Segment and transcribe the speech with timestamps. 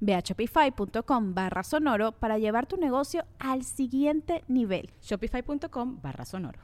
[0.00, 4.90] Ve a shopify.com barra sonoro para llevar tu negocio al siguiente nivel.
[5.02, 6.60] Shopify.com barra sonoro.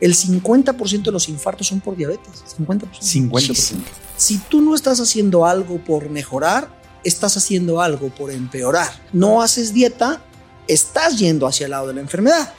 [0.00, 2.44] El 50% de los infartos son por diabetes.
[2.58, 2.88] 50%.
[3.00, 3.76] 50%.
[4.16, 6.68] Si tú no estás haciendo algo por mejorar,
[7.02, 8.90] estás haciendo algo por empeorar.
[9.12, 10.20] No haces dieta,
[10.68, 12.52] estás yendo hacia el lado de la enfermedad.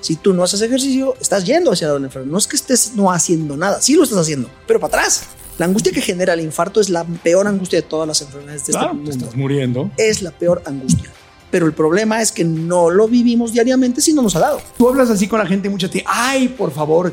[0.00, 2.32] Si tú no haces ejercicio, estás yendo hacia el lado de la enfermedad.
[2.32, 5.24] No es que estés no haciendo nada, sí lo estás haciendo, pero para atrás.
[5.58, 8.72] La angustia que genera el infarto es la peor angustia de todas las enfermedades de
[8.72, 9.10] este mundo.
[9.10, 9.90] estás muriendo.
[9.96, 11.10] Es la peor angustia.
[11.50, 14.62] Pero el problema es que no lo vivimos diariamente si no nos ha dado.
[14.76, 16.02] Tú hablas así con la gente mucho ti.
[16.06, 17.12] Ay, por favor,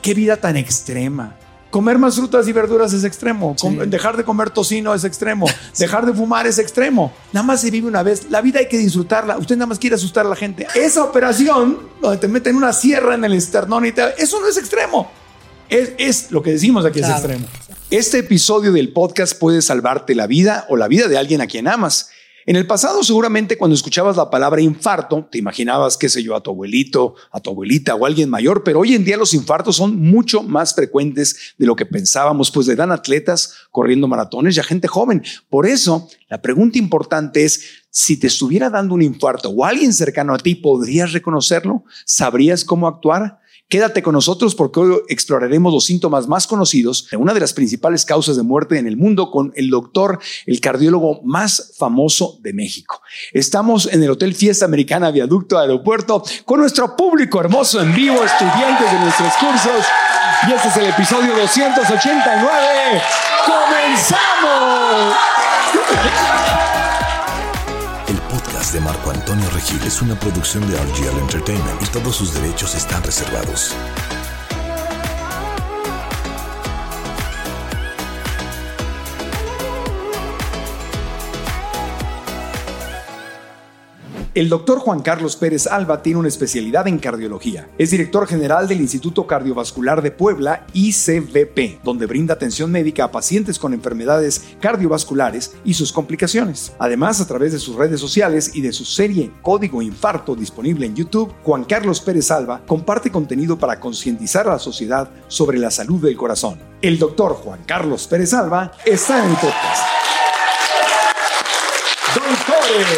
[0.00, 1.36] qué, vida tan extrema.
[1.70, 3.56] Comer más frutas y verduras es extremo.
[3.86, 5.46] Dejar de comer tocino es extremo.
[5.78, 7.12] Dejar de fumar es extremo.
[7.32, 8.30] Nada más se vive una vez.
[8.30, 9.36] La vida hay que disfrutarla.
[9.36, 10.66] Usted nada más quiere asustar a la gente.
[10.74, 14.56] Esa operación donde te meten una sierra en el esternón y tal, eso no es
[14.56, 15.10] extremo.
[15.72, 17.46] Es, es lo que decimos aquí es extremo.
[17.90, 21.66] Este episodio del podcast puede salvarte la vida o la vida de alguien a quien
[21.66, 22.10] amas.
[22.44, 26.42] En el pasado, seguramente cuando escuchabas la palabra infarto, te imaginabas, qué sé yo, a
[26.42, 29.96] tu abuelito, a tu abuelita o alguien mayor, pero hoy en día los infartos son
[29.96, 34.64] mucho más frecuentes de lo que pensábamos, pues le dan atletas corriendo maratones y a
[34.64, 35.22] gente joven.
[35.48, 40.34] Por eso, la pregunta importante es, si te estuviera dando un infarto o alguien cercano
[40.34, 41.84] a ti, ¿podrías reconocerlo?
[42.04, 43.41] ¿Sabrías cómo actuar?
[43.72, 48.04] Quédate con nosotros porque hoy exploraremos los síntomas más conocidos de una de las principales
[48.04, 53.00] causas de muerte en el mundo con el doctor, el cardiólogo más famoso de México.
[53.32, 58.92] Estamos en el Hotel Fiesta Americana Viaducto Aeropuerto con nuestro público hermoso en vivo, estudiantes
[58.92, 59.86] de nuestros cursos.
[60.46, 63.02] Y este es el episodio 289.
[63.46, 65.16] ¡Comenzamos!
[69.70, 73.74] Es una producción de RGL Entertainment y todos sus derechos están reservados.
[84.34, 87.68] El doctor Juan Carlos Pérez Alba tiene una especialidad en cardiología.
[87.76, 93.58] Es director general del Instituto Cardiovascular de Puebla, ICVP, donde brinda atención médica a pacientes
[93.58, 96.72] con enfermedades cardiovasculares y sus complicaciones.
[96.78, 100.96] Además, a través de sus redes sociales y de su serie Código Infarto disponible en
[100.96, 106.00] YouTube, Juan Carlos Pérez Alba comparte contenido para concientizar a la sociedad sobre la salud
[106.00, 106.58] del corazón.
[106.80, 110.01] El doctor Juan Carlos Pérez Alba está en el podcast.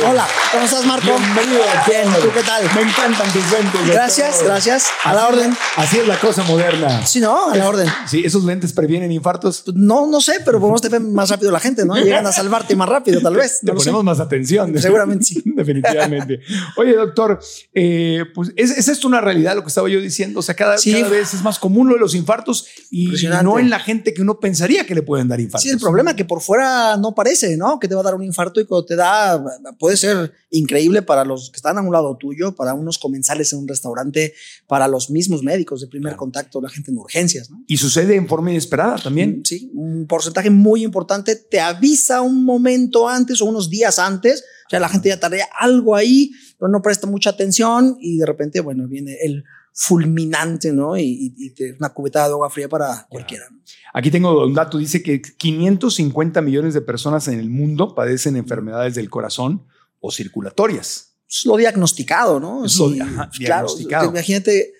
[0.08, 1.06] Hola, ¿cómo estás, Marco?
[1.06, 1.62] Bienvenido.
[1.88, 2.62] Bien, ¿tú qué tal?
[2.76, 3.86] Me encantan tus lentes.
[3.88, 4.86] Gracias, gracias.
[5.02, 5.56] A la orden.
[5.76, 7.04] Así es la cosa moderna.
[7.04, 7.50] Sí, ¿no?
[7.50, 7.88] A la orden.
[8.06, 9.64] Sí, ¿esos lentes previenen infartos?
[9.74, 11.96] No, no sé, pero podemos te más rápido la gente, ¿no?
[11.96, 13.60] Llegan a salvarte más rápido, tal vez.
[13.64, 14.78] Te ponemos más atención.
[14.78, 15.42] Seguramente sí.
[15.44, 16.40] Definitivamente.
[16.76, 17.40] Oye, doctor,
[17.72, 20.38] eh, pues ¿es, esto una realidad lo que estaba yo diciendo?
[20.38, 23.08] O sea, cada, cada vez es más común lo de los infartos y
[23.42, 25.62] no en la gente que uno pensaría que le pueden dar infartos.
[25.62, 27.80] Sí, el problema es que por fuera no parece, ¿no?
[27.80, 29.42] Que te va a dar un infarto y cuando te da
[29.78, 33.60] puede ser increíble para los que están a un lado tuyo, para unos comensales en
[33.60, 34.34] un restaurante,
[34.66, 37.50] para los mismos médicos de primer contacto, la gente en urgencias.
[37.66, 39.40] Y sucede en forma inesperada también.
[39.40, 44.44] Mm, sí, un porcentaje muy importante te avisa un momento antes o unos días antes.
[44.66, 48.26] O sea, la gente ya tarea algo ahí, pero no presta mucha atención y de
[48.26, 50.96] repente, bueno, viene el fulminante, ¿no?
[50.96, 51.34] Y,
[51.78, 53.44] una cubeta de agua fría para cualquiera.
[53.92, 58.94] Aquí tengo un dato, dice que 550 millones de personas en el mundo padecen enfermedades
[58.94, 59.66] del corazón
[60.00, 61.16] o circulatorias.
[61.28, 62.64] Es lo diagnosticado, ¿no?
[62.64, 64.10] Es lo diagnosticado.
[64.10, 64.74] imagínate,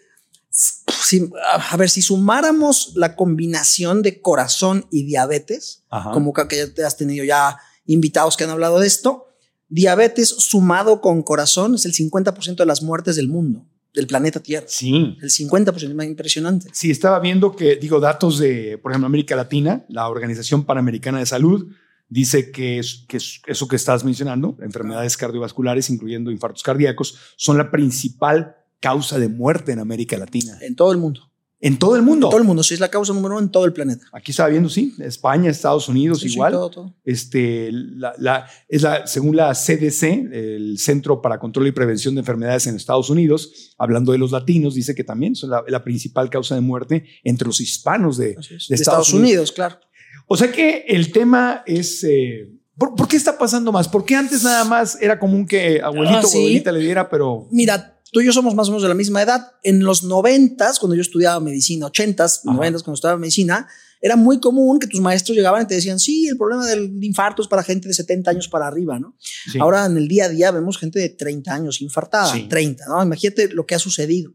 [1.71, 5.83] a ver, si sumáramos la combinación de corazón y diabetes,
[6.13, 9.27] como que ya has tenido ya invitados que han hablado de esto,
[9.69, 14.67] diabetes sumado con corazón es el 50% de las muertes del mundo del planeta Tierra.
[14.69, 15.17] Sí.
[15.23, 16.69] El 50% más impresionante.
[16.73, 21.27] Sí, estaba viendo que, digo, datos de, por ejemplo, América Latina, la Organización Panamericana de
[21.27, 21.73] Salud,
[22.09, 28.57] dice que, que eso que estás mencionando, enfermedades cardiovasculares, incluyendo infartos cardíacos, son la principal
[28.81, 30.59] causa de muerte en América Latina.
[30.61, 31.31] En todo el mundo.
[31.65, 32.27] En todo el mundo.
[32.27, 34.05] En todo el mundo, sí, es la causa número uno en todo el planeta.
[34.13, 36.53] Aquí estaba viendo, sí, España, Estados Unidos, igual.
[36.53, 36.95] Sí, todo, todo.
[37.07, 42.67] Este, la, es la, según la CDC, el Centro para Control y Prevención de Enfermedades
[42.67, 46.61] en Estados Unidos, hablando de los latinos, dice que también son la, principal causa de
[46.61, 48.37] muerte entre los hispanos de,
[48.69, 49.51] Estados, Unidos.
[49.51, 49.79] claro.
[50.27, 52.05] O sea que el tema es.
[52.05, 52.47] Eh,
[52.77, 53.89] ¿por, qué está pasando más?
[53.89, 57.49] ¿Por qué antes nada más era común que abuelito ah, o abuelita le diera, pero.
[57.51, 59.53] Mira, tú y yo somos más o menos de la misma edad.
[59.65, 63.67] En los noventas, cuando yo estudiaba medicina, ochentas, noventas, cuando estudiaba medicina,
[64.01, 67.43] era muy común que tus maestros llegaban y te decían, sí, el problema del infarto
[67.43, 69.17] es para gente de 70 años para arriba, ¿no?
[69.59, 73.03] Ahora en el día a día vemos gente de 30 años infartada, 30, ¿no?
[73.03, 74.33] Imagínate lo que ha sucedido.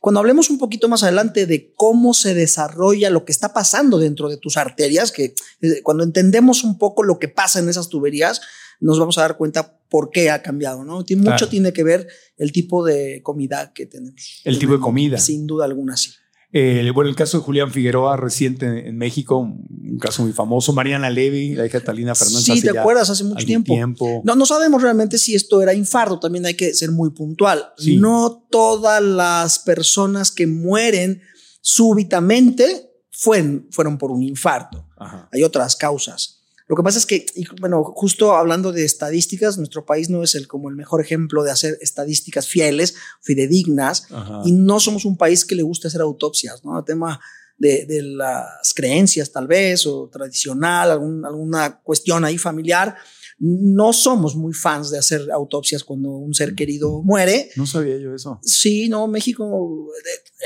[0.00, 4.28] Cuando hablemos un poquito más adelante de cómo se desarrolla lo que está pasando dentro
[4.28, 8.40] de tus arterias, que eh, cuando entendemos un poco lo que pasa en esas tuberías,
[8.82, 11.04] nos vamos a dar cuenta por qué ha cambiado, ¿no?
[11.04, 14.40] Tiene, Mucho tiene que ver el tipo de comida que tenemos.
[14.44, 15.18] El tipo de comida.
[15.18, 16.10] Sin duda alguna, sí.
[16.54, 20.74] Eh, bueno, el caso de Julián Figueroa reciente en México, un caso muy famoso.
[20.74, 22.44] Mariana Levy, la hija de Talina Fernández.
[22.44, 23.08] Sí, ¿te acuerdas?
[23.08, 24.20] Hace mucho tiempo.
[24.24, 26.20] No, no sabemos realmente si esto era infarto.
[26.20, 27.72] También hay que ser muy puntual.
[27.96, 31.22] No todas las personas que mueren
[31.62, 34.86] súbitamente fueron, fueron por un infarto.
[35.32, 36.41] Hay otras causas.
[36.72, 37.26] Lo que pasa es que,
[37.60, 41.50] bueno, justo hablando de estadísticas, nuestro país no es el como el mejor ejemplo de
[41.50, 44.06] hacer estadísticas fieles, fidedignas,
[44.46, 46.78] y no somos un país que le guste hacer autopsias, ¿no?
[46.78, 47.20] El tema
[47.58, 52.96] de, de, las creencias tal vez, o tradicional, alguna cuestión ahí familiar,
[53.38, 57.50] no somos muy fans de hacer autopsias cuando un ser querido muere.
[57.54, 58.40] No sabía yo eso.
[58.42, 59.90] Sí, no, México,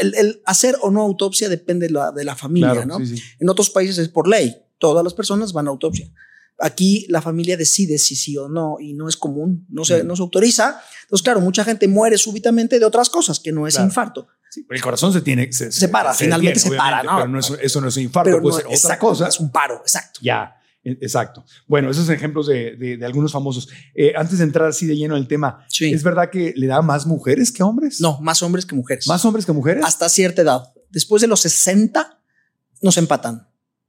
[0.00, 2.98] el, hacer o no autopsia depende de la, de la familia, ¿no?
[3.38, 6.10] En otros países es por ley todas las personas van a autopsia.
[6.58, 10.16] Aquí la familia decide si sí o no y no es común, no se, no
[10.16, 10.80] se autoriza.
[11.02, 14.26] Entonces, claro, mucha gente muere súbitamente de otras cosas que no es infarto.
[14.70, 17.16] el corazón se tiene se, se para, finalmente se para, ¿no?
[17.16, 19.28] Pero no es, eso no es un infarto, puede ser otra cosa.
[19.28, 20.20] Es un paro, exacto.
[20.22, 21.44] Ya, e, exacto.
[21.66, 23.68] Bueno, esos ejemplos de, de, algunos famosos.
[23.94, 26.80] Eh, antes de entrar así de lleno en el tema, ¿es verdad que le da
[26.80, 28.00] más mujeres que hombres?
[28.00, 29.06] No, más hombres que mujeres.
[29.08, 29.84] ¿Más hombres que mujeres?
[29.84, 30.62] Hasta cierta edad.
[30.88, 32.22] Después de los 60
[32.80, 33.45] nos empatan.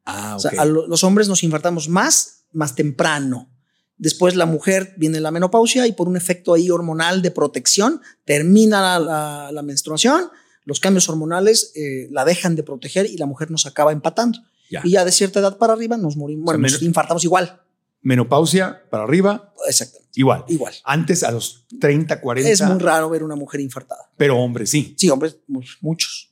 [0.10, 3.50] Ah, o sea, a los hombres nos infartamos más, más temprano.
[3.98, 9.00] Después la mujer viene la menopausia y por un efecto ahí hormonal de protección termina
[9.00, 10.30] la, menstruación,
[10.64, 14.40] los cambios hormonales eh, la dejan de proteger y la mujer nos acaba empatando.
[14.70, 17.62] Y ya de cierta edad para arriba nos morimos, bueno, nos infartamos igual.
[18.02, 19.54] Menopausia para arriba.
[19.68, 20.08] Exactamente.
[20.16, 20.46] Igual.
[20.48, 20.74] Igual.
[20.86, 22.50] Antes a los 30, 40.
[22.50, 24.10] Es muy raro ver una mujer infartada.
[24.16, 24.94] Pero hombres sí.
[24.98, 25.38] Sí, hombres,
[25.82, 26.32] muchos.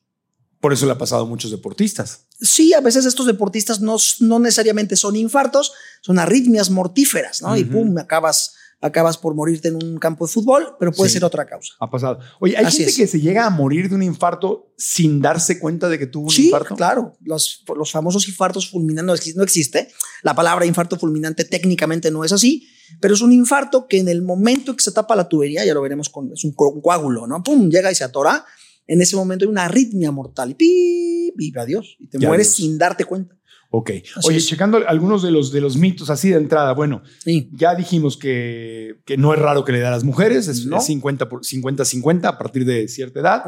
[0.60, 2.25] Por eso le ha pasado a muchos deportistas.
[2.42, 7.56] Sí, a veces estos deportistas no, no necesariamente son infartos, son arritmias mortíferas, ¿no?
[7.56, 11.46] Y pum, acabas, acabas por morirte en un campo de fútbol, pero puede ser otra
[11.46, 11.74] causa.
[11.80, 12.20] Ha pasado.
[12.42, 15.98] Oye, hay gente que se llega a morir de un infarto sin darse cuenta de
[15.98, 16.76] que tuvo un sí, infarto.
[16.76, 19.90] Claro, los, los famosos infartos fulminantes no existe.
[20.22, 22.68] La palabra infarto fulminante técnicamente no es así,
[23.00, 25.82] pero es un infarto que en el momento que se tapa la tubería, ya lo
[25.82, 27.42] veremos con es un coágulo, ¿no?
[27.44, 28.46] Pum, llega y se atora
[28.88, 31.36] en ese momento hay una arritmia mortal y ¡pip!
[31.36, 31.98] vive adiós.
[32.00, 33.36] Y te mueres sin darte cuenta.
[33.72, 33.92] Ok.
[34.24, 37.04] Oye, checando algunos de los, de los mitos así de entrada, bueno,
[37.52, 42.26] ya dijimos que, que, no es raro que le da a las mujeres, es 50-50
[42.26, 43.44] a partir de cierta edad.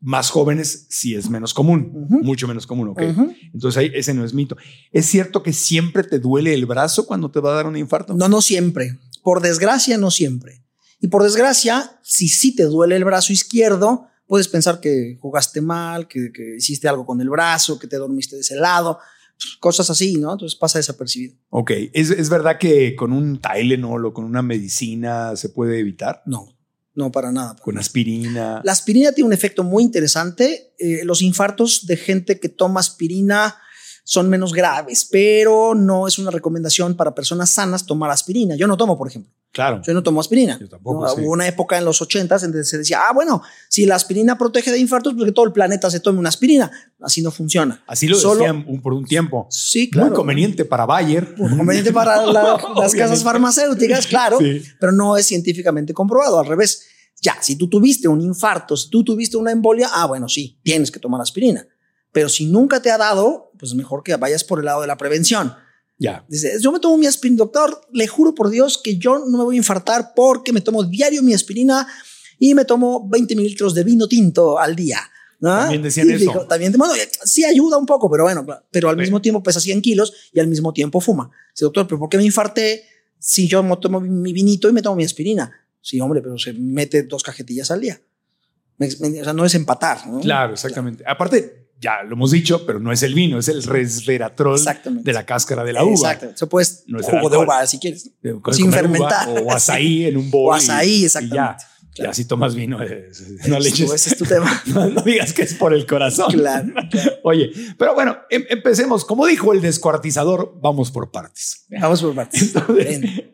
[0.00, 3.02] Más jóvenes sí es menos común, mucho menos común, ok.
[3.52, 4.56] Entonces ahí ese no es mito.
[4.90, 8.14] ¿Es cierto que siempre te duele el brazo cuando te va a dar un infarto?
[8.14, 8.98] No, no siempre.
[9.22, 10.62] Por desgracia, no siempre.
[10.98, 16.08] Y por desgracia, si sí te duele el brazo izquierdo, Puedes pensar que jugaste mal,
[16.08, 18.98] que, hiciste algo con el brazo, que te dormiste de ese lado,
[19.60, 20.32] cosas así, ¿no?
[20.32, 21.36] Entonces pasa desapercibido.
[21.50, 26.22] Ok, ¿es, verdad que con un Tylenol o con una medicina se puede evitar?
[26.24, 26.56] No,
[26.94, 27.56] no, para nada.
[27.60, 28.62] Con aspirina.
[28.64, 30.72] La aspirina tiene un efecto muy interesante.
[30.78, 33.56] Eh, los infartos de gente que toma aspirina
[34.02, 38.56] son menos graves, pero no es una recomendación para personas sanas tomar aspirina.
[38.56, 39.30] Yo no tomo, por ejemplo.
[39.52, 39.82] Claro.
[39.84, 40.58] Yo no tomo aspirina.
[40.58, 41.12] Yo tampoco.
[41.14, 44.38] Hubo una época en los 80 en donde se decía, ah, bueno, si la aspirina
[44.38, 46.70] protege de infartos, pues que todo el planeta se tome una aspirina.
[47.00, 47.84] Así no funciona.
[47.86, 49.46] Así lo decían por un tiempo.
[49.50, 50.08] Sí, claro.
[50.08, 51.34] Muy conveniente para Bayer.
[51.36, 52.24] Muy conveniente para
[52.76, 54.38] las casas farmacéuticas, claro,
[54.80, 56.40] pero no es científicamente comprobado.
[56.40, 56.86] Al revés.
[57.20, 60.90] Ya, si tú tuviste un infarto, si tú tuviste una embolia, ah, bueno, sí, tienes
[60.90, 61.64] que tomar aspirina.
[62.10, 64.96] Pero si nunca te ha dado, pues mejor que vayas por el lado de la
[64.96, 65.54] prevención.
[66.02, 66.24] Ya.
[66.28, 69.44] Dice, yo me tomo mi aspirina, doctor, le juro por Dios que yo no me
[69.44, 71.86] voy a infartar porque me tomo diario mi aspirina
[72.40, 74.98] y me tomo 20 mililitros de vino tinto al día.
[75.40, 76.46] También decían eso.
[76.48, 76.94] también, bueno,
[77.24, 80.48] sí ayuda un poco, pero bueno, pero al mismo tiempo pesa 100 kilos y al
[80.48, 81.30] mismo tiempo fuma.
[81.54, 82.84] Dice, doctor, pero ¿por qué me infarté
[83.18, 85.52] si yo me tomo mi vinito y me tomo mi aspirina?
[85.80, 88.00] Sí, hombre, pero se mete dos cajetillas al día.
[88.80, 89.98] o sea, no es empatar.
[90.20, 91.04] Claro, exactamente.
[91.06, 94.60] Aparte, ya lo hemos dicho, pero no es el vino, es el resveratrol
[95.02, 96.12] de la cáscara de la uva.
[96.12, 96.26] Exacto.
[96.34, 98.10] Eso puedes no jugo de uva si quieres.
[98.52, 99.28] Sin fermentar.
[99.28, 100.52] o azaí en un bol.
[100.52, 101.64] O azaí, exactamente.
[101.64, 102.78] Y ya si tomas vino,
[103.48, 103.92] no le eches.
[103.92, 104.62] Ese es tu tema.
[104.72, 106.30] No, digas que es por el corazón.
[106.32, 106.72] Claro.
[107.24, 109.04] Oye, pero bueno, em, empecemos.
[109.04, 111.66] Como dijo el descuartizador, vamos por partes.
[111.68, 112.52] Vamos por partes.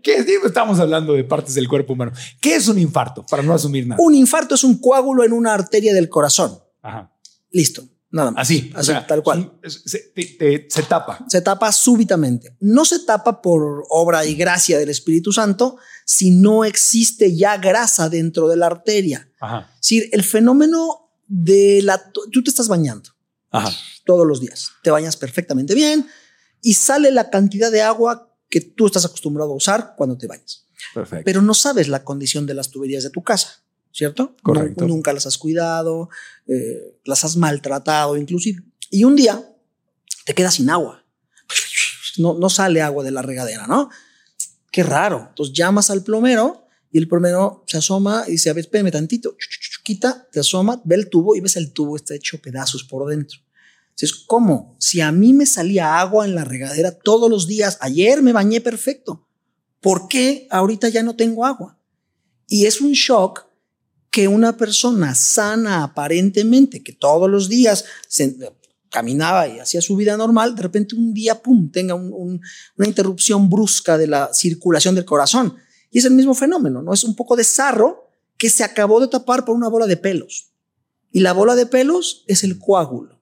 [0.03, 0.27] ¿qué es?
[0.45, 2.13] Estamos hablando de partes del cuerpo humano.
[2.41, 3.25] ¿Qué es un infarto?
[3.31, 4.03] Para no asumir nada.
[4.03, 6.59] Un infarto es un coágulo en una arteria del corazón.
[6.83, 7.13] Ajá.
[7.51, 7.85] Listo.
[8.11, 8.43] Nada más.
[8.43, 9.53] Así, así tal cual.
[9.67, 10.13] Se,
[10.69, 11.25] se, tapa.
[11.29, 12.57] Se tapa súbitamente.
[12.61, 18.09] No se tapa por obra y gracia del Espíritu Santo si no existe ya grasa
[18.09, 19.31] dentro de la arteria.
[19.41, 19.71] Ajá.
[19.81, 22.11] Es el fenómeno de la...
[22.33, 23.11] Tú te estás bañando
[23.51, 23.71] Ajá.
[24.07, 24.71] todos los días.
[24.83, 26.09] Te bañas perfectamente bien
[26.63, 30.65] y sale la cantidad de agua que tú estás acostumbrado a usar cuando te bañas.
[30.95, 31.25] Perfecto.
[31.27, 33.63] Pero no sabes la condición de las tuberías de tu casa.
[33.99, 34.37] ¿Cierto?
[34.45, 34.87] Correcto.
[34.87, 36.09] nunca las has cuidado,
[36.47, 38.63] eh, las has maltratado inclusive.
[38.93, 39.45] Y un día
[40.25, 41.05] te quedas sin agua.
[42.17, 43.91] No, no sale agua de la regadera, ¿no?
[44.71, 45.27] Qué raro.
[45.31, 49.37] Entonces llamas al plomero y el plomero se asoma y dice, a ver, espérame tantito.
[49.83, 53.41] Quita, te asoma, ve el tubo y ves el tubo está hecho pedazos por dentro.
[53.91, 54.77] Entonces, ¿cómo?
[54.79, 58.61] Si a mí me salía agua en la regadera todos los días, ayer me bañé
[58.61, 59.27] perfecto,
[59.81, 61.81] ¿por qué ahorita ya no tengo agua?
[62.47, 63.48] Y es un shock
[64.11, 68.37] que una persona sana aparentemente, que todos los días se,
[68.91, 72.41] caminaba y hacía su vida normal, de repente un día, pum, tenga una
[72.87, 75.57] interrupción brusca de la circulación del corazón.
[75.91, 76.93] Y es el mismo fenómeno, ¿no?
[76.93, 80.51] Es un poco de sarro que se acabó de tapar por una bola de pelos.
[81.11, 83.21] Y la bola de pelos es el coágulo.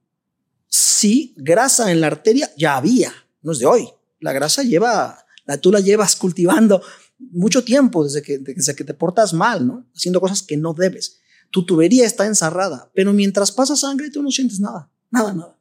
[0.68, 3.12] Sí, grasa en la arteria ya había,
[3.42, 3.88] no es de hoy.
[4.20, 6.82] La grasa lleva, la, tú la llevas cultivando
[7.18, 9.86] mucho tiempo desde que, desde que te portas mal, ¿no?
[9.94, 11.18] Haciendo cosas que no debes.
[11.50, 15.58] Tu tubería está ensarrada, pero mientras pasa sangre tú no sientes nada, nada, nada.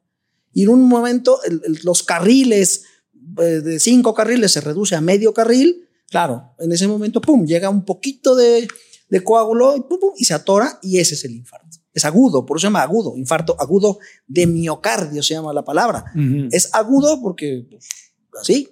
[0.52, 1.38] Y en un momento
[1.84, 2.84] los carriles
[3.38, 7.68] eh, de cinco carriles se reduce a medio carril, claro, en ese momento, pum, llega
[7.68, 8.68] un poquito de,
[9.08, 11.78] de coágulo y, pum, pum, y se atora y ese es el infarto.
[11.92, 16.04] Es agudo, por eso se llama agudo, infarto agudo de miocardio se llama la palabra.
[16.50, 17.88] Es agudo porque pues,
[18.40, 18.68] así,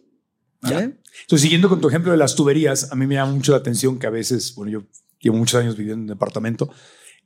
[1.22, 3.98] entonces, siguiendo con tu ejemplo de las tuberías, a mí me llama mucho la atención
[3.98, 4.82] que a veces, bueno, yo
[5.18, 6.70] llevo muchos años viviendo en un departamento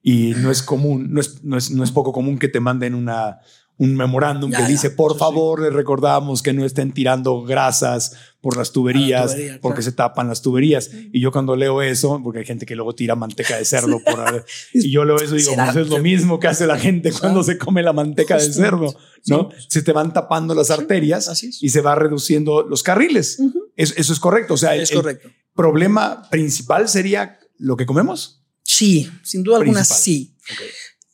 [0.03, 2.95] y no es común, no es, no es, no es poco común que te manden
[2.95, 3.41] una,
[3.79, 8.73] un memorándum que dice, por favor, les recordamos que no estén tirando grasas por las
[8.73, 10.91] tuberías, porque se tapan las tuberías.
[11.13, 14.45] Y yo cuando leo eso, porque hay gente que luego tira manteca de cerdo por
[14.75, 17.45] y yo leo eso y digo, pues es lo mismo que hace la gente cuando
[17.45, 18.95] se come la manteca de cerdo,
[19.27, 19.51] ¿no?
[19.69, 23.41] Se te van tapando las arterias y se va reduciendo los carriles.
[23.77, 24.55] eso, es correcto.
[24.55, 25.31] O sea, es el correcto.
[25.55, 28.45] problema principal sería lo que comemos.
[28.65, 30.37] Sí, sin duda alguna sí.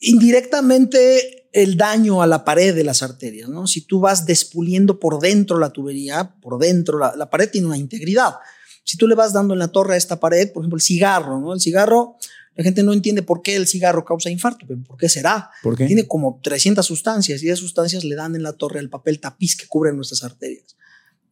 [0.01, 3.69] Indirectamente el daño a la pared de las arterias, ¿no?
[3.69, 8.35] Si tú vas despuliendo por dentro la tubería, por dentro, la, pared tiene una integridad.
[8.83, 11.41] Si tú le vas dando en la torre a esta pared, por ejemplo, el cigarro,
[11.41, 11.55] ¿no?
[11.55, 12.17] El cigarro,
[12.57, 15.49] la gente no entiende por qué el cigarro causa infarto, pero ¿por qué será?
[15.63, 15.87] ¿Por qué?
[15.87, 19.57] Tiene como 300 sustancias y esas sustancias le dan en la torre el papel tapiz
[19.57, 20.77] que cubre nuestras arterias.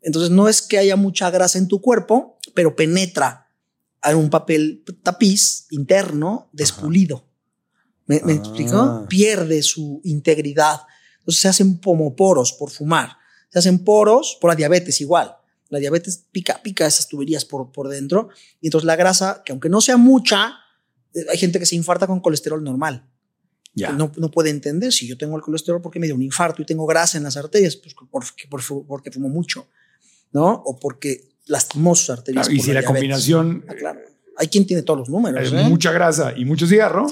[0.02, 3.48] Entonces, no es que haya mucha grasa en tu cuerpo, pero penetra
[4.04, 7.31] en un papel tapiz interno despulido.
[8.06, 8.76] ¿Me, explico?
[8.76, 9.06] Ah.
[9.08, 10.80] Pierde su integridad.
[11.18, 13.16] Entonces se hacen pomoporos por fumar.
[13.50, 15.36] Se hacen poros por la diabetes igual.
[15.68, 18.28] La diabetes pica, pica esas tuberías por, por dentro.
[18.60, 20.54] Y entonces la grasa, que aunque no sea mucha,
[21.14, 23.08] eh, hay gente que se infarta con colesterol normal.
[23.74, 23.92] Ya.
[23.92, 26.66] No, no, puede entender si yo tengo el colesterol porque me dio un infarto y
[26.66, 28.44] tengo grasa en las arterias, pues porque,
[28.86, 29.66] porque fumo mucho,
[30.32, 30.62] ¿no?
[30.66, 32.50] O porque lastimó sus arterias.
[32.50, 33.64] y si la, combinación.
[33.68, 34.00] Ah, claro.
[34.36, 35.50] Hay quien tiene todos los números.
[35.52, 35.64] ¿eh?
[35.64, 37.06] Mucha grasa y mucho cigarro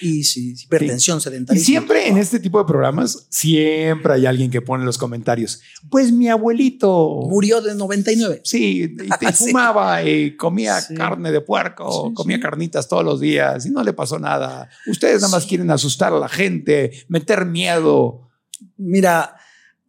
[0.00, 1.60] y sí, hipertensión sedentaria.
[1.60, 5.60] Y siempre en este tipo de programas, siempre hay alguien que pone en los comentarios,
[5.90, 7.26] pues mi abuelito...
[7.28, 8.40] Murió de 99.
[8.44, 13.82] Sí, y, fumaba y comía carne de puerco, comía carnitas todos los días y no
[13.82, 14.68] le pasó nada.
[14.86, 18.30] Ustedes nada más quieren asustar a la gente, meter miedo.
[18.76, 19.36] Mira,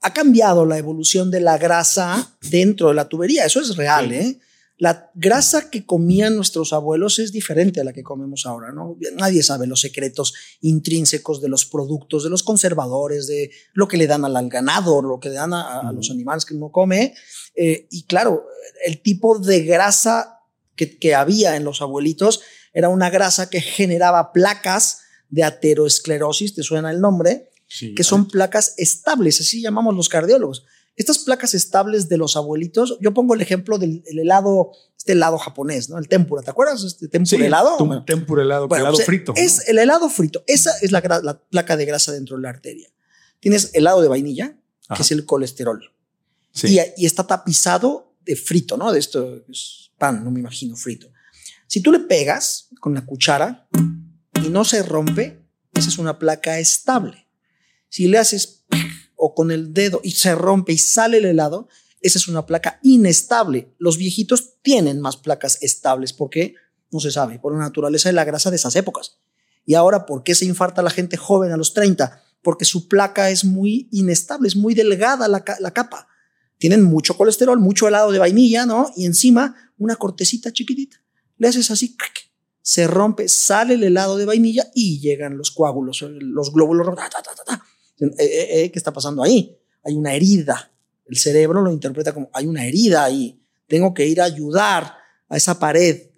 [0.02, 4.40] ha cambiado la evolución de la grasa dentro de la tubería, eso es real, ¿eh?
[4.82, 8.98] La grasa que comían nuestros abuelos es diferente a la que comemos ahora, ¿no?
[9.16, 14.08] Nadie sabe los secretos intrínsecos de los productos, de los conservadores, de lo que le
[14.08, 17.14] dan al, ganado, lo que le dan a, los animales que uno come.
[17.54, 18.48] Eh, y claro,
[18.84, 20.40] el tipo de grasa
[20.76, 22.42] que, que había en los abuelitos
[22.74, 27.52] era una grasa que generaba placas de ateroesclerosis, ¿te suena el nombre?
[27.96, 30.66] que son placas estables, así llamamos los cardiólogos.
[30.96, 35.90] Estas placas estables de los abuelitos, yo pongo el ejemplo del helado, este helado japonés,
[35.90, 35.98] ¿no?
[35.98, 36.84] El tempura, ¿te acuerdas?
[36.84, 38.04] Este tempura helado.
[38.06, 39.34] tempura helado, helado pues, frito.
[39.36, 40.44] Es el helado frito.
[40.48, 42.90] Esa es la, la, placa de grasa dentro de la arteria.
[43.40, 44.58] Tienes helado de vainilla,
[44.96, 45.82] que es el colesterol.
[46.64, 48.92] Y, y, está tapizado de frito, ¿no?
[48.92, 51.08] De esto es pan, no me imagino frito.
[51.68, 53.70] Si tú le pegas con la cuchara
[54.44, 55.42] y no se rompe,
[55.74, 57.28] esa es una placa estable.
[57.88, 58.61] Si le haces
[59.24, 61.68] o con el dedo y se rompe y sale el helado,
[62.02, 63.76] esa es una placa inestable.
[63.78, 66.56] Los viejitos tienen más placas estables porque
[66.92, 69.20] no se sabe, por la naturaleza de la grasa de esas épocas.
[69.64, 72.20] Y ahora, ¿por qué se infarta la gente joven a los 30?
[72.42, 76.08] Porque su placa es muy inestable, es muy delgada la, la capa.
[76.58, 78.92] Tienen mucho colesterol, mucho helado de vainilla, ¿no?
[78.98, 80.98] Y encima una cortecita chiquitita.
[81.38, 81.96] Le haces así,
[82.64, 86.88] se rompe, sale el helado de vainilla y llegan los coágulos, los glóbulos.
[88.02, 89.58] Eh, eh, eh, ¿Qué está pasando ahí?
[89.84, 90.72] Hay una herida.
[91.06, 93.40] El cerebro lo interpreta como hay una herida ahí.
[93.68, 94.96] Tengo que ir a ayudar
[95.30, 96.10] a esa pared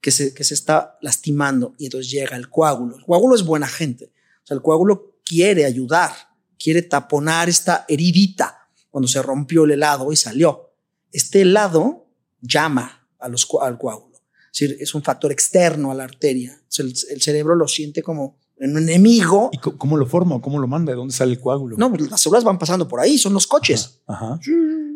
[0.00, 2.96] que se, que se está lastimando y entonces llega el coágulo.
[2.96, 4.12] El coágulo es buena gente.
[4.42, 6.12] O sea, el coágulo quiere ayudar,
[6.58, 10.74] quiere taponar esta heridita cuando se rompió el helado y salió.
[11.12, 12.06] Este helado
[12.40, 14.12] llama al coágulo.
[14.52, 16.60] Es decir, es un factor externo a la arteria.
[16.78, 18.38] el, cerebro lo siente como
[18.70, 19.50] un enemigo.
[19.52, 20.40] ¿Y cómo lo forma?
[20.40, 20.92] ¿Cómo lo manda?
[20.92, 21.76] ¿De dónde sale el coágulo?
[21.76, 24.00] No, pues las células van pasando por ahí, son los coches.
[24.06, 24.38] Ajá.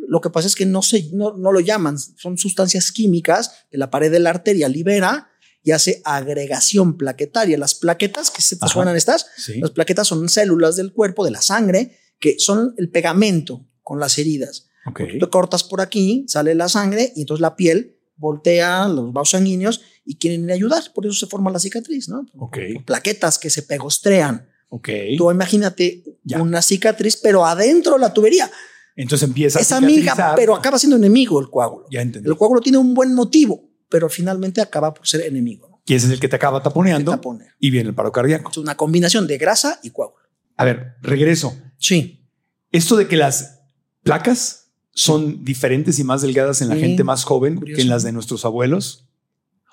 [0.08, 3.90] Lo que pasa es que no, se, no, lo llaman, son sustancias químicas que la
[3.90, 5.30] pared de la arteria libera
[5.62, 7.58] y hace agregación plaquetaria.
[7.58, 9.26] Las plaquetas, que se te suenan estas,
[9.61, 14.16] las plaquetas son células del cuerpo, de la sangre, que son el pegamento con las
[14.18, 14.68] heridas.
[14.87, 15.18] Okay.
[15.18, 19.82] Tú cortas por aquí, sale la sangre y entonces la piel voltea los vasos sanguíneos
[20.06, 20.82] y quieren a ayudar.
[20.94, 22.26] Por eso se forma la cicatriz, ¿no?
[22.38, 22.78] Okay.
[22.78, 24.48] Plaquetas que se pegostrean.
[24.68, 25.16] Okay.
[25.16, 26.02] Tú imagínate
[26.38, 28.50] una cicatriz, pero adentro la tubería.
[28.94, 31.86] Entonces empieza es amiga, pero acaba siendo enemigo el coágulo.
[31.90, 32.28] Ya entendí.
[32.28, 35.82] El coágulo tiene un buen motivo, pero finalmente acaba por ser enemigo.
[35.84, 37.20] Y ese es el que te acaba taponeando
[37.60, 38.50] y viene el paro cardíaco.
[38.50, 40.25] Es una combinación de grasa y coágulo.
[40.56, 41.56] A ver, regreso.
[41.78, 42.26] Sí.
[42.72, 43.60] Esto de que las
[44.02, 48.12] placas son diferentes y más delgadas en la gente más joven que en las de
[48.12, 49.05] nuestros abuelos.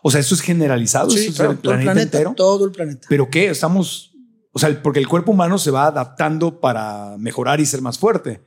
[0.05, 1.09] O sea, eso es generalizado.
[1.09, 2.33] Sí, eso es el planeta, planeta entero.
[2.35, 3.07] Todo el planeta.
[3.09, 4.13] Pero qué estamos,
[4.51, 8.43] o sea, porque el cuerpo humano se va adaptando para mejorar y ser más fuerte.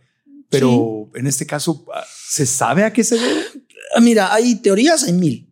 [0.51, 1.87] Pero en este caso,
[2.29, 3.43] ¿se sabe a qué se debe?
[3.97, 5.51] Ah, mira, hay teorías, hay mil.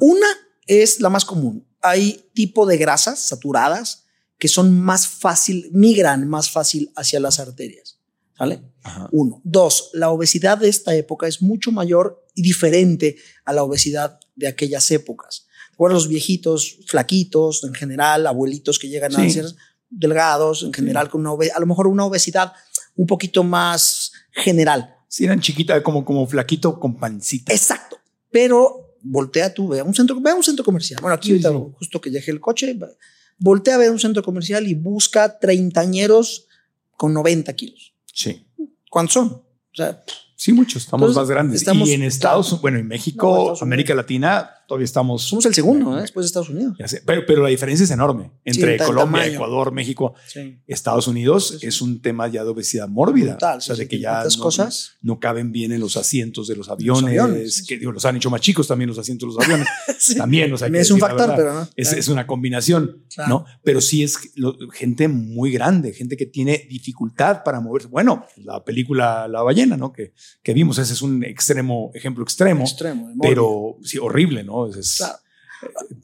[0.00, 0.26] Una
[0.66, 1.66] es la más común.
[1.82, 4.06] Hay tipo de grasas saturadas
[4.38, 7.98] que son más fácil, migran más fácil hacia las arterias.
[8.38, 8.62] ¿Sale?
[9.10, 9.40] Uno.
[9.44, 14.46] Dos, la obesidad de esta época es mucho mayor y diferente a la obesidad de
[14.46, 15.46] aquellas épocas.
[15.76, 19.46] Bueno, los viejitos, flaquitos, en general, abuelitos que llegan a ser
[19.90, 22.52] delgados, en general, con una a lo mejor una obesidad
[22.94, 24.94] un poquito más general.
[25.08, 27.52] Si eran chiquitas, como, como flaquito con pancita.
[27.52, 27.98] Exacto.
[28.30, 31.00] Pero voltea tú, ve a un centro, ve a un centro comercial.
[31.00, 31.40] Bueno, aquí
[31.78, 32.76] justo que llegue el coche,
[33.38, 36.46] voltea a ver un centro comercial y busca treintañeros
[36.96, 37.94] con 90 kilos.
[38.12, 38.46] Sí.
[38.90, 39.26] ¿Cuántos son?
[39.28, 40.02] O sea,
[40.36, 41.66] Sí, muchos, estamos más grandes.
[41.66, 45.22] y en Estados Unidos, bueno, en México, América Latina, todavía estamos.
[45.22, 46.02] Somos el segundo, ¿eh?
[46.02, 46.76] después de Estados Unidos.
[47.04, 50.14] pero, pero, la diferencia es enorme entre Colombia, Ecuador, México.
[50.66, 53.38] Estados Unidos es un tema ya de obesidad mórbida.
[53.40, 54.96] o sea, de que ya no, cosas.
[55.02, 58.40] no caben bien en los asientos de los aviones, que digo, los han hecho más
[58.40, 59.68] chicos también los asientos de los aviones.
[60.16, 61.68] también, o sea, es un factor, pero no.
[61.76, 63.44] Es, es, una combinación, ¿no?
[63.62, 64.18] Pero sí es
[64.72, 67.88] gente muy grande, gente que tiene dificultad para moverse.
[67.88, 69.92] Bueno, la película La ballena, ¿no?
[69.92, 70.78] Que que vimos.
[70.78, 74.55] Ese es un extremo, ejemplo extremo, extremo pero sí, horrible, ¿no?
[74.66, 75.02] Es,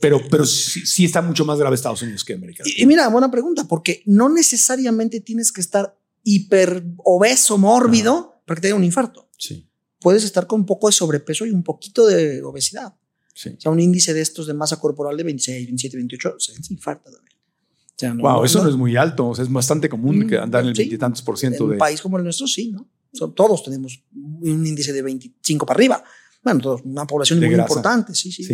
[0.00, 2.64] Pero, pero sí, está mucho más grave Estados Unidos que América.
[2.64, 8.62] Y, mira, buena pregunta, porque no necesariamente tienes que estar hiper obeso, mórbido, para que
[8.62, 9.28] te dé un infarto.
[9.38, 9.68] Sí.
[10.00, 12.94] Puedes estar con un poco de sobrepeso y un poquito de obesidad.
[13.34, 13.50] Sí.
[13.56, 17.10] O sea, un índice de estos de masa corporal de 26, 27, 28, se infarta
[17.10, 17.32] también.
[17.32, 19.28] O sea, wow, eso no, es muy alto.
[19.28, 21.64] O sea, es bastante común que andar en el veintitantos por ciento.
[21.64, 22.88] En un país como el nuestro, sí, ¿no?
[23.34, 26.04] todos tenemos un índice de 25 para arriba.
[26.42, 28.44] Bueno, una población muy importante, sí, sí.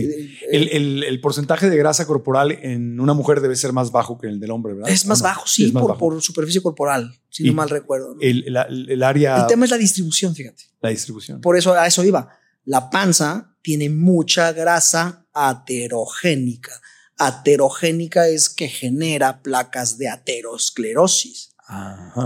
[0.50, 4.38] el, el, porcentaje de grasa corporal en una mujer debe ser más bajo que el
[4.38, 4.90] del hombre, ¿verdad?
[4.90, 8.14] Es más bajo, sí, por, por, superficie corporal, si no mal recuerdo.
[8.20, 9.40] El, el, área...
[9.40, 10.64] El tema es la distribución, fíjate.
[10.82, 11.40] La distribución.
[11.40, 12.28] Por eso a eso iba.
[12.66, 16.72] La panza tiene mucha grasa aterogénica.
[17.16, 21.54] Aterogénica es que genera placas de aterosclerosis.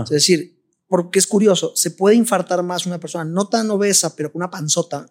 [0.03, 4.31] Es decir, porque es curioso, se puede infartar más una persona no tan obesa, pero
[4.31, 5.05] con una panzota,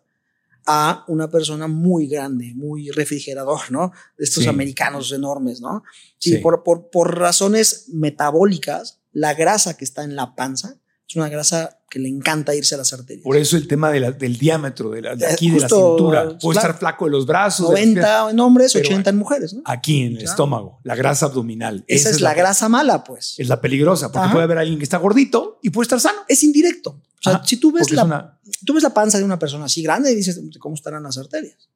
[0.67, 3.93] a una persona muy grande, muy refrigerador, ¿no?
[4.17, 5.83] De estos americanos enormes, ¿no?
[6.19, 10.82] Sí, Por, por, por, razones metabólicas, la grasa que está en la panza
[11.13, 13.23] Es una grasa que le encanta irse a las arterias.
[13.23, 16.39] Por eso el tema del diámetro, de, de aquí, de la cintura.
[16.39, 17.69] Puede estar flaco de los brazos.
[17.69, 19.53] 90 en hombres, 80 en mujeres.
[19.53, 19.61] ¿no?
[19.67, 21.85] Aquí en el estómago, la grasa abdominal.
[21.87, 23.35] Esa, es, la, grasa mala, pues.
[23.37, 26.21] Es la peligrosa, porque puede haber alguien que está gordito y puede estar sano.
[26.29, 26.93] Es indirecto.
[26.93, 30.11] O sea, si tú ves, la, tú ves la panza de una persona así grande
[30.13, 31.69] y dices, ¿cómo estarán las arterias?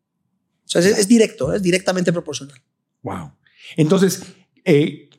[0.64, 2.58] O sea, es, directo, es directamente proporcional.
[3.02, 3.32] Wow.
[3.76, 4.22] Entonces,
[4.64, 5.10] eh,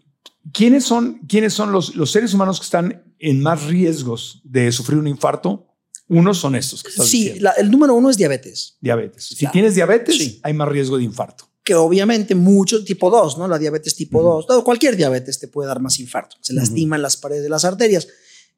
[0.52, 4.98] ¿quiénes son, quiénes son los, los seres humanos que están en más riesgos de sufrir
[4.98, 5.68] un infarto,
[6.08, 6.84] unos son estos.
[6.84, 8.78] Que sí, el número uno es diabetes.
[8.80, 9.26] Diabetes.
[9.26, 11.50] Si tienes diabetes, hay más riesgo de infarto.
[11.64, 13.48] Que obviamente mucho tipo 2, ¿no?
[13.48, 16.38] La diabetes tipo 2, cualquier diabetes te puede dar más infarto.
[16.42, 18.08] Se lastiman las paredes de las arterias.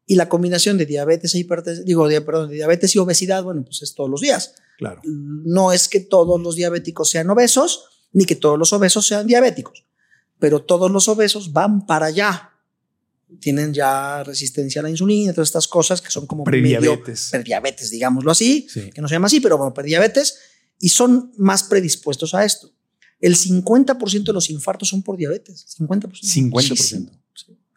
[0.06, 3.84] Y la combinación de diabetes e hipertensión, digo, perdón, de diabetes y obesidad, bueno, pues
[3.84, 4.56] es todos los días.
[4.78, 5.02] Claro.
[5.04, 9.86] No es que todos los diabéticos sean obesos, ni que todos los obesos sean diabéticos,
[10.40, 12.49] pero todos los obesos van para allá
[13.40, 18.32] tienen ya resistencia a la insulina, todas estas cosas que son como prediabetes, prediabetes, digámoslo
[18.32, 20.38] así, que no se llama así, pero bueno, prediabetes,
[20.80, 22.72] y son más predispuestos a esto.
[23.20, 26.22] El 50% de los infartos son por diabetes, 50%.
[26.22, 27.12] 50%.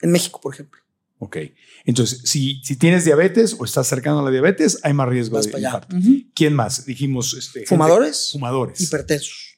[0.03, 0.81] En México, por ejemplo.
[1.19, 1.37] Ok.
[1.85, 5.61] Entonces, si, si tienes diabetes o estás cercano a la diabetes, hay más riesgo de
[5.61, 5.97] infarto.
[6.35, 6.85] ¿Quién más?
[6.85, 7.35] Dijimos.
[7.35, 8.31] Este, fumadores.
[8.33, 8.81] fumadores.
[8.81, 9.52] Hipertensos.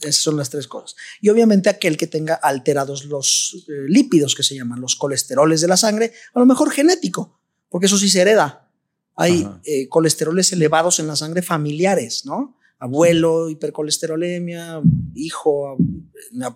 [0.00, 0.96] Esas son las tres cosas.
[1.20, 5.68] Y obviamente aquel que tenga alterados los eh, lípidos, que se llaman los colesteroles de
[5.68, 8.70] la sangre, a lo mejor genético, porque eso sí se hereda.
[9.16, 12.56] Hay eh, colesteroles elevados en la sangre familiares, ¿no?
[12.78, 14.80] Abuelo, hipercolesterolemia,
[15.16, 15.76] hijo,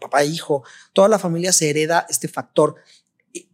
[0.00, 0.62] papá, hijo.
[0.92, 2.76] Toda la familia se hereda este factor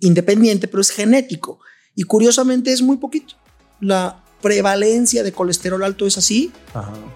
[0.01, 1.61] independiente, pero es genético.
[1.95, 3.37] Y curiosamente es muy poquito.
[3.81, 6.53] La prevalencia de colesterol alto es así,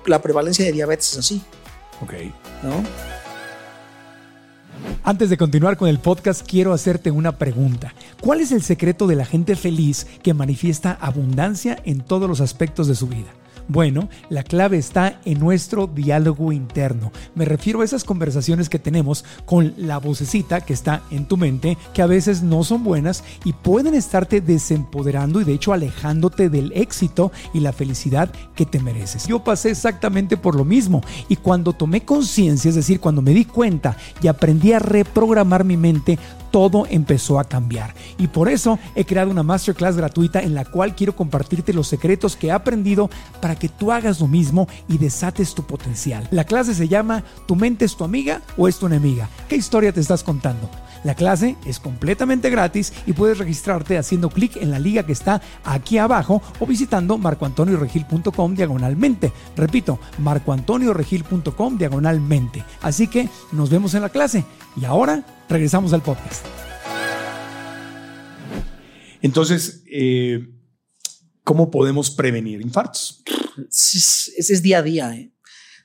[0.06, 1.42] la prevalencia de diabetes es así.
[2.02, 2.14] Ok.
[2.62, 2.82] ¿No?
[5.04, 7.94] Antes de continuar con el podcast, quiero hacerte una pregunta.
[8.20, 12.86] ¿Cuál es el secreto de la gente feliz que manifiesta abundancia en todos los aspectos
[12.86, 13.32] de su vida?
[13.68, 17.12] Bueno, la clave está en nuestro diálogo interno.
[17.34, 21.78] Me refiero a esas conversaciones que tenemos con la vocecita que está en tu mente,
[21.94, 26.72] que a veces no son buenas y pueden estarte desempoderando y de hecho alejándote del
[26.74, 29.26] éxito y la felicidad que te mereces.
[29.26, 33.44] Yo pasé exactamente por lo mismo y cuando tomé conciencia, es decir, cuando me di
[33.44, 36.18] cuenta y aprendí a reprogramar mi mente,
[36.52, 37.94] todo empezó a cambiar.
[38.18, 42.36] Y por eso he creado una masterclass gratuita en la cual quiero compartirte los secretos
[42.36, 43.10] que he aprendido
[43.40, 46.28] para que tú hagas lo mismo y desates tu potencial.
[46.30, 49.28] La clase se llama ¿Tu mente es tu amiga o es tu enemiga?
[49.48, 50.70] ¿Qué historia te estás contando?
[51.04, 55.42] La clase es completamente gratis y puedes registrarte haciendo clic en la liga que está
[55.64, 59.32] aquí abajo o visitando marcoantonioregil.com diagonalmente.
[59.56, 62.62] Repito, marcoantonioregil.com diagonalmente.
[62.82, 64.44] Así que nos vemos en la clase.
[64.80, 66.46] Y ahora regresamos al podcast.
[69.22, 70.48] Entonces, eh,
[71.42, 73.22] ¿cómo podemos prevenir infartos?
[73.68, 75.14] Ese es día a día.
[75.14, 75.32] ¿eh?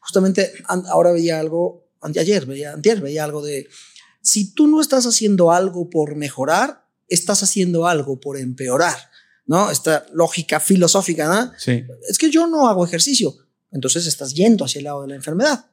[0.01, 0.51] Justamente
[0.89, 3.67] ahora veía algo, ayer veía, antier veía algo de,
[4.27, 8.97] si tú no estás haciendo algo por mejorar, estás haciendo algo por empeorar,
[9.45, 9.71] ¿no?
[9.71, 11.53] Esta lógica filosófica, ¿no?
[11.57, 11.85] Sí.
[12.09, 13.33] Es que yo no hago ejercicio,
[13.71, 15.67] entonces estás yendo hacia el lado de la enfermedad,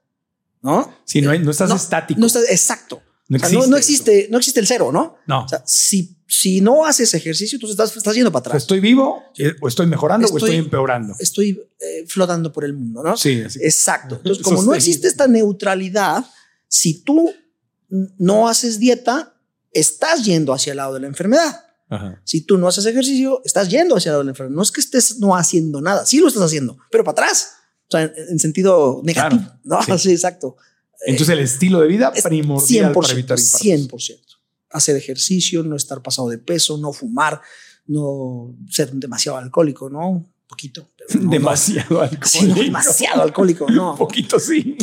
[0.62, 0.98] ¿no?
[1.04, 2.20] Sí, no, no estás estático.
[2.20, 3.02] No estás, exacto.
[3.26, 3.38] No,
[3.76, 5.16] existe, no, existe, el cero, ¿no?
[5.26, 5.44] No.
[5.44, 8.62] O sea, si, si no haces ejercicio, entonces estás, estás yendo para atrás.
[8.62, 11.16] estoy vivo, eh, o estoy mejorando, o estoy empeorando.
[11.18, 13.16] Estoy eh, flotando por el mundo, ¿no?
[13.16, 14.14] Sí, Exacto.
[14.22, 16.24] Entonces, como no existe esta neutralidad,
[16.68, 17.32] si tú
[18.18, 19.34] no haces dieta,
[19.72, 21.60] estás yendo hacia el lado de la enfermedad.
[22.24, 24.56] Si tú no haces ejercicio, estás yendo hacia el lado de la enfermedad.
[24.56, 27.52] No es que estés no haciendo nada, sí lo estás haciendo, pero para atrás.
[27.86, 29.42] O sea, en, sentido negativo.
[29.62, 30.10] no, sí.
[30.10, 30.56] exacto.
[31.06, 34.18] Entonces el estilo de vida primordial 100%, para evitar 100%.
[34.70, 37.40] Hacer ejercicio, no estar pasado de peso, no fumar,
[37.86, 40.33] no ser demasiado alcohólico, ¿no?
[40.54, 40.88] Poquito.
[41.08, 42.60] demasiado alcohólico.
[42.60, 43.96] demasiado alcohólico, no.
[43.98, 44.76] Poquito sí.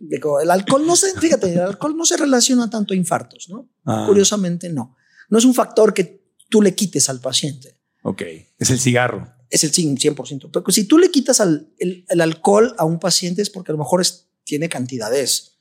[0.00, 3.68] El alcohol no se, fíjate, el alcohol no se relaciona tanto a infartos, ¿no?
[3.84, 4.04] Ah.
[4.06, 4.96] Curiosamente no.
[5.28, 7.78] No es un factor que tú le quites al paciente.
[8.02, 8.22] Ok,
[8.58, 9.34] es el cigarro.
[9.50, 10.50] Es el 100%.
[10.50, 13.74] Pero si tú le quitas al, el, el alcohol a un paciente es porque a
[13.74, 15.56] lo mejor es tiene cantidades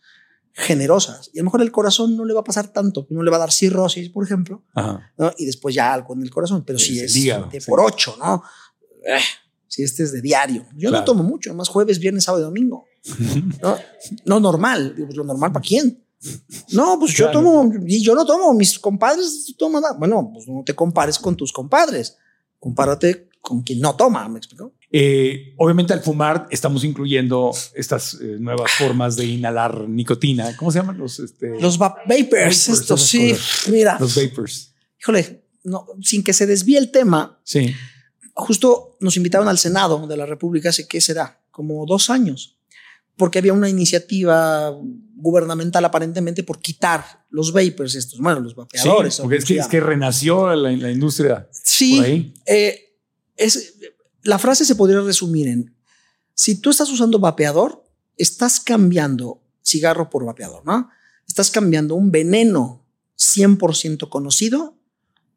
[0.57, 3.29] generosas y a lo mejor el corazón no le va a pasar tanto, no le
[3.29, 4.63] va a dar cirrosis, por ejemplo,
[5.37, 8.41] y después ya algo en el corazón, pero si es de por ocho, ¿no?
[9.05, 9.19] Eh,
[9.67, 10.65] si este es de diario.
[10.75, 12.85] Yo no tomo mucho, más jueves, viernes, sábado y domingo.
[13.61, 13.77] no,
[14.25, 16.01] no normal, pues, lo normal para quién.
[16.71, 20.73] No, pues yo tomo, y yo no tomo, mis compadres toman, bueno, pues no te
[20.73, 22.17] compares con tus compadres,
[22.59, 24.73] compárate con quien no toma, ¿me explico?
[24.91, 30.55] Eh, obviamente al fumar estamos incluyendo estas eh, nuevas formas de inhalar nicotina.
[30.57, 31.19] ¿Cómo se llaman los?
[31.19, 33.35] Este, los vapors, estos, sí.
[33.69, 33.97] Mira.
[33.99, 34.73] Los vapors.
[34.99, 37.75] Híjole, no, sin que se desvíe el tema, sí.
[38.33, 41.39] justo nos invitaron al Senado de la República hace, ¿qué será?
[41.51, 42.57] Como dos años,
[43.15, 44.75] porque había una iniciativa
[45.15, 49.15] gubernamental aparentemente por quitar los vapers estos, bueno, los vapeadores.
[49.15, 51.47] Sí, porque es que, es que, renació la, la industria.
[51.51, 52.97] Sí, eh,
[53.37, 53.75] es,
[54.23, 55.75] la frase se podría resumir en,
[56.33, 57.85] si tú estás usando vapeador,
[58.17, 60.89] estás cambiando cigarro por vapeador, ¿no?
[61.27, 62.85] Estás cambiando un veneno
[63.17, 64.77] 100% conocido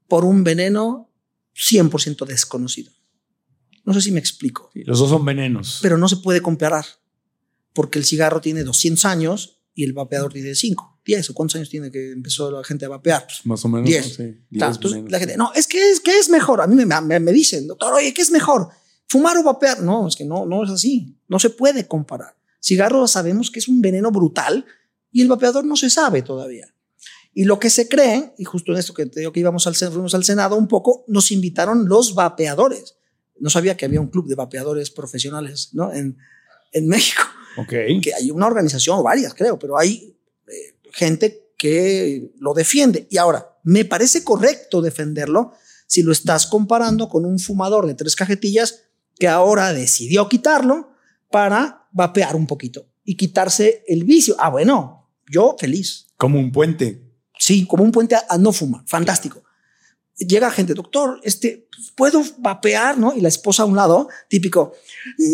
[0.08, 1.10] por un veneno
[1.54, 2.92] 100% desconocido.
[3.88, 4.70] No sé si me explico.
[4.74, 5.78] los dos son venenos.
[5.80, 6.84] Pero no se puede comparar,
[7.72, 11.30] porque el cigarro tiene 200 años y el vapeador tiene 5, 10.
[11.30, 13.24] ¿O cuántos años tiene que empezó la gente a vapear?
[13.24, 13.88] Pues más o menos.
[13.88, 14.18] 10.
[14.50, 16.60] la gente, no, es que es, que es mejor.
[16.60, 18.68] A mí me, me, dicen, doctor, oye, ¿qué es mejor?
[19.06, 19.80] ¿Fumar o vapear?
[19.80, 21.16] No, es que no, no es así.
[21.26, 22.36] No se puede comparar.
[22.60, 24.66] Cigarro sabemos que es un veneno brutal
[25.10, 26.74] y el vapeador no se sabe todavía.
[27.32, 29.74] Y lo que se cree, y justo en esto que te digo que íbamos al,
[29.74, 32.97] fuimos al Senado un poco, nos invitaron los vapeadores.
[33.40, 35.92] No sabía que había un club de vapeadores profesionales ¿no?
[35.92, 36.16] en,
[36.72, 37.22] en México.
[37.56, 38.00] Okay.
[38.00, 43.06] Que hay una organización, o varias creo, pero hay eh, gente que lo defiende.
[43.10, 45.52] Y ahora, me parece correcto defenderlo
[45.86, 48.84] si lo estás comparando con un fumador de tres cajetillas
[49.18, 50.92] que ahora decidió quitarlo
[51.30, 54.36] para vapear un poquito y quitarse el vicio.
[54.38, 56.06] Ah, bueno, yo feliz.
[56.16, 57.02] Como un puente.
[57.38, 58.82] Sí, como un puente a, no fumar.
[58.86, 59.42] Fantástico.
[60.18, 62.98] Llega gente, doctor, este, ¿puedo vapear?
[62.98, 63.14] ¿No?
[63.14, 64.72] Y la esposa a un lado, típico,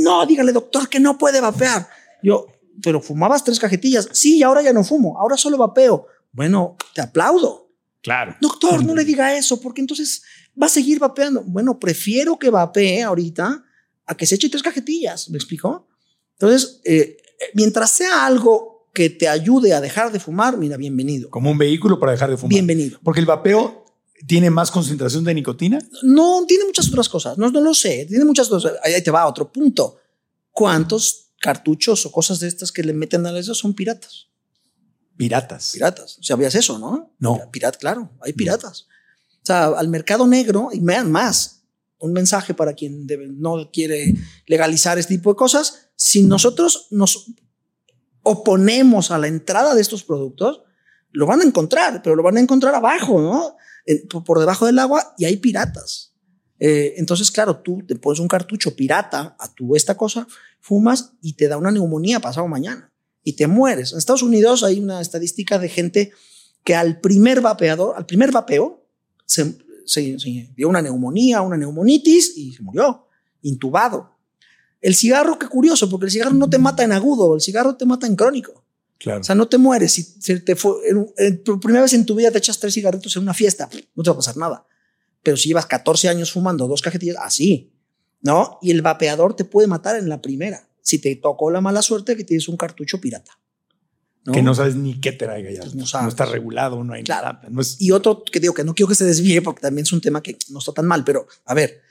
[0.03, 1.89] no, dígale, doctor, que no puede vapear.
[2.23, 2.47] Yo,
[2.83, 4.09] pero fumabas tres cajetillas.
[4.13, 6.07] Sí, ahora ya no fumo, ahora solo vapeo.
[6.33, 7.71] Bueno, te aplaudo.
[8.03, 8.37] Claro.
[8.41, 10.23] Doctor, no le diga eso, porque entonces
[10.61, 11.43] va a seguir vapeando.
[11.47, 13.65] Bueno, prefiero que vapee ahorita
[14.07, 15.31] a que se eche tres cajetillas.
[15.31, 15.89] ¿Me explico?
[16.33, 17.17] Entonces, eh,
[17.55, 21.31] mientras sea algo que te ayude a dejar de fumar, mira, bienvenido.
[21.31, 22.51] Como un vehículo para dejar de fumar.
[22.51, 23.01] Bienvenido.
[23.03, 23.84] Porque el vapeo
[24.27, 25.79] tiene más concentración de nicotina.
[26.03, 27.39] No, tiene muchas otras cosas.
[27.39, 28.07] No, no lo sé.
[28.09, 28.75] Tiene muchas cosas.
[28.83, 29.97] Ahí te va a otro punto.
[30.51, 34.29] ¿Cuántos cartuchos o cosas de estas que le meten a eso son piratas?
[35.17, 35.73] Piratas.
[35.73, 36.19] Piratas.
[36.23, 37.15] ¿Sabías eso, no?
[37.19, 37.51] No.
[37.51, 38.11] Pirata, claro.
[38.21, 38.87] Hay piratas.
[39.43, 41.63] O sea, al mercado negro, y más,
[41.99, 43.07] un mensaje para quien
[43.39, 44.15] no quiere
[44.47, 45.91] legalizar este tipo de cosas.
[45.97, 47.27] Si nosotros nos
[48.23, 50.63] oponemos a la entrada de estos productos,
[51.13, 53.57] lo van a encontrar, pero lo van a encontrar abajo, ¿no?
[54.25, 56.15] Por debajo del agua y hay piratas.
[56.59, 60.27] Eh, entonces, claro, tú te pones un cartucho pirata a tu esta cosa,
[60.61, 62.93] fumas y te da una neumonía pasado mañana
[63.23, 63.93] y te mueres.
[63.93, 66.13] En Estados Unidos hay una estadística de gente
[66.63, 68.87] que al primer vapeador, al primer vapeo,
[69.27, 70.17] se, se,
[70.57, 73.09] dio una neumonía, una neumonitis y se murió,
[73.43, 74.11] intubado.
[74.81, 77.87] El cigarro, qué curioso, porque el cigarro no te mata en agudo, el cigarro te
[77.87, 78.64] mata en crónico.
[78.99, 79.21] Claro.
[79.21, 79.93] O sea, no te mueres.
[79.93, 80.75] Si te fue,
[81.45, 84.11] por primera vez en tu vida te echas tres cigarritos en una fiesta, no te
[84.11, 84.67] va a pasar nada.
[85.23, 87.73] Pero si llevas 14 años fumando dos cajetillas, así,
[88.21, 88.59] ¿no?
[88.63, 90.69] Y el vapeador te puede matar en la primera.
[90.81, 93.39] Si te tocó la mala suerte que tienes un cartucho pirata.
[94.33, 95.61] Que no sabes ni qué te ya.
[95.61, 97.43] Pues no, está regulado, no hay nada.
[97.79, 100.23] Y otro que digo que no quiero que se desvíe porque también es un tema
[100.23, 101.83] que no está tan mal, pero a ver,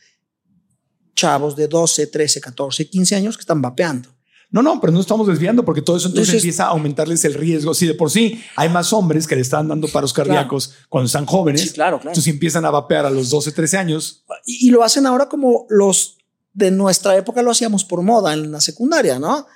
[1.16, 4.10] chavos de 12, 13, 14, 15 años que están vapeando.
[4.54, 7.74] No, no, pero no estamos desviando porque todo eso entonces, empieza a aumentarles el riesgo.
[7.74, 11.26] Si de por sí hay más hombres que le están dando paros cardíacos cuando están
[11.26, 12.12] jóvenes, sí, claro, claro.
[12.12, 14.24] entonces empiezan a vapear a los 12, 13 años.
[14.46, 16.20] Y, y, lo hacen ahora como los
[16.54, 19.48] de nuestra época lo hacíamos por moda en la secundaria, ¿no?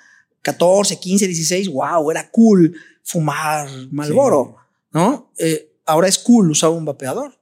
[0.41, 4.55] 14, 15, 16, wow, era cool fumar Malboro,
[4.91, 5.31] ¿no?
[5.37, 7.37] Eh, ahora es cool usar un vapeador.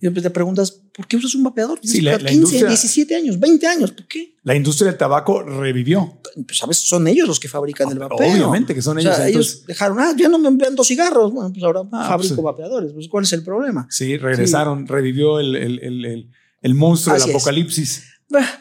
[0.00, 1.80] Y después te preguntas, ¿por qué usas un vapeador?
[1.82, 4.36] Sí, la, 15, 17 años, 20 años, ¿por qué?
[4.42, 6.20] La industria del tabaco revivió.
[6.46, 6.76] Pues, ¿Sabes?
[6.76, 8.30] Son ellos los que fabrican el vapeo.
[8.30, 9.18] Obviamente que son ellos.
[9.20, 11.32] ellos dejaron, ah, ya no me vendo cigarros.
[11.32, 12.92] Bueno, pues ahora ah, fabrico pues, vapeadores.
[12.92, 13.86] Pues, ¿cuál es el problema?
[13.88, 18.04] Sí, regresaron, revivió el, el, el, el, monstruo del apocalipsis.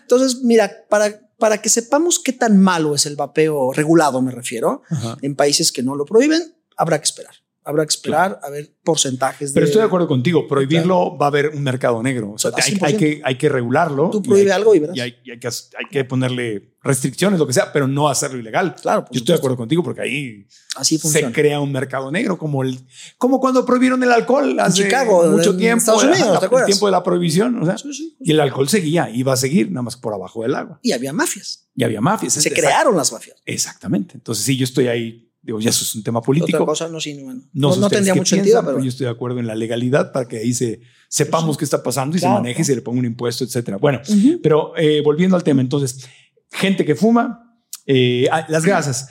[0.01, 4.83] Entonces, mira, para para que sepamos qué tan malo es el vapeo regulado, me refiero,
[5.21, 6.41] en países que no lo prohíben,
[6.75, 7.33] habrá que esperar.
[7.63, 9.51] Habrá que esperar a ver porcentajes.
[9.53, 10.47] Pero estoy de acuerdo contigo.
[10.47, 12.31] Prohibirlo va a haber un mercado negro.
[12.31, 14.09] O sea, hay, que, hay que regularlo.
[14.09, 14.95] Tú prohíbe algo y verás.
[14.95, 18.75] Y, hay, que, hay que ponerle restricciones, lo que sea, pero no hacerlo ilegal.
[18.75, 19.05] Claro.
[19.11, 22.79] Yo estoy de acuerdo contigo porque ahí Así se crea un mercado negro, como, el,
[23.17, 25.79] como cuando prohibieron el alcohol hace Chicago, mucho tiempo.
[25.79, 27.61] Estados Unidos, el tiempo de la prohibición.
[27.61, 27.75] O sea,
[28.19, 30.79] y el alcohol seguía, iba a seguir, nada más por abajo del agua.
[30.81, 31.67] Y había mafias.
[31.75, 32.33] Y había mafias.
[32.33, 33.37] Se crearon las mafias.
[33.45, 34.13] Exactamente.
[34.15, 36.57] Entonces, sí, yo estoy ahí Digo, ya eso es un tema político.
[36.57, 37.13] Otra cosa no, sí,
[37.53, 38.79] no, no, tendría mucho sentido, pero...
[38.79, 42.17] yo estoy de acuerdo en la legalidad para que ahí se, sepamos qué está pasando
[42.17, 43.77] y se maneje y se le ponga un impuesto, etcétera.
[43.77, 44.01] Bueno,
[44.43, 46.07] pero eh, volviendo al tema, entonces,
[46.51, 49.09] gente que fuma, eh, ah, las grasas,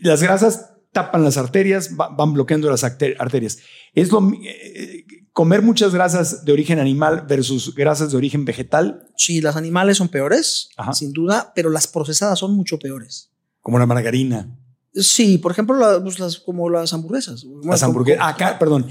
[0.00, 3.58] las grasas tapan las arterias, van bloqueando las arterias.
[3.94, 9.08] Es lo, eh, comer muchas grasas de origen animal versus grasas de origen vegetal.
[9.16, 13.30] Sí, las animales son peores, sin duda, pero las procesadas son mucho peores.
[13.60, 14.58] Como la margarina.
[14.94, 17.44] Sí, por ejemplo, pues, las, como las hamburguesas.
[17.64, 18.26] Las hamburguesas.
[18.26, 18.86] Acá, perdón.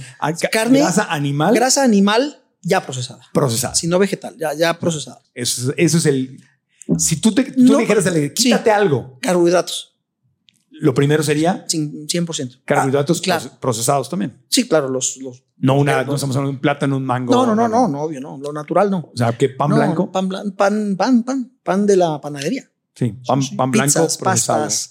[0.52, 0.80] carne.
[0.80, 1.54] Grasa animal.
[1.54, 3.22] Grasa animal ya procesada.
[3.34, 3.76] Procesada.
[3.76, 5.22] Si no vegetal, ya, ya procesada.
[5.34, 6.42] Eso, eso es el.
[6.98, 9.20] Si tú, te, tú dijeras, quítate algo.
[9.22, 9.92] Carbohidratos.
[10.82, 12.62] Lo primero sería 100%.
[12.66, 14.44] Carbohidratos ah, procesados también.
[14.50, 17.32] Sí, claro, los, los no una, no estamos hablando de un plátano, un mango.
[17.32, 18.40] No, no, no, no, no, obvio, no.
[18.40, 19.12] Lo natural no.
[19.14, 20.12] O sea, que pan blanco.
[20.12, 22.68] Pan, pan, pan, pan, pan de la panadería.
[22.96, 23.86] Sí, pan, pan blanco.
[23.86, 24.90] Pizzas, pastas,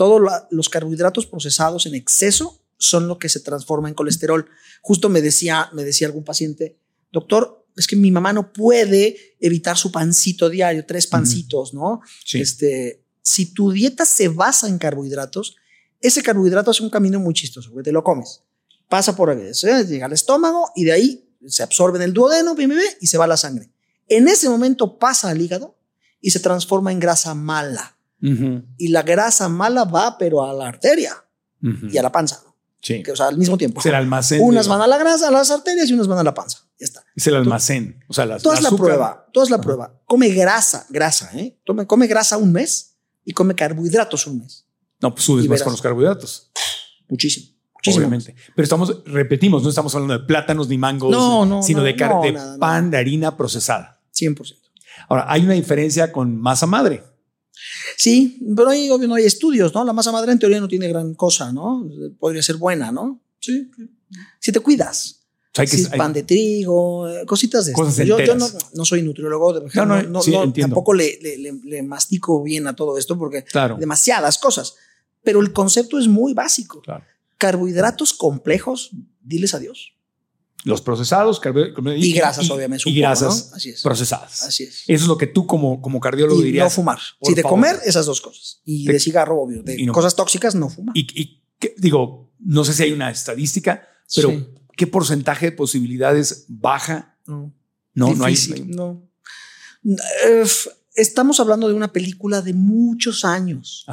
[0.00, 0.18] todos
[0.50, 4.46] los carbohidratos procesados en exceso son lo que se transforma en colesterol.
[4.80, 6.78] Justo me decía, me decía algún paciente,
[7.12, 12.00] doctor, es que mi mamá no puede evitar su pancito diario, tres pancitos, ¿no?
[12.24, 12.40] Sí.
[12.40, 15.56] Este, si tu dieta se basa en carbohidratos,
[16.00, 18.40] ese carbohidrato es un camino muy chistoso, porque te lo comes.
[18.88, 22.56] Pasa por ahí, llega al estómago y de ahí se absorbe en el duodeno
[23.02, 23.70] y se va a la sangre.
[24.08, 25.76] En ese momento pasa al hígado
[26.22, 27.98] y se transforma en grasa mala.
[28.22, 31.14] Y la grasa mala va, pero a la arteria
[31.62, 32.42] y a la panza.
[32.82, 33.02] Sí.
[33.12, 33.80] o sea, al mismo tiempo.
[33.80, 34.40] Es el almacén.
[34.42, 36.60] Unas van a la grasa, a las arterias y unas van a la panza.
[36.78, 37.04] Ya está.
[37.14, 38.02] Es el almacén.
[38.08, 39.28] O sea, las, toda es la prueba.
[39.32, 40.00] Toda es la prueba.
[40.06, 41.60] Come grasa, grasa, ¿eh?
[41.64, 44.66] Tome, come grasa un mes y come carbohidratos un mes.
[45.00, 46.50] No, pues subes más con los carbohidratos.
[47.08, 47.48] Muchísimo.
[47.86, 48.34] Obviamente.
[48.54, 51.94] Pero estamos, repetimos, no estamos hablando de plátanos ni mangos, sino de,
[52.58, 54.00] pan de harina procesada.
[54.14, 54.56] 100%.
[55.08, 57.02] Ahora, hay una diferencia con masa madre.
[57.96, 59.84] Sí, pero ahí no hay estudios, ¿no?
[59.84, 61.88] La masa madre en teoría no tiene gran cosa, ¿no?
[62.18, 63.20] Podría ser buena, ¿no?
[63.40, 63.70] Sí.
[64.38, 65.20] Si te cuidas
[65.96, 70.94] pan de trigo, eh, cositas de cosas Yo, yo no, soy nutriólogo, no, no, tampoco
[70.94, 71.18] le,
[71.64, 73.44] le, mastico bien a todo esto porque
[73.78, 74.76] demasiadas cosas.
[75.22, 76.82] Pero el concepto es muy básico.
[77.36, 79.94] Carbohidratos complejos, diles adiós.
[80.64, 81.40] Los procesados
[81.96, 82.88] y, grasas, obviamente.
[82.88, 84.42] Y grasas procesadas.
[84.42, 84.82] Así es.
[84.86, 86.64] Eso es lo que tú como, como cardiólogo dirías.
[86.64, 86.98] No fumar.
[87.22, 88.60] Si de comer, esas dos cosas.
[88.64, 89.62] Y de cigarro, obvio.
[89.62, 90.96] De cosas tóxicas, no fumar.
[90.96, 91.42] Y,
[91.78, 94.32] digo, no sé si hay una estadística, pero
[94.76, 97.18] ¿qué porcentaje de posibilidades baja?
[97.26, 97.54] No,
[97.94, 99.08] no, hay, no.
[100.94, 103.86] Estamos hablando de una película de muchos años.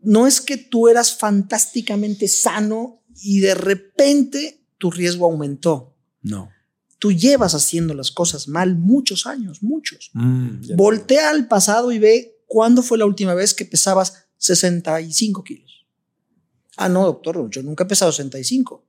[0.00, 5.94] No es que tú eras fantásticamente sano y de repente tu riesgo aumentó.
[6.22, 6.50] No.
[6.98, 10.10] Tú llevas haciendo las cosas mal muchos años, muchos.
[10.14, 15.86] Mm, Voltea al pasado y ve cuándo fue la última vez que pesabas 65 kilos.
[16.76, 18.84] Ah, no, doctor, yo nunca he pesado 65.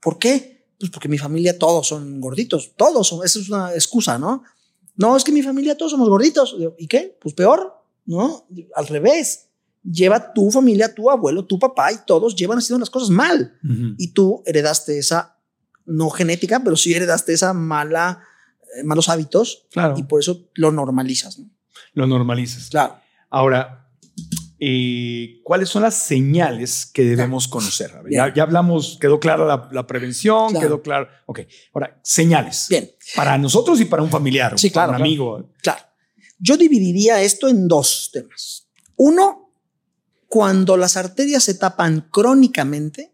[0.00, 0.66] ¿Por qué?
[0.78, 4.42] Pues porque mi familia todos son gorditos, todos son, esa es una excusa, ¿no?
[4.96, 6.56] No, es que mi familia todos somos gorditos.
[6.78, 7.16] ¿Y qué?
[7.20, 7.74] Pues peor,
[8.06, 8.46] ¿no?
[8.74, 9.49] Al revés.
[9.82, 13.58] Lleva tu familia, tu abuelo, tu papá y todos llevan haciendo las cosas mal.
[13.96, 15.38] Y tú heredaste esa,
[15.86, 18.22] no genética, pero sí heredaste esa mala,
[18.76, 19.66] eh, malos hábitos.
[19.70, 19.94] Claro.
[19.96, 21.50] Y por eso lo normalizas, ¿no?
[21.94, 22.68] Lo normalizas.
[22.68, 22.96] Claro.
[23.30, 23.88] Ahora,
[24.62, 27.92] eh, ¿cuáles son las señales que debemos conocer?
[28.10, 31.08] ya, hablamos, quedó clara la, prevención, quedó claro.
[31.24, 31.40] Ok,
[31.72, 32.66] ahora, señales.
[32.68, 32.90] Bien.
[33.16, 35.50] Para nosotros y para un familiar, sí, claro, un amigo.
[35.62, 35.80] Claro.
[36.38, 38.68] Yo dividiría esto en dos temas.
[38.96, 39.49] Uno,
[40.30, 43.12] cuando las arterias se tapan crónicamente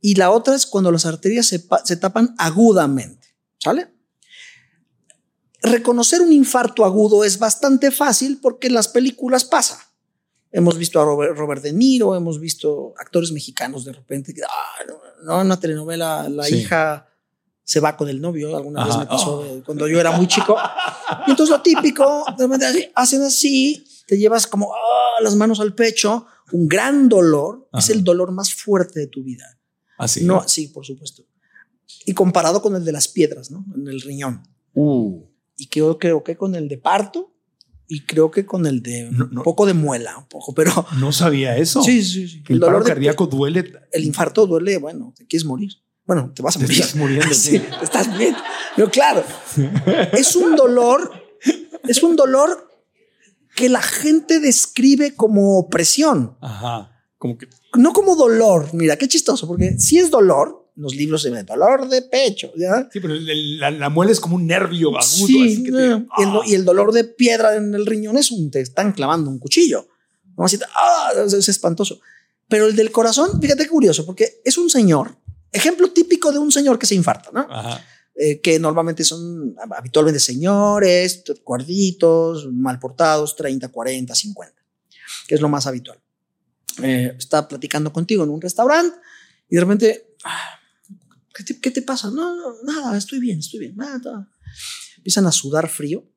[0.00, 3.34] y la otra es cuando las arterias se, se tapan agudamente.
[3.58, 3.92] ¿Sale?
[5.60, 9.80] Reconocer un infarto agudo es bastante fácil porque en las películas pasa.
[10.52, 14.84] Hemos visto a Robert, De Niro, hemos visto actores mexicanos de repente que, ah,
[15.24, 17.08] no, en una telenovela la hija
[17.64, 19.62] se va con el novio, alguna vez me pasó oh.
[19.66, 20.56] cuando yo era muy chico.
[21.26, 25.74] Y entonces lo típico, de repente hacen así, te llevas como ah, las manos al
[25.74, 29.58] pecho, un gran dolor, es el dolor más fuerte de tu vida.
[29.98, 30.20] Así.
[30.20, 31.24] ¿Ah, no, sí, por supuesto.
[32.04, 33.64] Y comparado con el de las piedras, ¿no?
[33.74, 34.42] En el riñón.
[34.74, 35.22] Uh.
[35.56, 37.36] Y creo, creo que con el de parto,
[37.88, 41.56] y creo que con el de un poco de muela, un poco, pero no sabía
[41.56, 41.82] eso.
[41.82, 42.42] Sí, sí, sí.
[42.48, 43.72] El, dolor cardíaco duele.
[43.92, 45.72] El infarto duele, bueno, te quieres morir.
[46.04, 46.80] Bueno, te vas a morir.
[46.80, 47.26] Estás muriendo.
[47.34, 48.34] sí, estás bien.
[48.74, 49.24] Pero claro,
[50.12, 51.10] es un dolor,
[51.84, 52.65] es un dolor
[53.56, 56.36] que la gente describe como opresión.
[56.40, 56.92] Ajá.
[57.18, 58.68] Como que no como dolor.
[58.72, 62.88] Mira, qué chistoso, porque si es dolor, los libros se ven dolor de pecho, ¿ya?
[62.92, 65.02] Sí, pero la, muela es como un nervio agudo.
[65.26, 65.64] Sí,
[66.46, 69.88] y, el, dolor de piedra en el riñón es un, te están clavando un cuchillo.
[70.38, 71.98] ah, es, espantoso.
[72.48, 75.16] Pero el del corazón, fíjate qué curioso, porque es un señor,
[75.50, 77.46] ejemplo típico de un señor que se infarta, ¿no?
[78.18, 84.54] Eh, que normalmente son habitualmente señores, gorditos, mal portados, 30, 40, 50,
[85.28, 86.00] que es lo más habitual.
[86.82, 88.96] Eh, está platicando contigo en un restaurante
[89.50, 90.60] y de repente, ah,
[91.60, 92.10] ¿Qué te, pasa?
[92.10, 93.76] No, no, nada, estoy bien, estoy bien.
[93.76, 94.30] Nada,
[94.96, 96.08] Empiezan a sudar frío,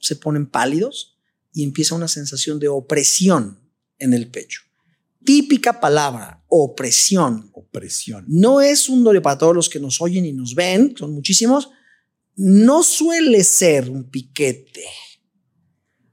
[0.00, 1.18] se ponen pálidos
[1.52, 3.60] y empieza una sensación de opresión
[3.98, 4.62] en el pecho.
[5.24, 7.48] Típica palabra, opresión.
[7.54, 8.24] Opresión.
[8.28, 11.70] No es un dolor para todos los que nos oyen y nos ven, son muchísimos.
[12.36, 14.84] No suele ser un piquete.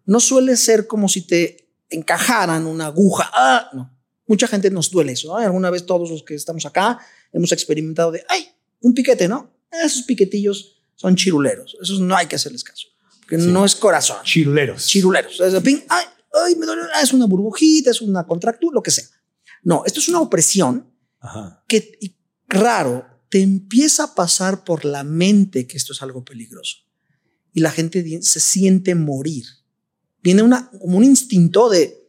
[0.05, 3.29] No suele ser como si te encajaran una aguja.
[3.33, 3.93] Ah, no.
[4.27, 5.35] Mucha gente nos duele eso.
[5.35, 6.99] Alguna vez todos los que estamos acá
[7.33, 8.47] hemos experimentado de, ay,
[8.81, 9.53] un piquete, ¿no?
[9.71, 11.77] Esos piquetillos son chiruleros.
[11.81, 12.88] Esos no hay que hacerles caso.
[13.21, 14.17] Porque no es corazón.
[14.23, 14.85] Chiruleros.
[14.85, 15.39] Chiruleros.
[15.39, 16.83] Es, ay, ay, me duele.
[16.93, 19.05] Ah, es una burbujita, es una contractura, lo que sea.
[19.68, 20.88] No, esto es una opresión
[21.68, 22.15] que
[22.47, 26.78] raro te empieza a pasar por la mente que esto es algo peligroso.
[27.51, 29.43] Y la gente se siente morir.
[30.24, 32.01] Viene una, como un instinto de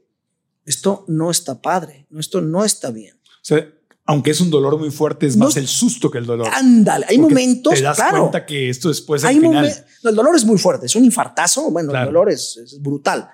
[0.66, 3.16] esto no está padre, esto no está bien.
[3.24, 3.68] O sea,
[4.04, 6.46] aunque es un dolor muy fuerte, es más el susto que el dolor.
[6.52, 7.74] Ándale, hay momentos.
[7.74, 9.66] Te das cuenta que esto después hay final.
[10.04, 11.72] el dolor es muy fuerte, es un infartazo.
[11.72, 13.28] Bueno, el dolor es, brutal.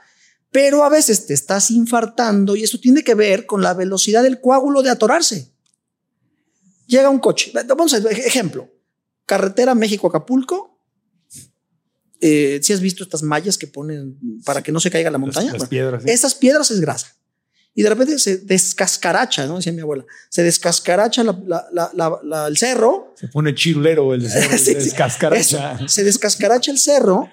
[0.54, 4.40] Pero a veces te estás infartando y eso tiene que ver con la velocidad del
[4.40, 5.50] coágulo de atorarse.
[6.86, 7.50] Llega un coche.
[7.66, 8.70] Vamos a ejemplo.
[9.26, 10.78] Carretera México-Acapulco.
[12.20, 15.52] Eh, si has visto estas mallas que ponen para que no se caiga la montaña.
[15.52, 16.04] Las, piedras.
[16.06, 17.16] Esas piedras es grasa
[17.74, 19.56] y de repente se descascaracha, ¿no?
[19.56, 23.12] Decía mi abuela, se descascaracha el cerro.
[23.16, 25.88] Se pone chirulero el cerro, se descascaracha.
[25.88, 27.28] se descascaracha el cerro,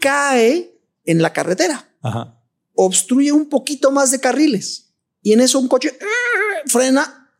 [0.00, 1.88] cae en la carretera,
[2.76, 6.62] obstruye un poquito más de carriles y en eso un coche ¡ah!
[6.66, 7.32] frena,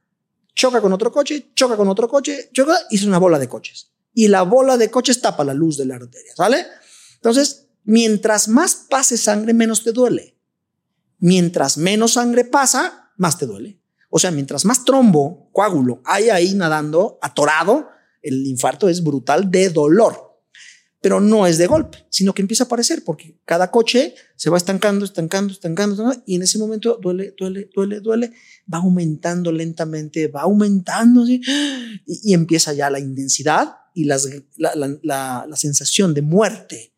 [0.55, 3.93] choca con otro coche, choca con otro coche, choca y es una bola de coches.
[4.12, 6.66] Y la bola de coches tapa la luz de la arteria, ¿sale?
[7.16, 10.37] Entonces, mientras más pase sangre, menos te duele
[11.18, 13.80] mientras menos sangre pasa, más te duele.
[14.11, 17.89] O sea, mientras más trombo, coágulo hay ahí nadando, atorado,
[18.22, 20.26] el infarto es brutal de dolor.
[21.07, 24.57] Pero no es de golpe, sino que empieza a aparecer porque cada coche se va
[24.57, 28.32] estancando, estancando, estancando, y en ese momento duele, duele, duele, duele,
[28.74, 31.40] va aumentando lentamente, va aumentando y,
[32.34, 34.18] empieza ya la intensidad y la,
[34.57, 36.92] la sensación de muerte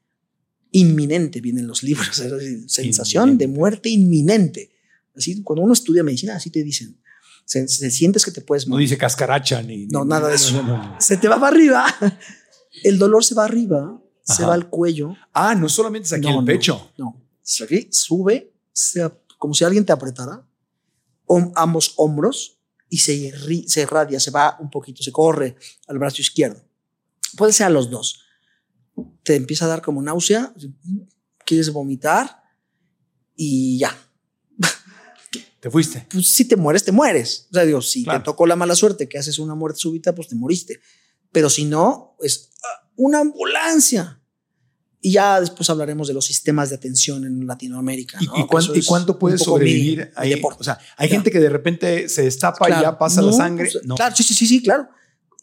[0.70, 2.22] inminente, vienen los libros,
[2.66, 4.70] sensación de muerte inminente.
[5.14, 6.98] Así, cuando uno estudia medicina, así te dicen.
[7.44, 8.84] Se, sientes que te puedes morir.
[8.84, 9.86] No dice cascaracha ni.
[9.86, 10.62] No, nada de eso.
[10.98, 11.86] se te va para arriba.
[12.85, 15.14] El dolor se va arriba, se va al cuello.
[15.33, 16.91] Ah, no solamente es aquí el pecho.
[16.99, 17.24] No,
[17.62, 18.53] Aquí sube,
[19.39, 20.47] como si alguien te apretara,
[21.55, 22.59] ambos hombros
[22.89, 23.33] y se,
[23.66, 25.57] se irradia, se va un poquito, se corre
[25.87, 26.62] al brazo izquierdo.
[27.37, 28.24] Puede ser a los dos
[29.22, 30.55] te empieza a dar como náusea,
[31.45, 32.43] quieres vomitar
[33.37, 33.97] y ya.
[35.61, 36.07] ¿Te fuiste?
[36.11, 37.47] Pues si te mueres, te mueres.
[37.51, 40.29] O sea, digo, si te tocó la mala suerte que haces una muerte súbita, pues
[40.29, 40.81] te moriste.
[41.33, 44.20] Pero si no, es ah, una ambulancia.
[45.01, 48.18] Y ya después hablaremos de los sistemas de atención en Latinoamérica.
[48.20, 48.47] ¿Y,
[48.85, 50.41] cuánto, puede sobrevivir ahí?
[50.43, 53.70] O sea, hay gente que de repente se destapa y ya pasa la sangre.
[53.70, 54.89] Pues, claro, sí, sí, sí, sí, claro.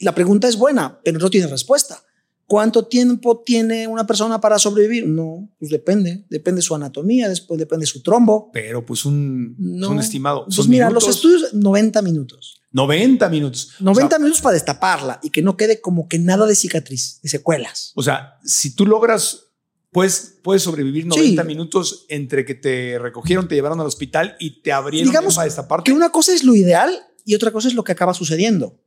[0.01, 2.03] La pregunta es buena, pero no tiene respuesta.
[2.47, 5.07] ¿Cuánto tiempo tiene una persona para sobrevivir?
[5.07, 8.51] No, pues depende, depende su anatomía, después depende su trombo.
[8.51, 10.45] Pero pues un, un estimado.
[10.53, 12.61] Pues mira, los estudios 90 minutos.
[12.75, 13.71] 90 minutos.
[13.79, 17.93] 90 minutos para destaparla y que no quede como que nada de cicatriz, de secuelas.
[17.95, 19.45] O sea, si tú logras,
[19.91, 24.73] pues puedes sobrevivir 90 minutos entre que te recogieron, te llevaron al hospital y te
[24.73, 25.89] abrieron Digamos para destaparte.
[25.89, 26.91] Que una cosa es lo ideal
[27.23, 28.77] y otra cosa es lo que acaba sucediendo.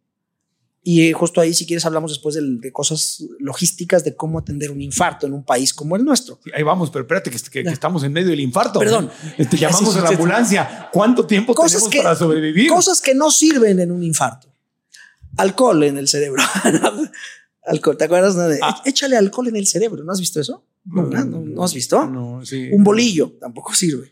[0.88, 4.80] Y eh, justo ahí, si quieres, hablamos después de, cosas logísticas de cómo atender un
[4.80, 6.40] infarto en un país como el nuestro.
[6.54, 8.78] ahí vamos, pero espérate, que, estamos en medio del infarto.
[8.78, 9.10] Perdón.
[9.36, 10.88] Este, llamamos a la ambulancia.
[10.90, 12.70] ¿Cuánto tiempo tenemos para sobrevivir?
[12.70, 14.48] Cosas que no sirven en un infarto.
[15.36, 16.42] Alcohol en el cerebro.
[17.66, 18.34] alcohol, ¿te acuerdas?
[18.34, 18.80] De, ah.
[18.86, 20.02] Échale alcohol en el cerebro.
[20.04, 20.64] ¿No has visto eso?
[20.86, 22.06] No, no, has visto?
[22.06, 22.70] No, sí.
[22.72, 24.10] Un bolillo tampoco sirve.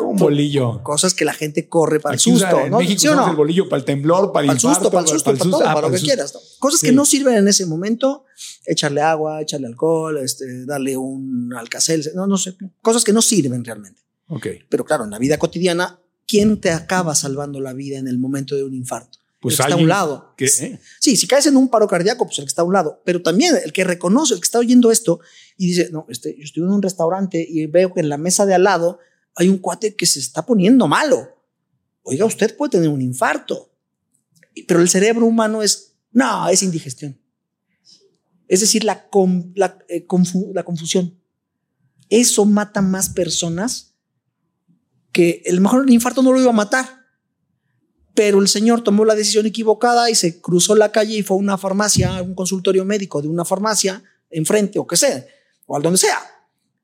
[0.00, 0.82] Un bolillo.
[0.82, 2.68] Cosas que la gente corre para el susto.
[2.68, 2.78] ¿no?
[2.78, 5.80] México el bolillo para el temblor, para, el susto, para el susto, para, todo, para,
[5.82, 6.56] lo que quieras.
[6.58, 8.24] Cosas que no sirven en ese momento.
[8.66, 12.56] Echarle agua, echarle alcohol, este, darle un alcacel, no, no sé.
[12.82, 14.02] Cosas que no sirven realmente.
[14.28, 14.46] Ok.
[14.68, 18.54] Pero claro, en la vida cotidiana, ¿quién te acaba salvando la vida en el momento
[18.54, 19.18] de un infarto?
[19.40, 20.34] Pues el que está a un lado.
[20.38, 20.80] ¿eh?
[20.98, 23.02] Sí, si caes en un paro cardíaco, pues el que está a un lado.
[23.04, 25.20] Pero también el que reconoce, el que está oyendo esto
[25.56, 28.46] y dice, no, este, yo estoy en un restaurante y veo que en la mesa
[28.46, 28.98] de al lado
[29.38, 31.28] hay un cuate que se está poniendo malo.
[32.02, 33.72] Oiga, usted puede tener un infarto.
[34.66, 37.16] Pero el cerebro humano es, no, es indigestión.
[38.48, 39.08] Es decir, la,
[39.88, 41.20] eh, confusión.
[42.08, 43.94] Eso mata más personas
[45.12, 47.06] que el mejor infarto no lo iba a matar.
[48.14, 51.40] Pero el señor tomó la decisión equivocada y se cruzó la calle y fue a
[51.40, 55.24] una farmacia, un consultorio médico de una farmacia enfrente o que sea,
[55.66, 56.18] o al donde sea.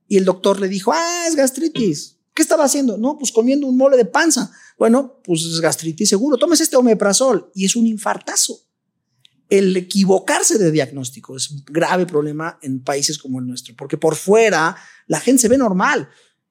[0.06, 2.14] Y el doctor le dijo, ah, es gastritis.
[2.34, 2.98] ¿Qué estaba haciendo?
[2.98, 4.50] No, pues comiendo un mole de panza.
[4.76, 6.36] Bueno, pues es gastritis seguro.
[6.36, 8.60] Tomes este omeprazol y es un infartazo.
[9.48, 14.16] El equivocarse de diagnóstico es un grave problema en países como el nuestro, porque por
[14.16, 14.76] fuera
[15.06, 16.08] la gente se ve normal.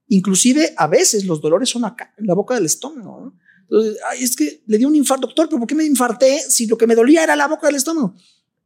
[0.07, 3.33] Inclusive a veces los dolores son acá, en la boca del estómago.
[3.63, 6.65] Entonces, ay, es que le dio un infarto, doctor, pero ¿por qué me infarté si
[6.67, 8.15] lo que me dolía era la boca del estómago?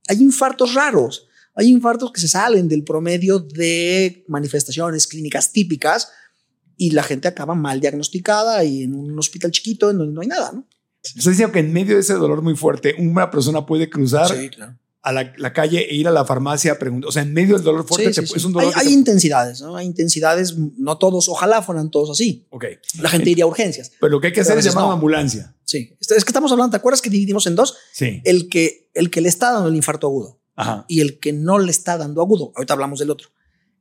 [0.08, 6.10] Hay infartos raros, hay infartos que se salen del promedio de manifestaciones clínicas típicas
[6.78, 10.28] y la gente acaba mal diagnosticada y en un hospital chiquito en donde no hay
[10.28, 10.68] nada, ¿no?
[11.04, 14.30] Está diciendo que en medio de ese dolor muy fuerte, una persona puede cruzar
[15.02, 17.08] a la, calle e ir a la farmacia a preguntar.
[17.08, 18.74] O sea, en medio del dolor fuerte es un dolor.
[18.76, 19.78] Hay, intensidades, ¿no?
[19.78, 22.46] Hay intensidades, no todos, ojalá fueran todos así.
[22.50, 22.66] Ok.
[23.00, 23.92] La gente iría a urgencias.
[24.02, 25.56] Pero lo que hay que hacer es llamar a una ambulancia.
[25.64, 25.96] Sí.
[26.02, 27.78] Es que estamos hablando, ¿te acuerdas que dividimos en dos?
[27.94, 28.22] Sí.
[28.26, 30.86] El que, el que le está dando el infarto agudo Ajá.
[30.90, 32.52] y el que no le está dando agudo.
[32.56, 33.30] Ahorita hablamos del otro.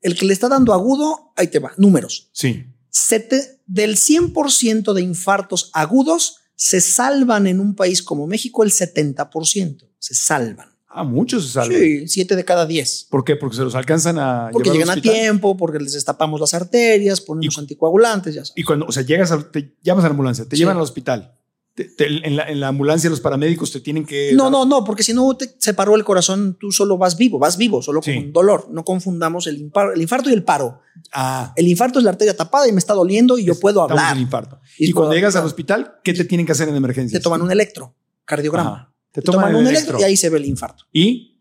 [0.03, 2.31] El que le está dando agudo, ahí te va, números.
[2.33, 2.67] Sí.
[2.99, 9.87] Sete, del 100% de infartos agudos, se salvan en un país como México el 70%.
[9.99, 10.69] Se salvan.
[10.89, 11.79] Ah, muchos se salvan.
[11.79, 13.09] Sí, 7 de cada 10.
[13.11, 13.37] ¿Por qué?
[13.37, 14.49] Porque se los alcanzan a.
[14.51, 18.55] Porque llegan a tiempo, porque les destapamos las arterias, ponemos anticoagulantes, ya sabes.
[18.57, 20.61] Y cuando, o sea, llegas, a, te llamas a la ambulancia, te Sí.
[20.61, 21.35] llevan al hospital.
[21.77, 24.33] Te- te- en, la, en la ambulancia los paramédicos te tienen que...
[24.35, 27.39] No, dar- no, no, porque si no te separó el corazón, tú solo vas vivo,
[27.39, 28.15] vas vivo, solo Sí.
[28.15, 28.69] con dolor.
[28.71, 30.81] No confundamos el, el infarto y el paro.
[31.13, 34.17] Ah, El infarto es la arteria tapada y me está doliendo y yo puedo hablar.
[34.17, 34.59] en infarto.
[34.79, 37.19] Y Y, cuando llegas al hospital, ¿qué te tienen que hacer en emergencia?
[37.19, 38.93] Te toman un electrocardiograma.
[39.13, 40.85] Te Te toman, un electro y ahí se ve el infarto.
[40.93, 41.36] ¿Y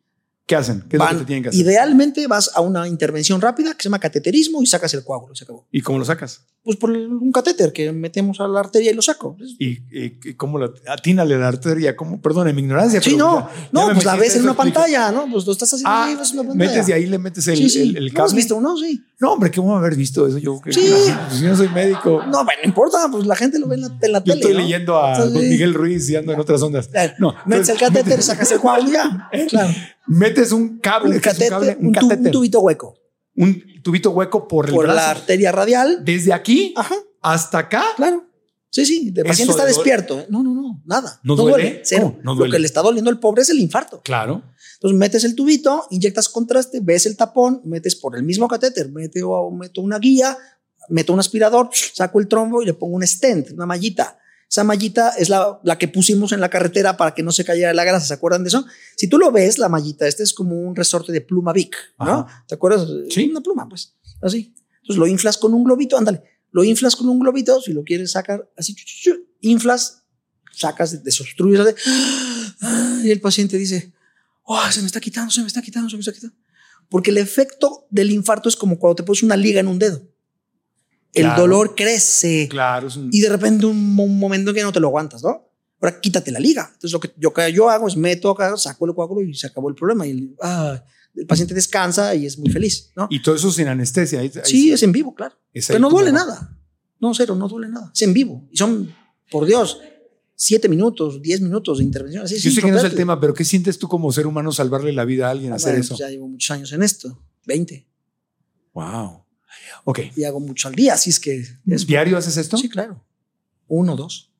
[0.45, 0.83] qué hacen?
[0.89, 1.61] ¿Qué es lo que te tienen que hacer?
[1.61, 5.35] idealmente vas a una intervención rápida que se llama cateterismo y sacas el coágulo.
[5.35, 5.65] Se acabó.
[5.71, 6.41] ¿Y cómo lo sacas?
[6.63, 9.37] Pues por un catéter que metemos a la arteria y lo saco.
[9.59, 11.95] ¿Y, y- cómo la atínale la arteria?
[11.95, 12.19] ¿Cómo?
[12.21, 12.99] Perdón, en mi ignorancia.
[13.01, 15.27] Sí, pero no, ya- no, pues la ves en una pantalla, ¿no?
[15.31, 16.71] Pues lo estás haciendo Ah, ahí, ves una pantalla.
[16.71, 17.81] metes y ahí le metes el, sí, sí.
[17.81, 18.75] el, el ¿No has visto uno?
[18.77, 18.99] Sí.
[19.20, 20.38] No, hombre, ¿cómo haber visto eso?
[20.38, 20.91] Yo, que- Sí.
[21.30, 22.22] pues yo no soy médico.
[22.26, 24.36] No, bueno, no importa, pues la gente lo ve en la, en la Yo tele.
[24.36, 24.59] estoy ¿no?
[24.59, 26.88] leyendo a Entonces, don Miguel Ruiz y ando en otras ondas.
[26.89, 27.13] Claro.
[27.20, 28.59] No, Metes el catéter, sacas el
[28.91, 29.30] ya.
[29.49, 29.70] Claro.
[30.07, 31.78] metes un cable, Un ¿qué cable?
[31.80, 32.95] un, tu- un tubito hueco
[33.38, 35.99] un tubito hueco por el la arteria radial.
[36.05, 37.84] Desde aquí Ajá, hasta acá.
[37.95, 38.24] claro.
[38.76, 40.19] Sí, sí, el paciente está de- despierto.
[40.19, 40.28] ¿eh?
[40.30, 41.19] No, no, no, nada.
[41.23, 41.82] ¿No duele?
[41.86, 42.11] cero.
[42.11, 42.23] ¿Cómo?
[42.23, 42.51] No Lo duele.
[42.55, 44.01] que le está doliendo al pobre es el infarto.
[44.03, 44.43] Claro.
[44.73, 49.49] Entonces metes el tubito, inyectas contraste, ves el tapón, metes por el mismo catéter, meto,
[49.51, 50.38] meto una guía,
[50.89, 54.17] meto un aspirador, saco el trombo y le pongo un stent, una mallita.
[54.49, 57.73] Esa mallita es la, la que pusimos en la carretera para que no se cayera
[57.73, 58.05] la grasa.
[58.07, 58.65] ¿Se acuerdan de eso?
[58.97, 62.05] Si tú lo ves, la mallita, este es como un resorte de pluma Vic, ¿no?
[62.28, 62.43] Ajá.
[62.45, 62.88] ¿Te acuerdas?
[63.09, 63.30] Sí.
[63.32, 64.53] Una pluma, pues, así.
[64.82, 66.21] Entonces lo inflas con un globito, ándale.
[66.56, 68.74] Lo inflas con un globito, si lo quieres sacar así,
[69.41, 70.06] inflas,
[70.53, 71.76] sacas, desobstruyes, hace,
[73.03, 73.91] y el paciente dice,
[74.43, 76.34] oh, se me está quitando, se me está quitando, se me está quitando.
[76.88, 80.01] Porque el efecto del infarto es como cuando te pones una liga en un dedo.
[81.12, 81.41] El Claro.
[81.41, 82.88] dolor crece Claro.
[82.88, 85.51] Es un, y de repente un, un momento que no te lo aguantas, ¿no?
[85.82, 86.70] Ahora quítate la liga.
[86.74, 89.68] Entonces lo que yo, yo hago es meto acá, saco el coágulo y se acabó
[89.68, 90.08] el problema.
[90.08, 90.82] Y ah,
[91.16, 93.07] el paciente descansa y es muy feliz, ¿no?
[93.09, 94.20] y todo eso sin anestesia.
[94.20, 95.36] Ahí- ahí sí, es en vivo, claro.
[95.53, 96.57] Pero no duele nada.
[96.99, 97.91] No, cero, no duele nada.
[97.93, 98.47] Es en vivo.
[98.51, 98.93] Y son,
[99.32, 99.80] por Dios,
[100.36, 102.24] siete minutos, diez minutos de intervención.
[102.26, 104.51] Así, Yo sé que no es el tema, pero ¿qué sientes tú como ser humano
[104.51, 105.89] salvarle la vida a alguien, Ah, hacer bueno, eso?
[105.95, 107.88] pues ya llevo muchos años en esto, 20.
[108.74, 109.24] Wow.
[109.86, 109.99] Ok.
[110.16, 112.57] Y hago mucho al día, así es que es ¿Diario haces esto?
[112.57, 113.03] Sí, claro.
[113.68, 114.32] Uno, dos.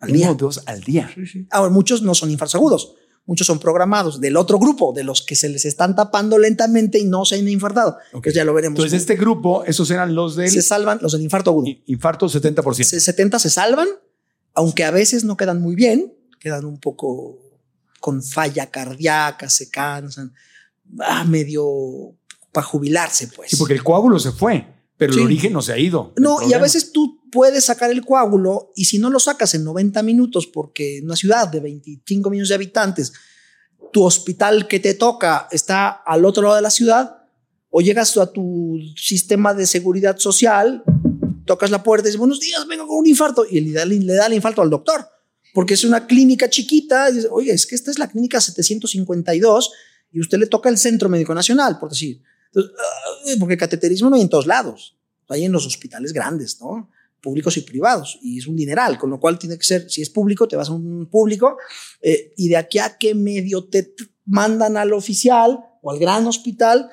[0.00, 0.34] Al Uno día.
[0.34, 1.10] dos al día.
[1.50, 2.94] Ahora, muchos no son infartos agudos.
[3.28, 7.04] Muchos son programados del otro grupo, de los que se les están tapando lentamente y
[7.04, 7.90] no se han infartado.
[7.90, 8.14] Ok.
[8.14, 8.78] Entonces ya lo veremos.
[8.78, 11.68] Entonces, este grupo, esos eran los del se salvan los del infarto agudo.
[11.86, 12.82] infarto 70%.
[12.84, 13.86] Se- 70 se salvan,
[14.54, 17.36] aunque a veces no quedan muy bien, quedan un poco
[18.00, 20.32] con falla cardíaca, se cansan,
[21.00, 22.14] ah, medio
[22.50, 23.50] para jubilarse, pues.
[23.50, 24.66] Sí, porque el coágulo se fue,
[24.98, 25.20] pero Sí.
[25.20, 26.12] el origen no se ha ido.
[26.18, 29.64] No, y a veces tú puedes sacar el coágulo y si no lo sacas en
[29.64, 33.12] 90 minutos porque en una ciudad de 25 millones de habitantes,
[33.92, 37.22] tu hospital que te toca está al otro lado de la ciudad
[37.70, 40.82] o llegas a tu sistema de seguridad social,
[41.46, 44.14] tocas la puerta y dices, buenos días, vengo con un infarto y le da, le
[44.14, 45.06] da el infarto al doctor
[45.54, 47.10] porque es una clínica chiquita.
[47.10, 49.72] Y dice, Oye, es que esta es la clínica 752
[50.12, 52.22] y usted le toca el Centro Médico Nacional, por decir.
[52.48, 56.90] Entonces, ah, porque cateterismo no hay en todos lados hay en los hospitales grandes, ¿no?
[57.20, 60.10] Públicos y privados, y es un dineral, con lo cual tiene que ser, si es
[60.10, 61.58] público, te vas a un público,
[62.00, 63.94] eh, y de aquí a que medio te
[64.24, 66.88] mandan al oficial o al gran hospital,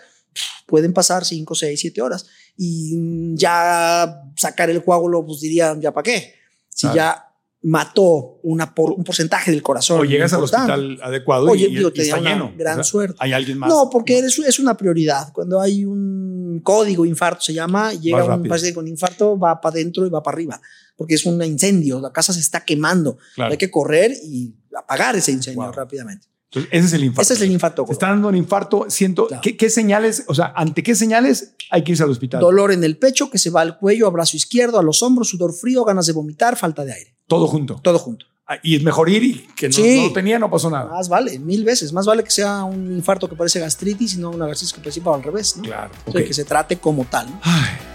[0.66, 2.26] pueden pasar 5, 6, 7 horas.
[2.58, 6.34] Y ya sacar el coágulo, pues dirían, ¿ya para qué?
[6.70, 6.96] Si Claro.
[6.96, 7.35] ya
[7.66, 10.00] mató una por, un porcentaje del corazón.
[10.00, 12.54] O llegas al hospital adecuado Oye, y, está lleno.
[12.56, 13.16] Gran suerte.
[13.20, 13.70] Hay alguien más.
[13.70, 15.34] No, porque es una prioridad.
[15.34, 20.06] Cuando hay un código infarto, se llama, llega un paciente con infarto, va para adentro
[20.06, 20.62] y va para arriba.
[20.96, 23.18] Porque es un incendio, la casa se está quemando.
[23.38, 26.28] Hay que correr y apagar ese incendio rápidamente.
[26.56, 27.22] Entonces, ese es el infarto.
[27.22, 27.86] Ese es el infarto.
[27.90, 28.86] está dando un infarto.
[28.90, 29.28] Siento.
[29.42, 32.40] ¿qué, señales, o sea, ante qué señales hay que irse al hospital?
[32.40, 35.30] Dolor en el pecho, que se va al cuello, a brazo izquierdo, a los hombros,
[35.30, 37.16] sudor frío, ganas de vomitar, falta de aire.
[37.28, 37.80] Todo junto.
[37.84, 38.26] Todo junto.
[38.48, 40.92] Ah, y es mejor ir y que no, tenía, no pasó nada.
[40.92, 41.92] Más vale, mil veces.
[41.92, 45.02] Más vale que sea un infarto que parece gastritis y no una gastritis que parece
[45.04, 45.58] al revés.
[45.58, 45.64] ¿no?
[45.64, 45.92] Claro.
[46.14, 47.28] que se trate como tal.
[47.42, 47.95] Ay.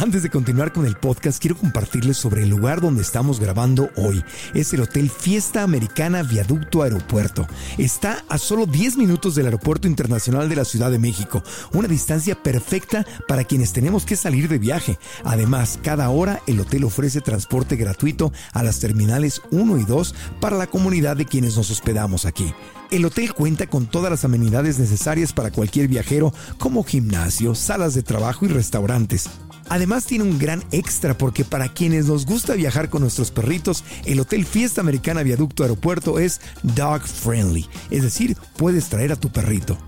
[0.00, 4.24] Antes de continuar con el podcast, quiero compartirles sobre el lugar donde estamos grabando hoy.
[4.54, 7.46] Es el Hotel Fiesta Americana Viaducto Aeropuerto.
[7.76, 11.42] Está a solo 10 minutos del Aeropuerto Internacional de la Ciudad de México,
[11.74, 14.98] una distancia perfecta para quienes tenemos que salir de viaje.
[15.22, 20.56] Además, cada hora el hotel ofrece transporte gratuito a las terminales 1 y 2 para
[20.56, 22.54] la comunidad de quienes nos hospedamos aquí.
[22.90, 28.02] El hotel cuenta con todas las amenidades necesarias para cualquier viajero, como gimnasio, salas de
[28.02, 29.28] trabajo y restaurantes.
[29.70, 34.18] Además tiene un gran extra porque para quienes nos gusta viajar con nuestros perritos, el
[34.18, 39.78] Hotel Fiesta Americana Viaducto Aeropuerto es dog friendly, es decir, puedes traer a tu perrito.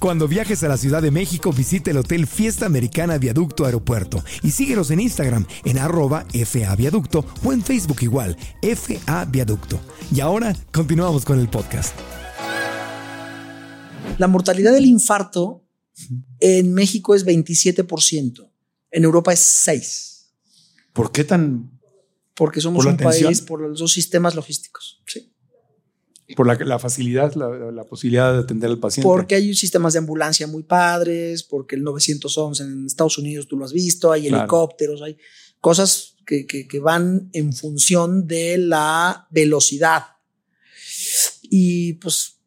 [0.00, 4.50] Cuando viajes a la Ciudad de México, visita el Hotel Fiesta Americana Viaducto Aeropuerto y
[4.50, 9.78] síguenos en Instagram en arroba FA Viaducto o en Facebook igual, FA Viaducto.
[10.12, 11.94] Y ahora continuamos con el podcast.
[14.18, 15.64] La mortalidad del infarto
[16.40, 18.51] en México es 27%.
[18.92, 20.32] En Europa es 6.
[20.92, 21.80] ¿Por qué tan?
[22.34, 25.02] Porque somos un país por los dos sistemas logísticos.
[25.06, 25.32] Sí.
[26.36, 29.06] Por la, facilidad, la, posibilidad de atender al paciente.
[29.06, 33.64] Porque hay sistemas de ambulancia muy padres, porque el 911 en Estados Unidos tú lo
[33.64, 35.18] has visto, hay helicópteros, hay
[35.60, 40.04] cosas que, que, van en función de la velocidad.
[41.42, 42.41] Y pues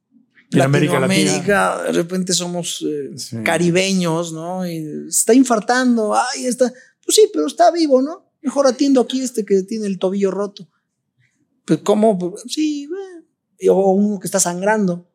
[0.51, 1.83] en América Latina.
[1.83, 4.67] de repente somos eh, caribeños, ¿no?
[4.67, 6.71] Y está infartando, ay, está,
[7.03, 8.31] pues sí, pero está vivo, ¿no?
[8.41, 10.69] Mejor atiendo aquí este que tiene el tobillo roto.
[11.65, 12.35] Pues, ¿cómo?
[12.47, 12.87] Sí,
[13.69, 15.09] o uno que está sangrando.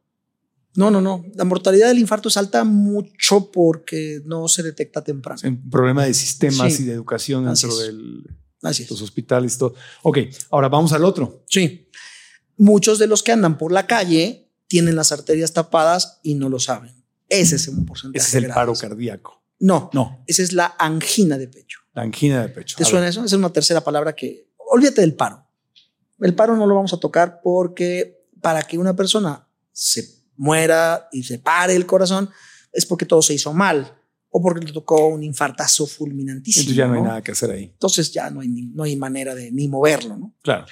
[0.75, 1.25] No, no, no.
[1.35, 5.41] La mortalidad del infarto es alta mucho porque no se detecta temprano.
[5.45, 7.93] Un problema de sistemas y de educación dentro de
[8.63, 9.59] los hospitales.
[9.59, 9.75] Todo.
[10.03, 10.19] Ok,
[10.51, 11.45] ahora vamos al otro.
[11.49, 11.89] Sí.
[12.57, 16.61] Muchos de los que andan por la calle tienen las arterias tapadas y no lo
[16.61, 16.95] saben.
[17.29, 18.25] Ese es un porcentaje.
[18.25, 19.43] Ese es el paro cardíaco.
[19.59, 20.23] No, no.
[20.29, 21.81] Esa es la angina de pecho.
[21.93, 22.77] La angina de pecho.
[22.79, 23.19] ¿Te suena eso?
[23.25, 24.49] Esa es una tercera palabra que.
[24.57, 25.45] Olvídate del paro.
[26.21, 30.05] El paro no lo vamos a tocar porque para que una persona se
[30.37, 32.31] muera y se pare el corazón
[32.73, 33.93] es porque todo se hizo mal
[34.29, 36.63] o porque le tocó un infartazo fulminantísimo.
[36.63, 37.65] Entonces ya no, hay nada que hacer ahí.
[37.65, 40.37] Entonces ya no hay, no hay manera de ni moverlo, ¿no?
[40.43, 40.67] Claro.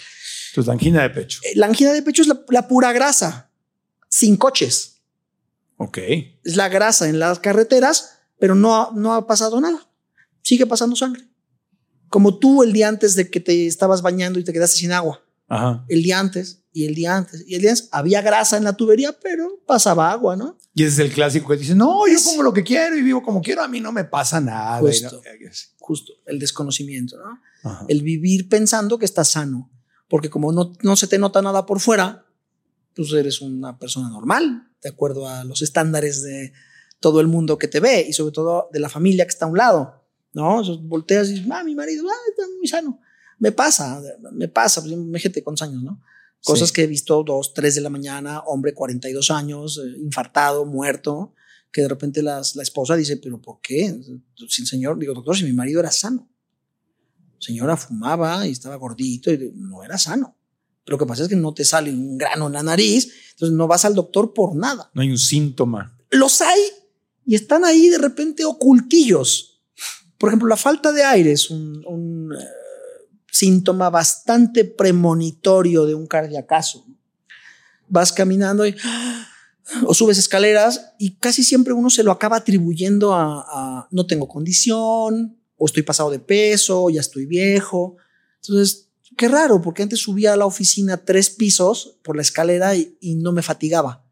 [0.50, 1.40] Entonces la angina de pecho.
[1.42, 3.47] Eh, la angina de pecho es la pura grasa
[4.08, 5.02] sin coches.
[5.76, 5.98] Ok.
[6.44, 9.88] Es la grasa en las carreteras, pero no, no ha pasado nada.
[10.42, 11.24] Sigue pasando sangre.
[12.08, 15.22] Como tú el día antes de que te estabas bañando y te quedaste sin agua.
[15.46, 15.84] Ajá.
[15.88, 18.74] El día antes y el día antes y el día antes había grasa en la
[18.74, 20.58] tubería, pero pasaba agua, ¿no?
[20.74, 23.22] Y ese es el clásico que dice, no, yo como lo que quiero y vivo
[23.22, 24.78] como quiero, a mí no me pasa nada.
[24.78, 25.20] Justo,
[25.78, 27.86] justo el desconocimiento, ¿no?
[27.88, 29.70] El vivir pensando que estás sano,
[30.08, 32.27] porque como no, no se te nota nada por fuera,
[32.98, 36.52] pues eres una persona normal, de acuerdo a los estándares de
[36.98, 39.48] todo el mundo que te ve y sobre todo de la familia que está a
[39.48, 40.60] un lado, ¿no?
[40.80, 43.00] volteas y dices, ah, mi marido, ah, está muy sano.
[43.38, 46.02] Me pasa, me pasa, pues gente con años, ¿no?
[46.42, 51.34] Cosas que he visto dos, tres de la mañana, hombre 42 años, eh, infartado, muerto,
[51.70, 53.96] que de repente la esposa dice, pero ¿por qué?
[54.48, 56.28] Sin señor, digo, doctor, si mi marido era sano.
[57.38, 60.37] Señora fumaba y estaba gordito y no era sano.
[60.88, 63.66] Lo que pasa es que no te sale un grano en la nariz, entonces no
[63.66, 64.90] vas al doctor por nada.
[64.94, 65.96] No hay un síntoma.
[66.10, 66.60] Los hay
[67.26, 69.60] y están ahí de repente ocultillos.
[70.18, 72.44] Por ejemplo, la falta de aire es un, eh,
[73.30, 76.86] síntoma bastante premonitorio de un cardiacazo.
[77.88, 78.74] Vas caminando y,
[79.84, 84.26] o subes escaleras y casi siempre uno se lo acaba atribuyendo a, a no tengo
[84.26, 87.96] condición, o estoy pasado de peso, o ya estoy viejo.
[88.42, 88.87] Entonces,
[89.18, 93.32] Qué raro, porque antes subía a la oficina tres pisos por la escalera y, no
[93.32, 94.06] me fatigaba.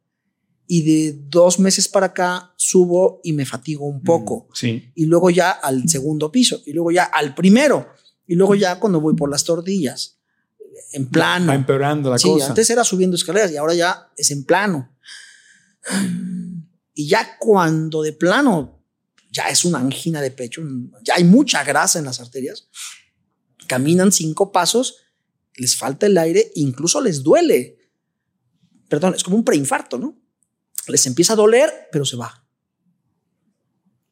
[0.67, 4.49] Y de dos meses para acá subo y me fatigo un poco.
[4.51, 4.93] Mm, sí.
[4.97, 7.87] Y luego ya al segundo piso, y luego ya al primero,
[8.27, 10.19] y luego ya cuando voy por las tortillas,
[10.93, 11.47] en plano.
[11.47, 14.93] Va empeorando la sí, Antes era subiendo escaleras y ahora ya es en plano.
[16.95, 18.83] Y ya cuando de plano
[19.31, 20.63] ya es una angina de pecho,
[21.05, 22.69] ya hay mucha grasa en las arterias,
[23.67, 24.97] Caminan cinco pasos,
[25.57, 27.79] les falta el aire, incluso les duele.
[28.89, 30.17] Perdón, es como un preinfarto, ¿no?
[30.89, 32.47] Les empieza a doler, pero se va.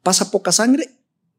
[0.03, 0.91] Pasa poca sangre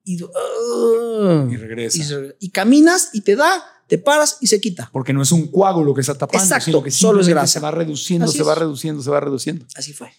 [0.04, 2.18] y, uh, y regresa.
[2.40, 4.90] Y, caminas y te da, te paras y se quita.
[4.92, 7.54] Porque no es un coágulo que está tapando, Exacto, sino que solo es grasa.
[7.54, 9.66] se va reduciendo, se va reduciendo, se va reduciendo.
[9.76, 10.12] Así fue.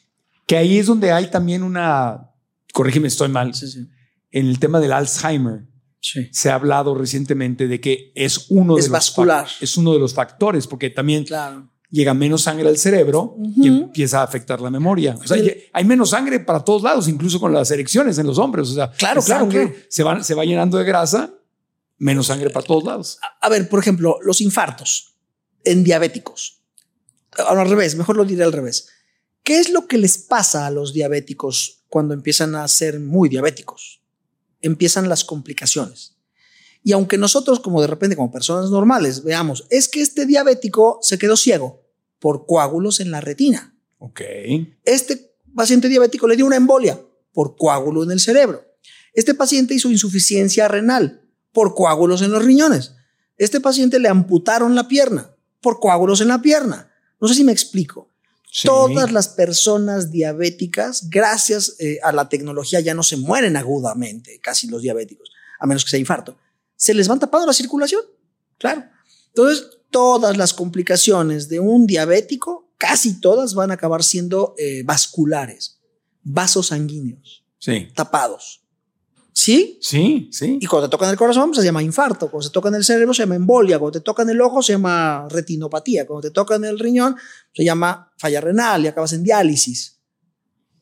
[0.46, 2.30] Que ahí es donde hay también una,
[2.72, 3.88] corrígeme, estoy mal, Sí, sí.
[4.30, 5.66] en el tema del Alzheimer.
[6.12, 6.28] Sí.
[6.32, 9.46] Se ha hablado recientemente de que es uno Es de los vascular.
[9.46, 11.68] fac- es uno de los factores, porque también Claro.
[11.90, 15.16] llega menos sangre al cerebro y empieza a afectar la memoria.
[15.22, 18.38] O sea, El- hay menos sangre para todos lados, incluso con las erecciones en los
[18.38, 18.68] hombres.
[18.70, 19.72] O sea, Claro, la claro, claro.
[19.88, 21.32] Se, va, se va llenando de grasa,
[21.98, 23.18] menos sangre para todos lados.
[23.40, 25.14] A ver, por ejemplo, los infartos
[25.64, 26.62] en diabéticos.
[27.38, 28.88] Ahora, al revés, mejor lo diré al revés.
[29.42, 34.02] ¿Qué es lo que les pasa a los diabéticos cuando empiezan a ser muy diabéticos?
[34.66, 36.16] Empiezan las complicaciones.
[36.82, 41.18] Y aunque nosotros, como de repente, como personas normales, veamos, es que este diabético se
[41.18, 41.82] quedó ciego
[42.18, 43.76] por coágulos en la retina.
[43.98, 44.20] Ok.
[44.84, 47.00] Este paciente diabético le dio una embolia
[47.32, 48.64] por coágulo en el cerebro.
[49.12, 52.94] Este paciente hizo insuficiencia renal por coágulos en los riñones.
[53.36, 56.92] Este paciente le amputaron la pierna por coágulos en la pierna.
[57.20, 58.10] No sé si me explico.
[58.56, 58.68] Sí.
[58.68, 64.66] Todas las personas diabéticas, gracias eh, a la tecnología, ya no se mueren agudamente, casi
[64.66, 65.30] los diabéticos,
[65.60, 66.38] a menos que sea infarto.
[66.74, 68.00] Se les van tapando la circulación.
[68.56, 68.82] Claro.
[69.28, 75.78] Entonces, todas las complicaciones de un diabético, casi todas van a acabar siendo eh, vasculares,
[76.22, 77.88] vasos sanguíneos, Sí.
[77.94, 78.62] tapados.
[79.38, 79.78] ¿Sí?
[79.82, 80.58] Sí, sí.
[80.62, 82.30] Y cuando te tocan el corazón, pues, se llama infarto.
[82.30, 83.78] Cuando se toca en el cerebro, se llama embolia.
[83.78, 86.06] Cuando te tocan el ojo, se llama retinopatía.
[86.06, 87.16] Cuando te tocan el riñón,
[87.52, 90.00] se llama falla renal y acabas en diálisis.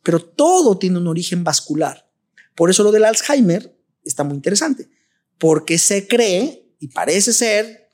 [0.04, 2.08] Pero todo tiene un origen vascular.
[2.54, 4.88] Por eso lo del Alzheimer está muy interesante.
[5.36, 7.90] Porque se cree, y parece ser,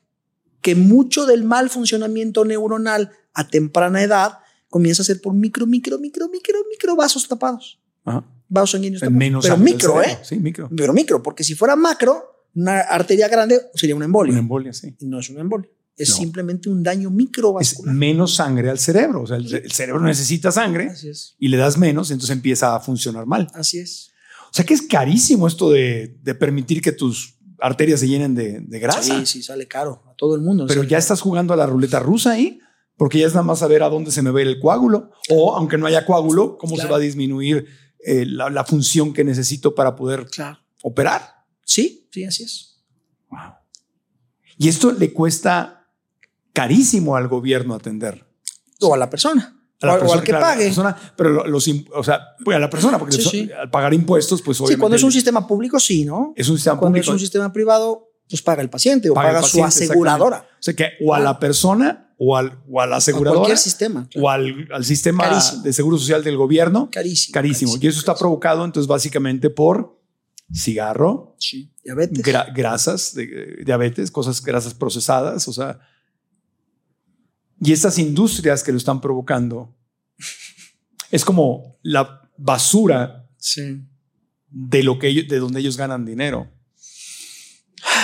[0.61, 4.37] que mucho del mal funcionamiento neuronal a temprana edad
[4.69, 7.81] comienza a ser por micro, micro, micro, micro, micro vasos tapados.
[8.05, 8.23] Ajá.
[8.53, 9.17] Vasos sanguíneos tapados.
[9.17, 10.01] Menos Pero micro.
[10.03, 10.17] ¿eh?
[10.23, 10.69] Sí, micro.
[10.75, 14.31] pero micro, porque si fuera macro, una arteria grande sería una embolia.
[14.33, 14.93] Una embolia, sí.
[14.99, 16.15] Y no es una embolia, es No.
[16.17, 17.95] simplemente un daño Es microvascular.
[17.95, 19.21] menos sangre al cerebro.
[19.23, 22.75] O sea, el, el cerebro necesita sangre Así es, y le das menos, entonces empieza
[22.75, 23.47] a funcionar mal.
[23.53, 24.11] así es.
[24.49, 28.59] O sea que es carísimo esto de, de permitir que tus arterias se llenen de,
[28.59, 29.01] de grasa.
[29.21, 30.65] Sí, sí, sale caro a todo el mundo.
[30.67, 30.99] Pero ya caro.
[30.99, 32.59] estás jugando a la ruleta rusa ahí,
[32.97, 35.11] porque ya es nada más saber a dónde se me ir el coágulo.
[35.29, 37.65] O aunque no haya coágulo, cómo se va a disminuir
[38.05, 40.59] eh, la, la función que necesito para poder Claro.
[40.83, 41.45] operar.
[41.63, 42.81] Sí, sí, así es.
[44.57, 45.87] Y esto le cuesta
[46.53, 48.25] carísimo al gobierno atender.
[48.81, 49.57] O a la persona.
[49.81, 50.65] A la o, o persona, al que claro, pague.
[50.65, 53.49] persona, pero lo- los, o sea, pues a la persona, porque Sí, sí.
[53.51, 56.33] al pagar impuestos, pues Sí, obviamente cuando es un sistema público, sí, ¿no?
[56.35, 57.11] es un sistema Cuando público.
[57.11, 60.47] es un sistema privado, pues paga el paciente o Paga su aseguradora.
[60.59, 64.07] O sea que o a la persona o al, o a la cualquier sistema.
[64.09, 64.25] claro.
[64.25, 65.61] o al, al sistema Carísimo.
[65.63, 66.89] de seguro social del gobierno.
[66.91, 67.33] Carísimo.
[67.33, 67.73] Carísimo.
[67.79, 69.99] Y eso está provocado entonces básicamente por
[70.53, 71.73] cigarro, Sí.
[71.83, 72.23] Diabetes.
[72.25, 75.79] gra- grasas, de diabetes, cosas grasas procesadas, o sea,
[77.59, 79.75] y estas industrias que lo están provocando
[81.09, 83.81] es como la basura sí.
[84.49, 86.49] de lo que ellos, de donde ellos ganan dinero.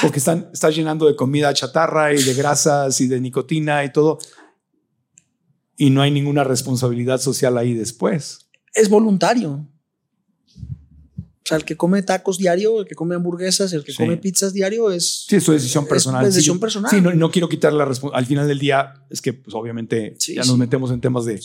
[0.01, 4.19] Porque están, estás llenando de comida chatarra y de grasas y de nicotina y todo.
[5.75, 8.47] Y no hay ninguna responsabilidad social ahí después.
[8.73, 9.67] Es voluntario.
[10.55, 13.97] O sea, el que come tacos diario, el que come hamburguesas, el que Sí.
[13.99, 15.25] come pizzas diario es.
[15.29, 16.23] Sí, es tu decisión personal.
[16.25, 16.91] Es Sí, decisión personal.
[16.91, 18.19] Sí, no, no quiero quitar la responsabilidad.
[18.19, 21.39] Al final del día es que, pues, obviamente, Sí, ya nos metemos en temas de,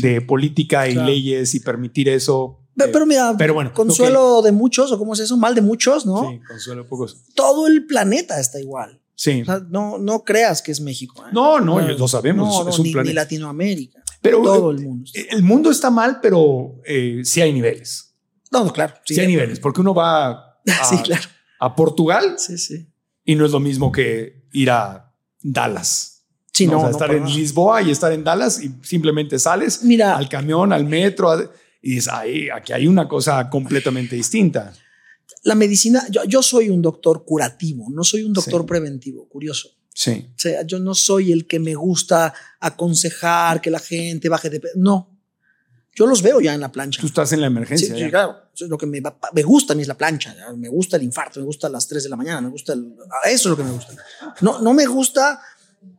[0.00, 1.08] de política y Claro.
[1.08, 2.60] leyes y permitir eso.
[2.76, 5.60] Pe- Eh, pero mira, pero bueno, consuelo de muchos, o cómo es eso, mal de
[5.60, 6.28] muchos, ¿no?
[6.30, 7.18] Sí, consuelo pocos.
[7.34, 9.00] Todo el planeta está igual.
[9.14, 9.42] Sí.
[9.42, 11.22] O sea, no, no creas que es México.
[11.26, 11.30] ¿eh?
[11.32, 13.10] No, no, lo sabemos, No, es un ni, planeta.
[13.10, 14.02] ni Latinoamérica.
[14.20, 15.10] Pero todo eh, el mundo.
[15.30, 18.14] El mundo está mal, pero eh, sí hay niveles.
[18.50, 18.94] No, no, claro.
[19.04, 20.28] Sí, hay niveles, porque uno va
[20.66, 21.22] a, Sí, claro.
[21.60, 22.88] a Portugal Sí, sí.
[23.24, 25.12] y no es lo mismo que ir a
[25.42, 26.24] Dallas.
[26.52, 26.78] Sí, ¿no?
[26.78, 27.34] O sea, estar en nada.
[27.34, 31.50] Lisboa y estar en Dallas y simplemente sales Mira, al camión, al metro a-
[31.82, 34.72] y dices, "Ay, aquí hay una cosa completamente distinta.
[35.44, 38.66] la medicina, yo, yo soy un doctor curativo, no soy un doctor Sí.
[38.68, 39.70] preventivo, curioso.
[39.92, 40.28] Sí.
[40.30, 44.60] O sea, yo no soy el que me gusta aconsejar que la gente baje de
[44.60, 44.74] peso.
[44.76, 45.08] No.
[45.94, 47.00] Yo los veo ya en la plancha.
[47.00, 47.94] Tú estás en la Sí, emergencia.
[47.94, 48.10] sí, ya.
[48.10, 48.36] claro.
[48.54, 49.00] Eso es lo que me,
[49.32, 50.34] me gusta a mí es la plancha.
[50.36, 50.52] ¿ya?
[50.52, 52.94] Me gusta el infarto, me gusta a las 3 de la mañana, me gusta el-
[53.24, 53.94] eso es lo que me gusta.
[54.42, 55.40] No, no me gusta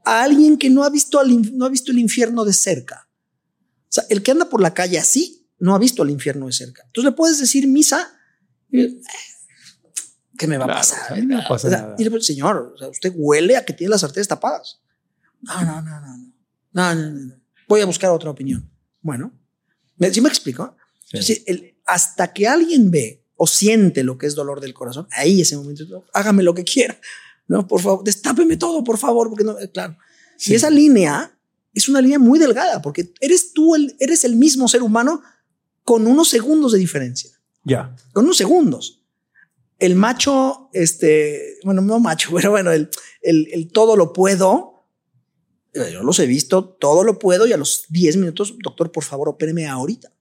[0.06, 3.08] a alguien que no ha visto al no ha visto el infierno de cerca.
[3.60, 6.52] O sea, el que anda por la calle así no ha visto el infierno de
[6.52, 6.84] cerca.
[6.86, 8.12] Entonces le puedes decir misa
[8.70, 9.02] y,
[10.38, 11.18] ¿Qué me va a pasar?
[11.24, 11.42] No.
[11.98, 14.82] Y le señor, usted huele a que tiene las arterias tapadas.
[15.40, 16.34] No, no, no, no, no.
[16.74, 17.36] No, no, no.
[17.70, 18.70] Voy a buscar otra opinión.
[19.02, 19.32] Bueno,
[20.12, 20.76] ¿sí me explico?
[21.86, 26.06] hasta que alguien ve o siente lo que es dolor del corazón, ahí ese momento,
[26.14, 27.00] hágame lo que quiera.
[27.48, 29.98] No, por favor, destápeme todo, por favor, porque no, claro.
[30.40, 31.38] Y esa línea
[31.74, 35.22] es una línea muy delgada, porque eres tú, el, eres el mismo ser humano
[35.84, 37.32] con unos segundos de diferencia.
[37.64, 37.96] Ya.
[38.12, 39.02] Con unos segundos.
[39.80, 42.90] El macho, este, bueno, no macho, pero bueno, el,
[43.22, 44.72] el, todo lo puedo.
[45.74, 49.28] Yo los he visto, todo lo puedo y a los 10 minutos, doctor, por favor,
[49.28, 50.14] opéreme ahorita.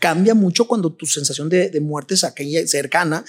[0.00, 3.24] Cambia mucho cuando tu sensación de, de muerte es aquella cercana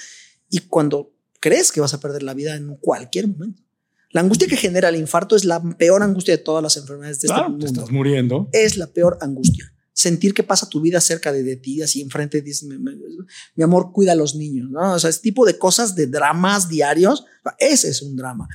[0.50, 3.62] y cuando crees que vas a perder la vida en cualquier momento.
[4.10, 7.28] La angustia que genera el infarto es la peor angustia de todas las enfermedades de
[7.28, 7.66] este mundo.
[7.66, 8.50] Te estás muriendo.
[8.52, 12.68] Es la peor angustia sentir que pasa tu vida cerca de, ti, así enfrente, dices,
[12.68, 14.94] mi, amor cuida a los niños, ¿no?
[14.94, 17.26] O sea, ese tipo de cosas, de dramas diarios,
[17.58, 18.48] ese es un drama.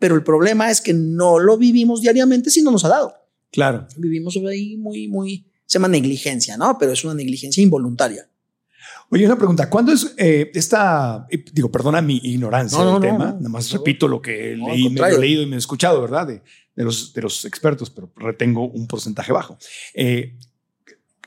[0.00, 3.14] Pero el problema es que no lo vivimos diariamente si no nos ha dado.
[3.52, 3.86] Claro.
[3.96, 6.76] Vivimos ahí muy, muy, se llama negligencia, ¿no?
[6.78, 8.28] Pero es una negligencia involuntaria.
[9.08, 9.70] Oye, una pregunta.
[9.70, 14.20] ¿Cuándo es eh, esta, eh, digo, perdona mi ignorancia del tema, nada más repito lo
[14.20, 16.26] que leí, me he leído y me he escuchado, ¿verdad?
[16.26, 16.42] De,
[16.74, 19.58] de, los, de los expertos, pero retengo un porcentaje bajo.
[19.94, 20.38] Eh,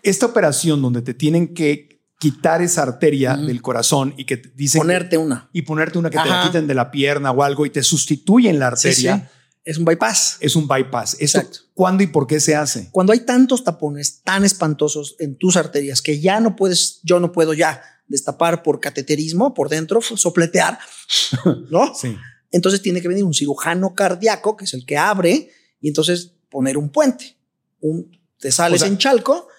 [0.06, 5.18] esta operación donde te tienen que quitar esa arteria del corazón y que dicen ponerte
[5.18, 7.84] una y ponerte una que te la quiten de la pierna o algo y te
[7.84, 9.30] sustituyen la arteria.
[9.64, 10.38] Es un bypass.
[10.40, 11.18] Es un bypass.
[11.20, 11.60] Exacto.
[11.74, 12.90] ¿Cuándo y por qué se hace?
[12.92, 17.32] Cuando hay tantos tapones tan espantosos en tus arterias que ya no puedes, yo no
[17.32, 20.78] puedo ya destapar por cateterismo, por dentro, sopletear,
[21.72, 21.94] ¿no?
[21.96, 22.16] sí.
[22.52, 25.50] Entonces tiene que venir un cirujano cardíaco, que es el que abre,
[25.82, 27.36] y entonces poner un puente.
[27.82, 29.50] Un, te sales en Chalco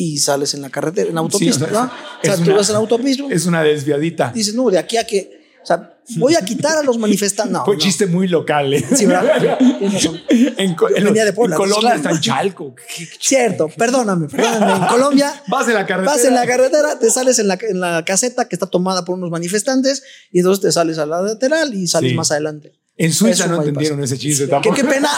[0.00, 1.82] y sales en la carretera, en autopista, ¿no?
[1.84, 3.24] O sea, tú vas en autopista.
[3.28, 4.32] Es una desviadita.
[4.34, 7.52] Dices, no, de aquí a que, o sea, voy a quitar a los manifestantes.
[7.52, 8.72] No, Fue chiste muy local.
[8.72, 8.82] ¿eh?
[8.94, 9.58] Sí, ¿verdad?
[9.60, 12.74] en, de Colombia está en Chalco.
[13.20, 14.72] Cierto, perdóname, perdóname.
[14.72, 15.42] En Colombia.
[15.48, 16.16] vas en la carretera.
[16.16, 19.16] Vas en la carretera, te sales en la, en la caseta que está tomada por
[19.16, 22.79] unos manifestantes y entonces te sales a la lateral y sales más adelante.
[23.00, 24.76] En Suiza no entendieron ese chiste tampoco.
[24.76, 25.08] Qué, pena,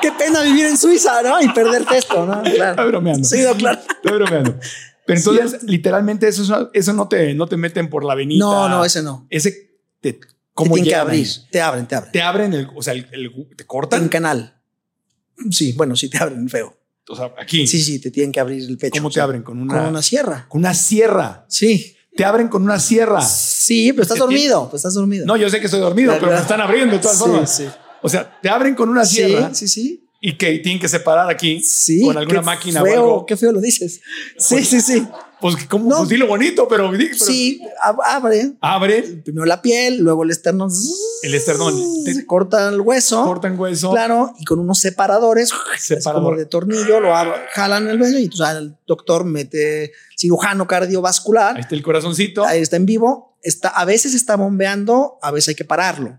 [0.00, 1.42] qué pena vivir en Suiza, ¿no?
[1.42, 2.40] Y perderte esto, ¿no?
[2.44, 2.70] Claro.
[2.70, 3.28] Estoy bromeando.
[3.28, 3.80] Sí, claro.
[3.80, 4.60] Estoy bromeando.
[5.04, 8.44] Pero entonces, literalmente, eso, eso no, te, no te meten por la avenida.
[8.44, 9.26] No, no, ese no.
[9.28, 10.20] Ese te,
[10.54, 11.28] ¿cómo te tienen que abrir.
[11.50, 12.12] Te abren, te abren.
[12.12, 14.04] Te abren, el, o sea, el, te cortan.
[14.04, 14.62] En canal.
[15.50, 16.78] Sí, bueno, sí te abren feo.
[17.08, 17.66] O sea, aquí.
[17.66, 19.00] Sí, sí, te tienen que abrir el pecho.
[19.00, 19.42] ¿Cómo te abren?
[19.42, 20.46] Con una, con una sierra.
[20.48, 21.44] Con una sierra.
[21.48, 23.20] Sí te abren con una sierra.
[23.20, 25.26] Sí, pero estás dormido, pues estás dormido.
[25.26, 27.54] No, yo sé que estoy dormido, pero me están abriendo de todas formas.
[27.54, 27.66] Sí.
[28.02, 29.50] O sea, te abren con una sierra.
[29.54, 30.02] Sí, sí, sí.
[30.20, 33.26] Y que tienen que separar aquí sí, con alguna máquina o algo.
[33.26, 34.00] Qué feo lo dices.
[34.38, 35.06] Sí, sí, sí.
[35.40, 35.90] Pues, ¿cómo?
[35.90, 35.98] No.
[35.98, 37.60] Pues dilo bonito, pero, Sí,
[38.04, 38.52] abre.
[38.60, 39.02] Abre.
[39.02, 40.70] Primero la piel, luego el esternón.
[41.22, 41.74] El esternón.
[42.04, 43.24] Se corta el hueso.
[43.24, 43.90] Cortan hueso.
[43.90, 45.52] Claro, y con unos separadores.
[45.78, 46.24] Separador.
[46.24, 47.12] Como de tornillo, lo
[47.52, 51.56] jalan el hueso y entonces el doctor mete cirujano cardiovascular.
[51.56, 52.44] Ahí está el corazoncito.
[52.44, 53.36] Ahí está en vivo.
[53.42, 56.18] Está, a veces está bombeando, a veces hay que pararlo.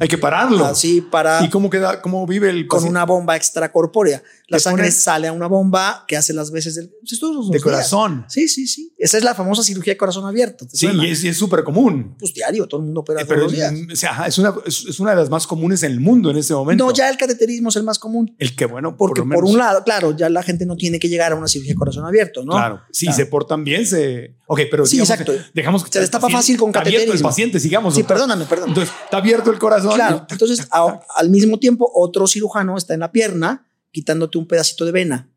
[0.00, 0.64] Hay que pararlo.
[0.64, 1.44] Así para.
[1.44, 2.02] ¿Y cómo queda?
[2.02, 4.22] ¿Cómo vive el Con una bomba extracorpórea.
[4.50, 8.24] La sangre sale a una bomba que hace las veces del, pues, de corazón.
[8.28, 8.92] Sí, sí, sí.
[8.98, 10.66] Esa es la famosa cirugía de corazón abierto.
[10.72, 12.16] sí, y es súper común.
[12.18, 13.92] Pues diario, todo el mundo opera eh, pero todos los días.
[13.92, 16.52] O sea, es, una, es, una de las más comunes en el mundo en este
[16.52, 16.84] momento.
[16.84, 18.34] No, ya el cateterismo es el más común.
[18.38, 21.30] El que, bueno, porque por, un lado, claro, ya la gente no tiene que llegar
[21.30, 22.52] a una cirugía de corazón abierto, ¿no?
[22.52, 24.34] Claro, sí, se portan bien, se.
[24.46, 24.84] Ok, pero.
[24.84, 25.32] Sí, exacto.
[25.54, 27.14] Dejamos que se destapa fácil con cateterismo.
[27.14, 27.94] el paciente, sigamos.
[27.94, 28.70] Sí, perdóname, perdón.
[28.70, 29.94] Entonces, está abierto el corazón.
[29.94, 34.92] Claro, entonces al mismo tiempo otro cirujano está en la pierna quitándote un pedacito de
[34.92, 35.30] vena,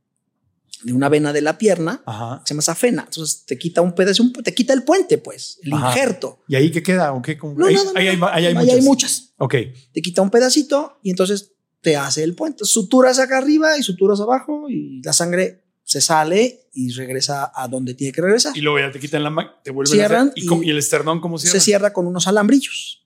[0.84, 2.04] de una vena de la pierna,
[2.46, 3.04] se llama safena.
[3.08, 6.40] Entonces te quita un pedazo, te quita el puente, pues, el injerto.
[6.48, 7.14] ¿Y ahí qué queda?
[7.14, 7.22] ¿O
[7.56, 8.76] No, ahí, hay, ahí, hay, muchas.
[8.76, 9.34] hay, muchas.
[9.38, 9.56] Ok.
[9.94, 12.66] Te quita un pedacito y entonces te hace el puente.
[12.66, 17.94] Suturas acá arriba y suturas abajo y la sangre se sale y regresa a donde
[17.94, 18.58] tiene que regresar.
[18.58, 21.60] Y luego ya te quitan la te vuelven Cierran a ¿Y, el esternón cómo cierra?
[21.60, 23.03] Se cierra con unos alambrillos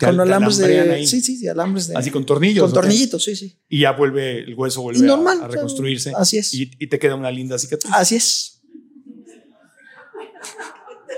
[0.00, 1.06] con alambres de.
[1.06, 1.96] Sí, sí, sí, alambres de.
[1.96, 2.64] Así con tornillos.
[2.64, 3.58] Con tornillitos, sí, sí.
[3.68, 6.12] Y ya vuelve, el hueso vuelve a, reconstruirse.
[6.16, 6.54] Así es.
[6.54, 7.92] Y, te queda una linda cicatriz.
[7.94, 8.62] Así es.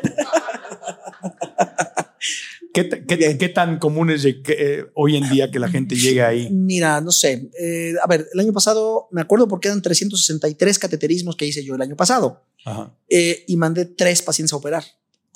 [2.72, 6.48] ¿Qué, tan común es eh, hoy en día que la gente llegue ahí?
[6.50, 7.50] Mira, no sé.
[7.60, 11.74] Eh, a ver, el año pasado, me acuerdo porque eran 363 cateterismos que hice yo
[11.74, 12.46] el año pasado.
[12.64, 12.96] Ajá.
[13.10, 14.84] Eh, y mandé tres pacientes a operar.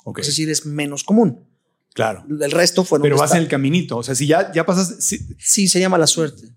[0.03, 0.21] Okay.
[0.21, 1.47] Es decir, es menos común.
[1.97, 2.23] Claro.
[2.29, 3.01] El resto fueron.
[3.01, 3.97] Pero vas en el caminito.
[3.97, 4.97] O sea, si ya, ya pasas.
[4.99, 5.67] Sí.
[5.67, 6.53] se llama la suerte.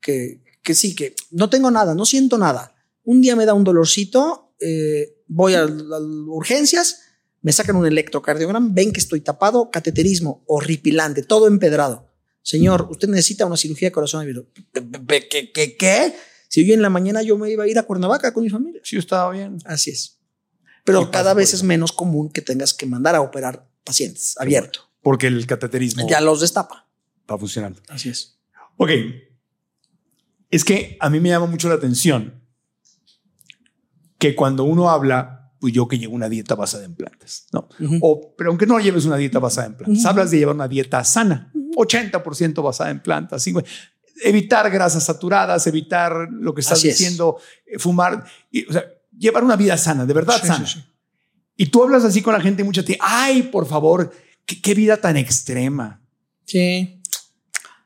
[0.00, 2.76] Que, que sí, que no tengo nada, no siento nada.
[3.02, 7.00] Un día me da un dolorcito, eh, voy a, urgencias,
[7.42, 12.12] me sacan un electrocardiograma, ven que estoy tapado, cateterismo horripilante, todo empedrado.
[12.42, 14.46] Señor, usted necesita una cirugía de corazón abierto.
[15.28, 16.14] ¿Qué, qué, qué?
[16.46, 18.80] Si yo en la mañana yo me iba a ir a Cuernavaca con mi familia.
[18.84, 19.58] Sí, estaba bien.
[19.64, 20.20] Así es.
[20.84, 24.83] Pero cada vez es menos común que tengas que mandar a operar pacientes abierto.
[25.04, 26.88] Porque el cateterismo ya los destapa.
[27.30, 27.80] Va funcionando.
[27.88, 28.40] Así es.
[28.76, 28.90] Ok.
[30.50, 32.42] Es que a mí me llama mucho la atención
[34.18, 37.68] que cuando uno habla, pues yo que llevo una dieta basada en plantas, ¿no?
[38.00, 41.04] o, pero aunque no lleves una dieta basada en plantas, hablas de llevar una dieta
[41.04, 43.44] sana, 80% basada en plantas,
[44.22, 47.36] evitar grasas saturadas, evitar lo que estás diciendo,
[47.66, 48.84] eh, fumar, y, o sea,
[49.16, 50.64] llevar una vida sana, de verdad sana.
[51.56, 54.10] Y tú hablas así con la gente mucho, te ay, por favor,
[54.46, 56.00] qué, vida tan extrema.
[56.44, 57.00] Sí.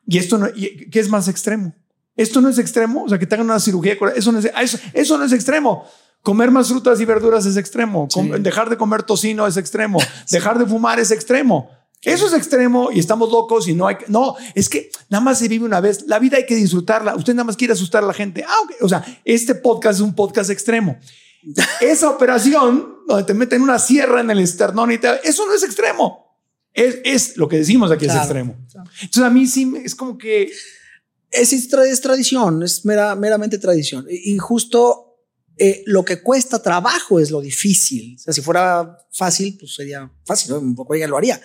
[0.06, 1.74] Y esto no, ¿qué es más extremo?
[2.16, 4.78] Esto no es extremo, o sea, que te hagan una cirugía, eso no es, eso,
[4.92, 5.84] eso no es extremo.
[6.22, 8.08] Comer más frutas y verduras es extremo.
[8.40, 9.98] Dejar de comer tocino es extremo.
[10.30, 11.70] Dejar de fumar es extremo.
[12.02, 15.48] Eso es extremo y estamos locos y no hay no es que nada más se
[15.48, 18.14] vive una vez la vida hay que disfrutarla usted nada más quiere asustar a la
[18.14, 20.96] gente ah, o sea este podcast es un podcast extremo
[21.80, 25.64] esa operación donde te meten una sierra en el esternón y te, eso no es
[25.64, 26.27] extremo
[26.78, 28.56] es, es lo que decimos aquí es extremo
[29.02, 30.50] entonces a mí sí es como que
[31.30, 35.08] es, es tradición es mera, meramente tradición y justo
[35.60, 38.14] eh, lo que cuesta trabajo es lo difícil.
[38.16, 41.40] O sea, si fuera fácil, pues sería fácil, un poco ella lo haría.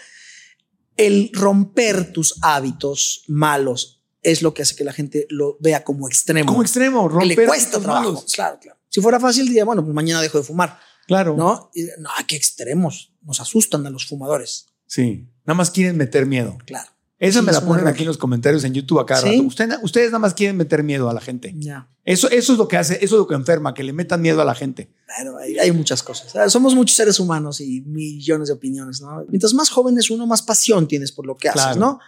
[0.95, 6.07] El romper tus hábitos malos es lo que hace que la gente lo vea como
[6.07, 6.45] extremo.
[6.45, 7.39] Como extremo, romper.
[7.39, 8.23] le cuesta trabajo.
[8.31, 8.79] Claro, claro.
[8.87, 10.79] Si fuera fácil, diría, bueno, pues mañana dejo de fumar.
[11.07, 11.35] Claro.
[11.35, 13.13] No, no, qué extremos.
[13.23, 14.67] Nos asustan a los fumadores.
[14.93, 15.27] Sí.
[15.43, 16.55] Nada más quieren meter miedo.
[16.67, 16.87] Claro.
[17.17, 19.41] Esa me la ponen aquí en los comentarios en YouTube acá rato.
[19.81, 21.55] ustedes nada más quieren meter miedo a la gente.
[22.03, 24.39] Eso, eso es lo que hace, eso es lo que enferma, que le metan miedo
[24.41, 24.91] a la gente.
[25.17, 26.51] Bueno, hay, muchas cosas.
[26.51, 29.25] Somos muchos seres humanos y millones de opiniones, ¿no?
[29.29, 31.99] Mientras más joven es uno, más pasión tienes por lo que haces, ¿no?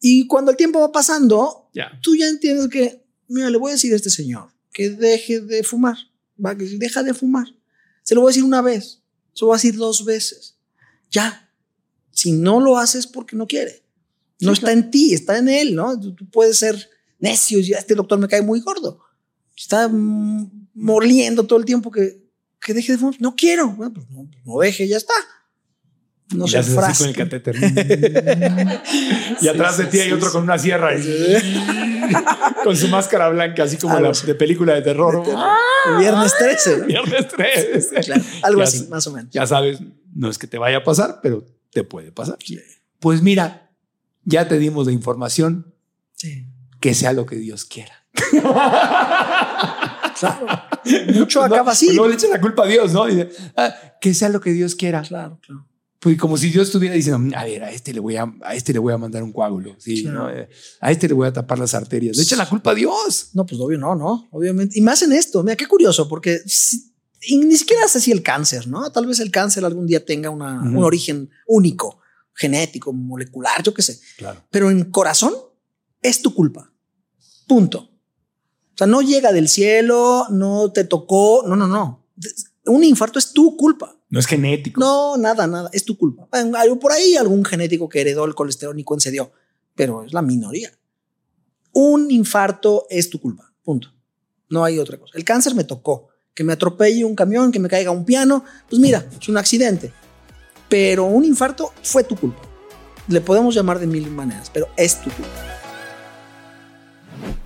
[0.00, 1.68] Y cuando el tiempo va pasando,
[2.00, 5.62] tú ya entiendes que, mira, le voy a decir a este señor que deje de
[5.62, 5.96] fumar,
[6.44, 7.46] va, que deja de fumar.
[8.02, 10.56] Se lo voy a decir una vez, se lo voy a decir dos veces.
[11.10, 11.41] Ya.
[12.12, 13.82] Si no lo haces porque no quiere
[14.42, 15.98] no está en ti, está en él, ¿no?
[15.98, 18.98] Tú, puedes ser necio y este doctor me cae muy gordo.
[19.56, 19.88] Está
[20.74, 22.24] moliendo todo el tiempo que,
[22.60, 23.14] que deje de fumar.
[23.20, 23.68] No quiero.
[23.68, 25.14] Bueno, pues no, no deje, ya está.
[26.34, 26.98] No se frasque.
[26.98, 27.56] con el catéter.
[29.40, 30.90] y atrás de ti hay otro con una sierra.
[32.64, 35.22] con su máscara blanca, así como la, de película de terror.
[35.98, 36.80] Viernes 13.
[36.86, 38.02] Viernes 13.
[38.42, 39.30] algo así, más o menos.
[39.30, 39.78] Ya sabes,
[40.14, 42.38] no es que te vaya a pasar, pero te puede pasar.
[43.00, 43.70] Pues mira,
[44.24, 45.74] ya te dimos la información.
[46.80, 48.06] Que sea lo que Dios quiera.
[50.18, 50.46] claro.
[51.14, 51.96] Mucho acaba así.
[51.96, 53.06] No le echen la culpa a Dios, ¿no?
[53.56, 55.02] Ah, que sea lo que Dios quiera.
[55.02, 55.66] Claro, claro.
[55.98, 58.72] Pues como si Dios estuviera diciendo, a ver, a este le voy a, a este
[58.72, 60.04] le voy a mandar un coágulo, sí,
[60.80, 62.16] a este le voy a tapar las arterias.
[62.16, 63.30] Le echan la culpa a Dios.
[63.34, 64.76] No, pues obvio, no, no, obviamente.
[64.76, 66.40] Y más en esto, mira qué curioso, porque
[67.30, 68.90] ni siquiera sé si el cáncer, ¿no?
[68.90, 72.00] Tal vez el cáncer algún día tenga una, un origen único
[72.34, 74.00] genético, molecular, yo qué sé.
[74.16, 74.42] Claro.
[74.50, 75.34] Pero en corazón
[76.00, 76.72] es tu culpa.
[77.46, 77.78] Punto.
[77.78, 82.06] O sea, no llega del cielo, no te tocó, no, no, no.
[82.64, 83.96] Un infarto es tu culpa.
[84.08, 84.80] No es genético.
[84.80, 86.28] No, nada, nada, es tu culpa.
[86.32, 89.32] Algo por ahí, algún genético que heredó el colesterol y concedió,
[89.74, 90.70] pero es la minoría.
[91.72, 93.88] Un infarto es tu culpa, punto.
[94.50, 95.16] No hay otra cosa.
[95.16, 96.08] El cáncer me tocó.
[96.34, 99.92] Que me atropelle un camión, que me caiga un piano, pues mira, es un accidente
[100.72, 102.40] pero un infarto fue tu culpa.
[103.06, 105.30] Le podemos llamar de mil maneras, pero es tu culpa.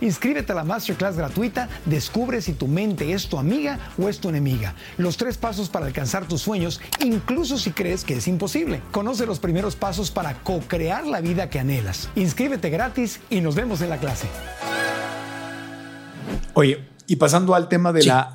[0.00, 4.28] Inscríbete a la masterclass gratuita, descubre si tu mente es tu amiga o es tu
[4.28, 4.74] enemiga.
[4.96, 8.80] Los tres pasos para alcanzar tus sueños, incluso si crees que es imposible.
[8.90, 12.08] Conoce los primeros pasos para co-crear la vida que anhelas.
[12.16, 14.28] Inscríbete gratis y nos vemos en la clase.
[16.54, 18.32] Oye, y pasando al tema de la,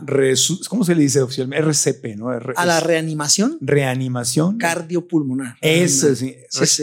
[0.68, 1.66] ¿cómo se le dice oficialmente?
[1.66, 2.28] RCP, ¿no?
[2.30, 3.58] a la reanimación.
[3.62, 4.58] Reanimación.
[4.58, 5.56] Cardiopulmonar.
[5.62, 6.36] Eso sí,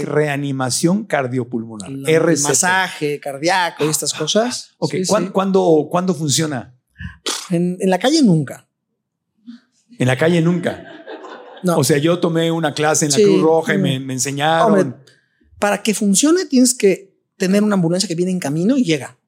[0.02, 1.90] reanimación cardiopulmonar.
[2.06, 2.44] RCP.
[2.44, 4.70] Masaje cardíaco y estas cosas.
[4.78, 4.94] Ok,
[5.32, 6.74] ¿Cuándo, funciona?
[7.50, 8.66] En, la calle nunca.
[9.98, 10.82] En la calle nunca.
[11.76, 14.96] O sea, yo tomé una clase en la Cruz Roja y me, me enseñaron.
[15.58, 19.18] para que funcione tienes que tener una ambulancia que viene en camino y llega.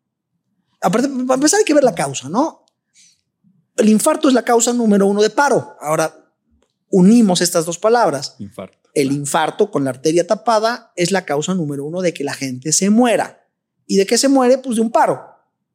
[0.85, 2.67] Aparte, para empezar hay que ver la causa, ¿no?
[3.77, 5.77] El infarto es la causa número uno de paro.
[5.81, 6.31] Ahora,
[6.91, 8.37] unimos estas dos palabras.
[8.39, 8.79] Infarto.
[8.93, 12.73] El infarto con la arteria tapada es la causa número uno de que la gente
[12.73, 13.49] se muera.
[13.87, 14.59] ¿Y de qué se muere?
[14.59, 15.25] Pues de un paro.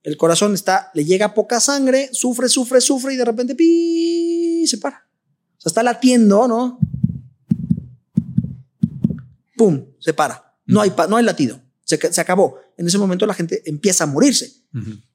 [0.03, 4.77] El corazón está, le llega poca sangre, sufre, sufre, sufre y de repente pi, se
[4.77, 5.07] para.
[5.57, 6.79] O sea, está latiendo, ¿no?
[9.57, 9.87] ¡Pum!
[9.99, 10.55] Se para.
[10.67, 11.59] No hay, no hay latido.
[11.83, 12.59] Se, se acabó.
[12.79, 14.53] En ese momento la gente empieza a morirse.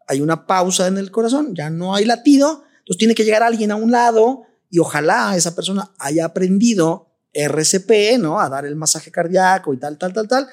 [0.06, 2.62] Hay una pausa en el corazón, ya no hay latido.
[2.80, 8.18] Entonces tiene que llegar alguien a un lado y ojalá esa persona haya aprendido RCP,
[8.18, 8.38] ¿no?
[8.38, 10.46] A dar el masaje cardíaco y tal, tal, tal, tal.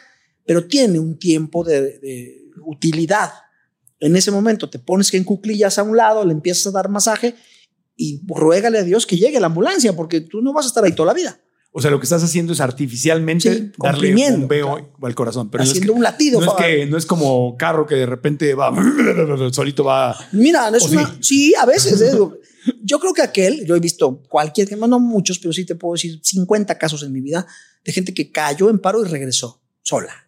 [0.46, 3.30] Pero tiene un tiempo de, de utilidad.
[4.00, 6.88] En ese momento te pones que en cuclillas a un lado, le empiezas a dar
[6.88, 7.36] masaje
[7.98, 10.94] y ruégale a Dios que llegue la ambulancia, porque tú no vas a estar ahí
[10.94, 11.42] toda la vida.
[11.74, 15.50] O sea, lo que estás haciendo es artificialmente darle un veo al corazón.
[15.50, 16.42] Pero Haciendo un latido.
[16.42, 18.74] No es, que, no es como carro que de repente va,
[19.52, 20.18] solito va.
[20.34, 21.54] Mira, no es una, sí?
[21.60, 22.02] a veces.
[22.02, 22.18] ¿eh?
[22.84, 26.20] yo creo que aquel, yo he visto cualquier, no muchos, pero sí te puedo decir
[26.22, 27.48] 50 casos en mi vida
[27.84, 30.28] de gente que cayó en paro y regresó sola,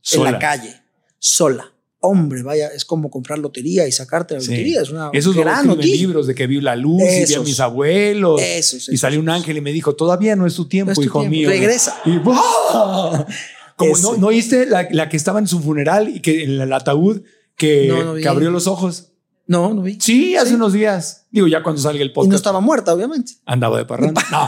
[0.00, 0.28] sola.
[0.28, 0.82] en la calle,
[1.18, 1.72] sola
[2.02, 4.82] hombre, vaya, es como comprar lotería y sacarte la lotería.
[4.82, 5.96] Es una Esos gran noticia.
[5.96, 8.40] libros de que vi la luz y vi a mis abuelos.
[8.88, 11.48] y salió un ángel y me dijo, todavía no es tu tiempo, hijo mío.
[11.48, 12.00] Regresa.
[12.04, 12.18] Y,
[13.76, 17.22] Como no, no oíste la, que estaba en su funeral y que en el ataúd
[17.56, 19.08] que, que abrió los ojos.
[19.46, 19.98] No, no vi.
[20.00, 21.26] Sí, hace unos días.
[21.30, 22.26] Digo, ya cuando salga el podcast.
[22.26, 23.32] Y no estaba muerta, obviamente.
[23.44, 24.22] Andaba de parranda.
[24.30, 24.46] No.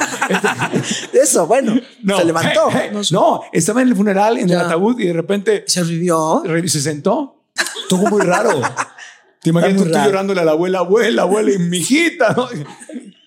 [1.20, 1.74] Eso, bueno.
[2.16, 2.68] se levantó.
[3.10, 5.64] no, estaba en el funeral, en el ataúd y de repente.
[5.66, 6.42] Se revivió.
[6.66, 8.60] Se sentó Estuvo muy raro.
[9.42, 12.48] Te imaginas tú, llorándole a la abuela, abuela, abuela y mi hijita, ¿no?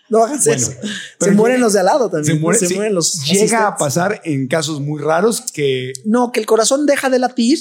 [0.09, 0.71] No hagas eso.
[1.19, 2.37] se mueren los de al lado también.
[2.55, 3.25] Se, mueren los.
[3.25, 5.93] Llega a pasar en casos muy raros que.
[6.05, 7.59] No, que el corazón deja de latir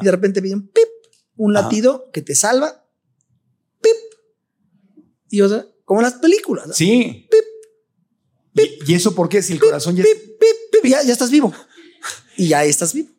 [0.00, 0.88] y de repente viene un pip,
[1.36, 2.84] un latido que te salva.
[3.80, 3.96] Pip.
[5.30, 6.68] Y o sea, como en las películas.
[6.72, 7.28] Sí.
[7.30, 7.44] Pip.
[8.54, 8.88] Pip.
[8.88, 9.42] ¿Y, eso por qué?
[9.42, 10.04] Si el corazón ya.
[10.04, 10.38] Pip,
[10.72, 11.52] pip, ya, ya estás vivo.
[12.36, 13.10] Y ya estás vivo.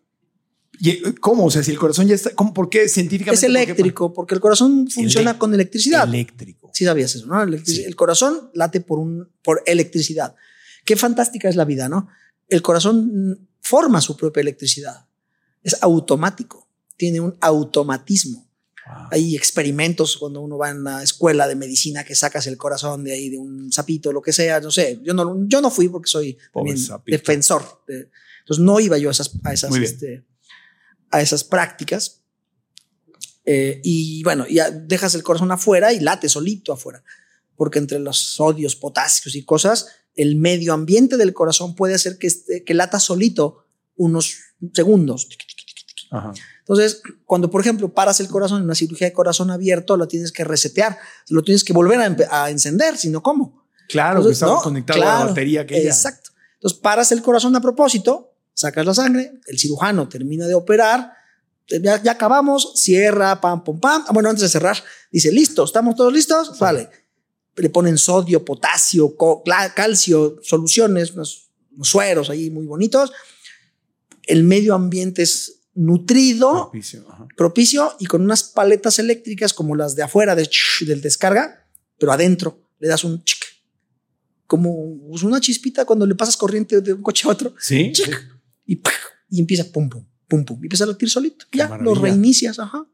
[0.84, 1.46] Eh, ¿Cómo?
[1.46, 3.46] O sea, si el corazón ya está, ¿cómo, ¿por qué científicamente?
[3.46, 6.08] Es eléctrico, porque el corazón funciona con electricidad.
[6.08, 6.72] Eléctrico.
[6.74, 7.42] Sí sabías eso, ¿no?
[7.44, 10.36] El, corazón late por, un, por electricidad.
[10.86, 12.08] Qué fantástica es la vida, ¿no?
[12.48, 15.06] El corazón forma su propia electricidad.
[15.62, 18.48] Es automático, tiene un automatismo.
[19.12, 23.12] Hay experimentos cuando uno va en la escuela de medicina que sacas el corazón de
[23.12, 25.00] ahí, de un sapito, lo que sea, no sé.
[25.04, 26.38] Yo no, yo no fui porque soy
[27.06, 27.64] defensor.
[27.88, 30.24] entonces no iba yo a esas, a esas este,
[31.12, 32.22] a esas prácticas.
[33.46, 37.04] Eh, y bueno, ya dejas el corazón afuera y late solito afuera,
[37.56, 42.30] porque entre los sodios, potasios y cosas, el medio ambiente del corazón puede hacer que,
[42.66, 44.38] que lata solito unos
[44.74, 45.28] segundos.
[46.60, 50.32] Entonces, cuando por ejemplo paras el corazón en una cirugía de corazón abierto, lo tienes
[50.32, 50.98] que resetear,
[51.30, 52.00] lo tienes que volver
[52.30, 53.66] a, encender, sino cómo.
[53.88, 56.32] Claro, que estaba conectado a la batería que Exacto.
[56.56, 58.29] Entonces paras el corazón a propósito
[58.60, 61.14] sacas la sangre, el cirujano termina de operar,
[61.82, 64.04] ya, acabamos, cierra, pam, pam, pam.
[64.08, 66.58] Ah, bueno, antes de cerrar, dice, listo, ¿estamos todos listos?
[66.60, 66.90] Vale.
[67.56, 69.16] Le ponen sodio, potasio,
[69.76, 71.50] calcio, soluciones, unos,
[71.84, 73.12] sueros ahí muy bonitos.
[74.24, 76.72] El medio ambiente es nutrido,
[77.38, 81.66] propicio, y con unas paletas eléctricas como las de afuera del descarga,
[81.98, 83.40] pero adentro le das un chic,
[84.48, 87.54] como pues, una chispita cuando le pasas corriente de un coche a otro.
[87.60, 87.94] Sí
[89.30, 90.60] y, empieza pum, pum, pum, pum.
[90.62, 91.46] Y empieza a latir solito.
[91.52, 92.88] ya lo reinicias, ajá.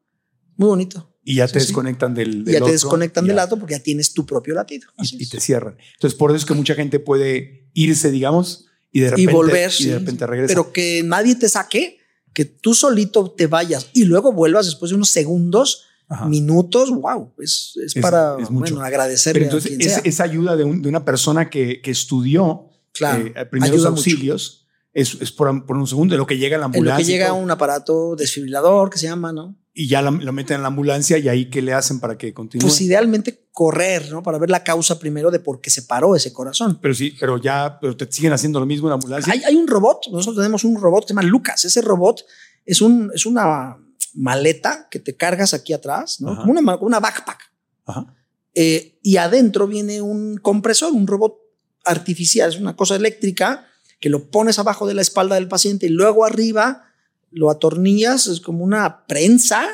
[0.57, 1.11] Muy bonito.
[1.23, 4.53] Y ya te desconectan del, Ya te desconectan del latido porque ya tienes tu propio
[4.53, 4.87] latido.
[5.01, 5.77] Y, te cierran.
[5.95, 9.71] Entonces, por eso es que mucha gente puede irse, digamos, y de repente, y volver,
[9.79, 10.47] y de repente regresa.
[10.53, 11.97] Pero que nadie te saque,
[12.31, 15.85] que tú solito te vayas y luego vuelvas después de unos segundos,
[16.27, 16.91] minutos.
[16.91, 21.81] Wow, es, es, para bueno, agradecerle entonces, a quien esa ayuda de, una persona que,
[21.81, 24.64] que estudió claro, eh, primeros auxilios
[24.95, 27.01] es, es por, un segundo de lo que llega a la ambulancia.
[27.01, 29.53] En lo que llega un aparato desfibrilador que se llama, ¿no?
[29.73, 32.65] Y ya lo meten en la ambulancia y ahí qué le hacen para que continúe.
[32.65, 34.23] Pues idealmente correr, ¿no?
[34.23, 36.79] Para ver la causa primero de por qué se paró ese corazón.
[36.81, 39.33] Pero sí, pero ya, pero te siguen haciendo lo mismo en la ambulancia.
[39.33, 41.65] Hay, hay un robot, nosotros tenemos un robot que se llama Lucas.
[41.65, 42.23] Ese robot
[42.65, 43.75] es, un, es una
[44.13, 46.37] maleta que te cargas aquí atrás, ¿no?
[46.37, 47.51] Como una, una backpack.
[47.85, 48.15] Ajá.
[48.53, 51.35] Eh, y adentro viene un compresor, un robot
[51.83, 53.67] artificial, es una cosa eléctrica
[54.05, 56.93] que lo pones abajo de la espalda del paciente y luego arriba
[57.31, 59.67] lo atornillas, es como una prensa,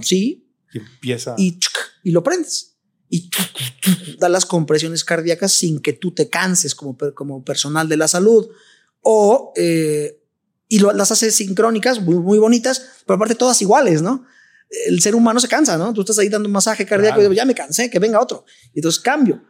[0.00, 0.48] ¿sí?
[0.72, 1.34] Y empieza.
[1.36, 1.60] Y,
[2.02, 2.78] y lo prendes.
[3.10, 3.28] Y
[4.18, 8.48] da las compresiones cardíacas sin que tú te canses como, como personal de la salud.
[9.02, 10.18] O, eh,
[10.68, 14.24] y lo, las hace sincrónicas, muy, muy bonitas, pero aparte todas iguales, ¿no?
[14.86, 15.92] El ser humano se cansa, ¿no?
[15.92, 18.46] Tú estás ahí dando un masaje cardíaco y digo, ya me cansé, que venga otro.
[18.72, 19.42] Y entonces cambio.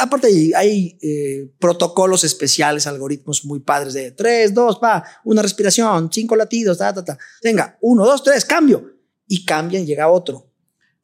[0.00, 6.36] Aparte hay, eh, protocolos especiales, algoritmos muy padres de 3, 2, va, una respiración, cinco
[6.36, 7.18] latidos, ta, ta, ta.
[7.42, 8.92] Venga, 1, 2, 3, cambio.
[9.26, 10.50] Y cambia y llega otro.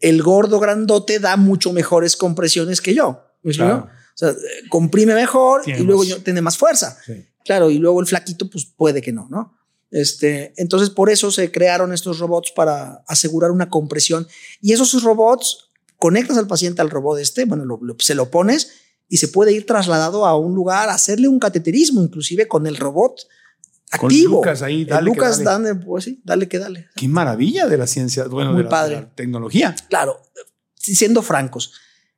[0.00, 3.22] El gordo grandote da mucho mejores compresiones que yo.
[3.44, 4.34] O sea,
[4.68, 6.96] comprime mejor y luego yo, tiene más fuerza.
[7.44, 9.56] Claro, y luego el flaquito, pues puede que no, ¿no?
[9.90, 14.26] Este, entonces, por eso se crearon estos robots para asegurar una compresión.
[14.60, 15.70] Y esos robots
[16.04, 18.72] conectas al paciente al robot este, bueno, se lo pones
[19.08, 23.22] y se puede ir trasladado a un lugar, hacerle un cateterismo, inclusive con el robot
[23.90, 24.36] activo.
[24.36, 25.06] Lucas ahí, dale.
[25.06, 25.74] Lucas, que dale.
[25.76, 26.88] pues sí, dale que dale.
[26.94, 28.94] Qué maravilla de la ciencia, bueno, Muy de, la, padre.
[28.96, 29.74] la tecnología.
[29.88, 30.20] Claro,
[30.74, 31.72] siendo francos,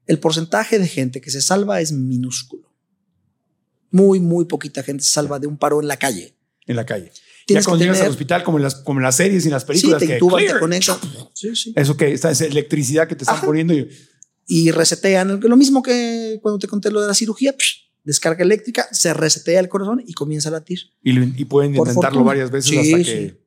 [0.06, 2.68] el porcentaje de gente que se salva es minúsculo.
[3.92, 6.34] Muy, muy poquita gente se salva de un paro en la calle.
[6.66, 7.12] En la calle
[7.46, 9.64] ya cuando llegas al hospital, como en, las, como en las series y en las
[9.64, 10.00] películas.
[10.00, 10.96] Sí, te intuban, te conectan.
[11.32, 11.72] Sí, sí.
[11.76, 13.72] Eso que esa electricidad que te están poniendo.
[13.74, 13.88] Y...
[14.46, 15.40] y resetean.
[15.40, 17.54] Lo mismo que cuando te conté lo de la cirugía,
[18.04, 20.80] descarga eléctrica, se resetea el corazón y comienza a latir.
[21.02, 23.46] Y, pueden intentarlo varias veces hasta que.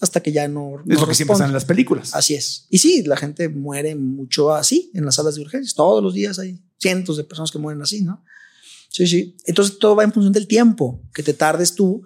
[0.00, 0.82] Hasta que ya no.
[0.88, 2.14] Es lo que siempre están en las películas.
[2.14, 2.66] Así es.
[2.70, 5.74] Y sí, la gente muere mucho así en las salas de urgencias.
[5.74, 8.24] Todos los días hay cientos de personas que mueren así, ¿no?
[8.88, 9.36] Sí, sí.
[9.46, 12.02] Entonces todo va en función del tiempo que te tardes tú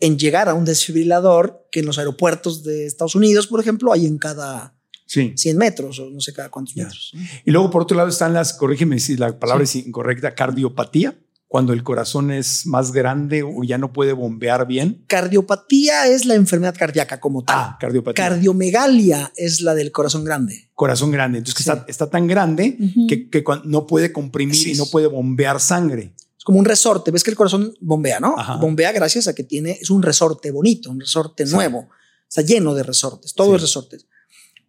[0.00, 4.06] en llegar a un desfibrilador que en los aeropuertos de Estados Unidos, por ejemplo, hay
[4.06, 4.74] en cada
[5.06, 7.12] 100 metros o no sé cada cuántos metros.
[7.44, 11.16] Y luego, por otro lado, están las, corrígeme si la palabra es incorrecta, cardiopatía,
[11.48, 15.04] cuando el corazón es más grande o ya no puede bombear bien.
[15.06, 17.56] Cardiopatía es la enfermedad cardíaca como tal.
[17.56, 18.24] Ah, cardiopatía.
[18.24, 20.68] Cardiomegalia es la del corazón grande.
[20.74, 21.38] Corazón grande.
[21.38, 22.76] Entonces, está, tan grande
[23.08, 26.12] que, que, no puede comprimir y no puede bombear sangre
[26.46, 27.10] como un resorte.
[27.10, 28.36] Ves que el corazón bombea, ¿no?
[28.60, 31.88] Bombea gracias a que tiene, es un resorte bonito, un resorte nuevo.
[32.28, 34.06] Está lleno de resortes, todo es resortes.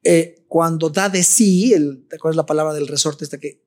[0.04, 3.26] Eh, cuando da de sí, el, ¿te acuerdas la palabra del resorte?
[3.26, 3.64] Esta que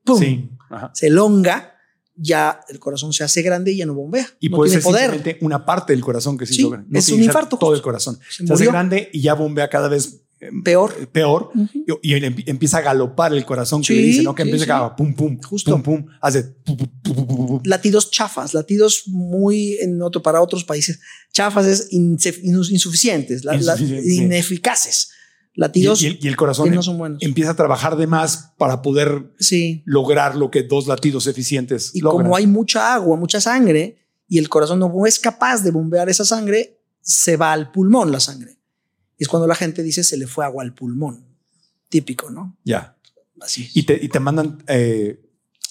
[0.93, 1.73] se elonga,
[2.13, 4.27] ya el corazón se hace grande y ya no bombea.
[4.41, 7.57] Y puede ser simplemente una parte del corazón que se sí, es un infarto.
[7.57, 8.19] Todo el corazón.
[8.29, 10.20] Se, hace grande y ya bombea cada vez
[10.63, 10.95] peor.
[10.99, 11.51] Eh, peor.
[12.01, 12.13] y,
[12.49, 14.33] empieza a galopar el corazón que le dice, ¿no?
[14.33, 15.71] Que empieza a pum, pum, Justo.
[15.71, 16.55] pum, pum, hace
[17.63, 20.99] latidos chafas, latidos muy en otro, para otros países.
[21.31, 23.43] Chafas es insuficientes,
[24.03, 25.11] ineficaces.
[25.53, 27.21] Latidos y, el, corazón no son buenos.
[27.21, 29.33] empieza a trabajar de más para poder
[29.83, 33.97] lograr lo que dos latidos eficientes y como hay mucha agua, mucha sangre
[34.29, 38.21] y el corazón no es capaz de bombear esa sangre, se va al pulmón la
[38.21, 38.60] sangre
[39.23, 41.25] es cuando la gente dice se le fue agua al pulmón.
[41.89, 42.57] Típico, ¿no?
[42.63, 42.97] Ya.
[43.39, 43.69] Así.
[43.73, 45.19] Y te, y te mandan eh,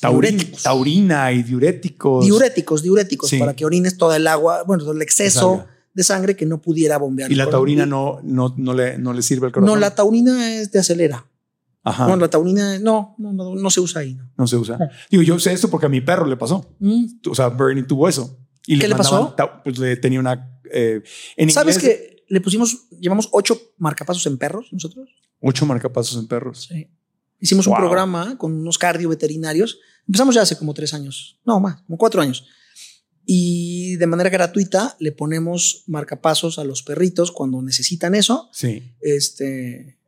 [0.01, 2.25] taurina y diuréticos.
[2.25, 6.47] Diuréticos, diuréticos, para que orines toda el agua, bueno, todo el exceso de sangre que
[6.47, 7.31] no pudiera bombear.
[7.31, 9.75] ¿Y la taurina no, no, no, le, no le sirve al corazón?
[9.75, 11.27] No, la taurina es de acelera.
[11.83, 12.07] Ajá.
[12.07, 14.19] No, la taurina no, no, no, se usa ahí.
[14.37, 14.79] No, se usa.
[15.11, 16.77] Digo, yo sé esto porque a mi perro le pasó.
[16.79, 17.07] Mm.
[17.29, 18.39] O sea, Bernie tuvo eso.
[18.67, 19.35] Y ¿Qué le, pasó?
[19.65, 20.61] Pues le tenía una.
[20.71, 21.03] Eh,
[21.37, 25.11] en ¿Sabes que le pusimos, llevamos ocho marcapasos en perros nosotros.
[25.41, 26.69] Ocho marcapasos en perros.
[26.69, 26.87] Sí.
[27.41, 29.81] Hicimos un programa con unos cardio veterinarios.
[30.07, 32.47] Empezamos ya hace como tres años, no más, como cuatro años.
[33.27, 38.49] Y de manera gratuita le ponemos marcapasos a los perritos cuando necesitan eso.
[38.53, 38.95] Sí.
[39.01, 39.99] Este,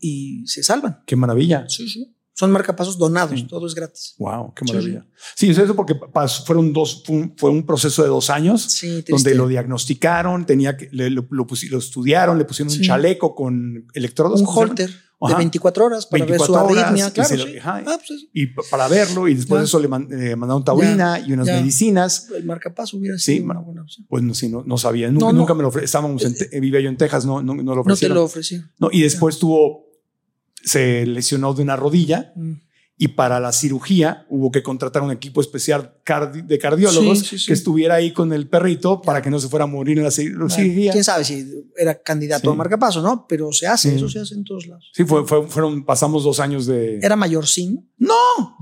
[0.00, 1.02] y se salvan.
[1.06, 1.68] Qué maravilla.
[1.68, 2.15] Sí, sí.
[2.38, 4.14] Son marcapasos donados, todo es gratis.
[4.18, 5.06] Wow, qué maravilla.
[5.34, 5.98] Sí, eso porque
[6.44, 7.02] fueron dos,
[7.38, 11.46] fue un, proceso de dos años donde lo diagnosticaron, tenía que, lo, lo,
[11.78, 14.42] estudiaron, le pusieron un chaleco con electrodos.
[14.42, 17.44] Un holter de 24 horas para ver su arritmia, claro.
[17.64, 21.46] Ah, pues y, para verlo, y después de eso le eh, mandaron taurina y unas
[21.46, 22.28] medicinas.
[22.36, 24.06] El marcapaso hubiera sido una buena opción.
[24.10, 25.86] Pues no, sí, no, no sabía, nunca, nunca me lo ofrecieron.
[25.86, 28.14] Estábamos en, eh, vivía yo en Texas, no, no, no lo ofrecieron.
[28.14, 28.60] No te lo ofrecí.
[28.78, 29.86] No, y después tuvo
[30.66, 32.52] se lesionó de una rodilla mm.
[32.98, 35.94] y para la cirugía hubo que contratar un equipo especial
[36.44, 39.98] de cardiólogos que estuviera ahí con el perrito para que no se fuera a morir
[39.98, 40.90] en la cirugía.
[40.90, 43.26] Quién sabe si era candidato a marcapaso, ¿no?
[43.28, 44.90] Pero se hace, eso se hace en todos lados.
[44.92, 46.98] Sí, fue, fueron, pasamos dos años de.
[46.98, 47.88] ¿Era mayor sin?
[47.96, 48.14] No,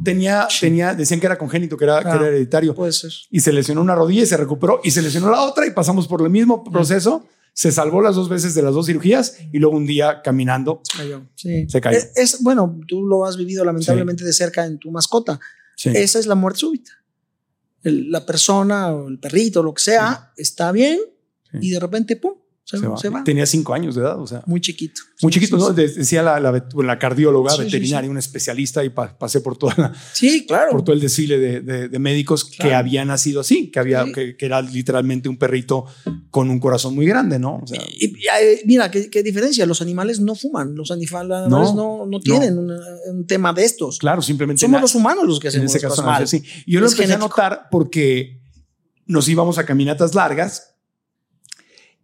[0.05, 2.75] tenía, tenía, decían que era congénito, que era, que era hereditario.
[2.75, 3.13] Puede ser.
[3.31, 6.07] Y se lesionó una rodilla y se recuperó y se lesionó la otra y pasamos
[6.07, 7.25] por el mismo proceso
[7.55, 10.83] se salvó las dos veces de las dos cirugías y luego un día caminando
[11.67, 11.99] se cayó.
[12.17, 15.41] Es, bueno, tú lo has vivido lamentablemente de cerca en tu mascota.
[15.83, 16.93] Esa es la muerte súbita.
[17.83, 21.01] la persona o el perrito, lo que sea, está bien
[21.61, 22.35] y de repente, pum,
[22.67, 23.23] Se, va.
[23.25, 24.43] Tenía cinco años de edad, o sea.
[24.47, 25.03] Muy chiquito.
[25.21, 25.71] Muy chiquito, ¿no?
[25.75, 30.71] Decía la, la, cardióloga veterinaria, un especialista, y pasé por toda Sí, claro.
[30.71, 34.63] Por todo el desfile de, de, médicos que habían nacido así, que, había, que, era
[34.63, 35.85] literalmente un perrito
[36.31, 37.61] con un corazón muy grande, ¿no?
[37.63, 38.15] O sea, y,
[38.65, 39.67] mira, ¿qué, diferencia.
[39.67, 43.99] Los animales no fuman, los animales no, no, tienen Un, tema de estos.
[43.99, 44.61] Claro, simplemente.
[44.61, 46.27] Somos los humanos los que hacemos en ese caso, mal.
[46.27, 46.43] Sí.
[46.67, 48.41] Yo lo empecé a notar porque
[49.07, 50.74] nos íbamos a caminatas largas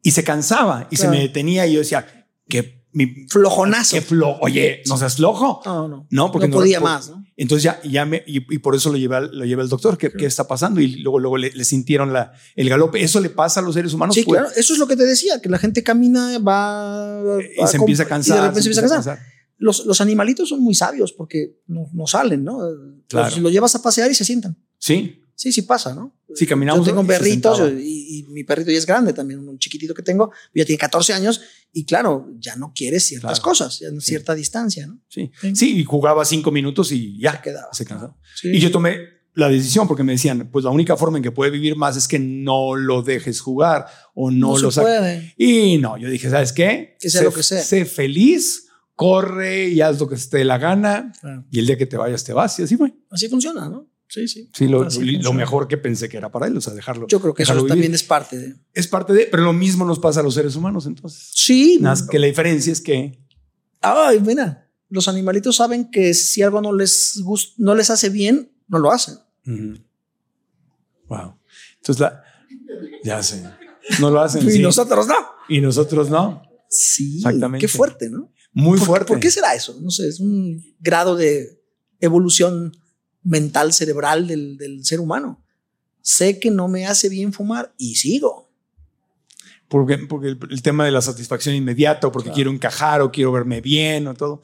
[0.03, 2.07] y se cansaba y se me detenía y yo decía,
[2.49, 3.97] que mi flojonazo.
[3.97, 5.63] Que flo Oye, no seas flojo.
[5.65, 6.07] No, no.
[6.11, 7.11] No, porque no podía más.
[7.11, 7.25] ¿no?
[7.37, 9.97] Entonces ya, ya me, y, por eso lo llevé, lo llevé al doctor.
[9.97, 10.81] ¿Qué, ¿Qué, está pasando?
[10.81, 13.03] Y luego, luego le, sintieron la, el galope.
[13.03, 14.15] Eso le pasa a los seres humanos.
[14.15, 14.49] Sí, claro.
[14.57, 17.39] Eso es lo que te decía, que la gente camina, va.
[17.41, 18.37] Y se empieza a cansar.
[18.37, 19.21] Y de repente se empieza a cansar.
[19.57, 22.61] Los, los, animalitos son muy sabios porque no, no salen, ¿no?
[23.09, 23.31] Claro.
[23.31, 24.57] Si lo llevas a pasear y se sientan.
[24.79, 25.23] Sí.
[25.35, 26.15] Sí, sí pasa, ¿no?
[26.35, 26.87] Sí, caminamos.
[26.87, 30.65] Yo tengo perritos y, mi perrito ya es grande también, un chiquitito que tengo, ya
[30.65, 31.41] tiene 14 años
[31.73, 35.01] y claro, ya no quiere ciertas cosas, ya en cierta distancia, ¿no?
[35.09, 35.31] Sí.
[35.55, 37.73] sí, y jugaba cinco minutos y ya se quedaba.
[37.73, 38.17] Se cansó.
[38.45, 38.99] Y yo tomé
[39.35, 42.09] la decisión porque me decían, pues la única forma en que puede vivir más es
[42.09, 45.33] que no lo dejes jugar o no, lo saques.
[45.37, 46.97] Y no, yo dije, ¿sabes qué?
[47.01, 47.63] Que sea lo que sea.
[47.63, 51.13] Sé feliz, corre y haz lo que te dé la gana
[51.51, 52.93] y el día que te vayas te vas y así fue.
[53.11, 53.89] Así funciona, ¿no?
[54.11, 54.51] Sí, sí.
[54.53, 57.07] Sí, lo, mejor que pensé que era para él, o sea, dejarlo.
[57.07, 58.57] Yo creo que eso también es parte de.
[58.75, 61.31] Es parte de, pero lo mismo nos pasa a los seres humanos, entonces.
[61.33, 61.79] Sí.
[61.81, 63.21] Más que la diferencia es que.
[63.81, 68.51] Ay, mira, los animalitos saben que si algo no les gusta, no les hace bien,
[68.67, 69.15] no lo hacen.
[71.07, 71.37] Wow.
[71.77, 72.25] Entonces, la,
[73.05, 73.45] ya sé.
[74.01, 74.51] No lo hacen.
[74.53, 75.15] y nosotros no.
[75.49, 76.43] Y nosotros no.
[76.69, 77.19] Sí.
[77.19, 77.65] Exactamente.
[77.65, 78.33] Qué fuerte, ¿no?
[78.53, 79.07] Muy fuerte.
[79.07, 79.79] ¿Por qué será eso?
[79.81, 81.63] No sé, es un grado de
[82.01, 82.73] evolución
[83.23, 85.43] mental cerebral del, del ser humano.
[86.03, 88.51] Sé que no me hace bien fumar y sigo.
[89.71, 93.61] Porque, porque el, tema de la satisfacción inmediata, o porque quiero encajar, o quiero verme
[93.61, 94.43] bien, o todo.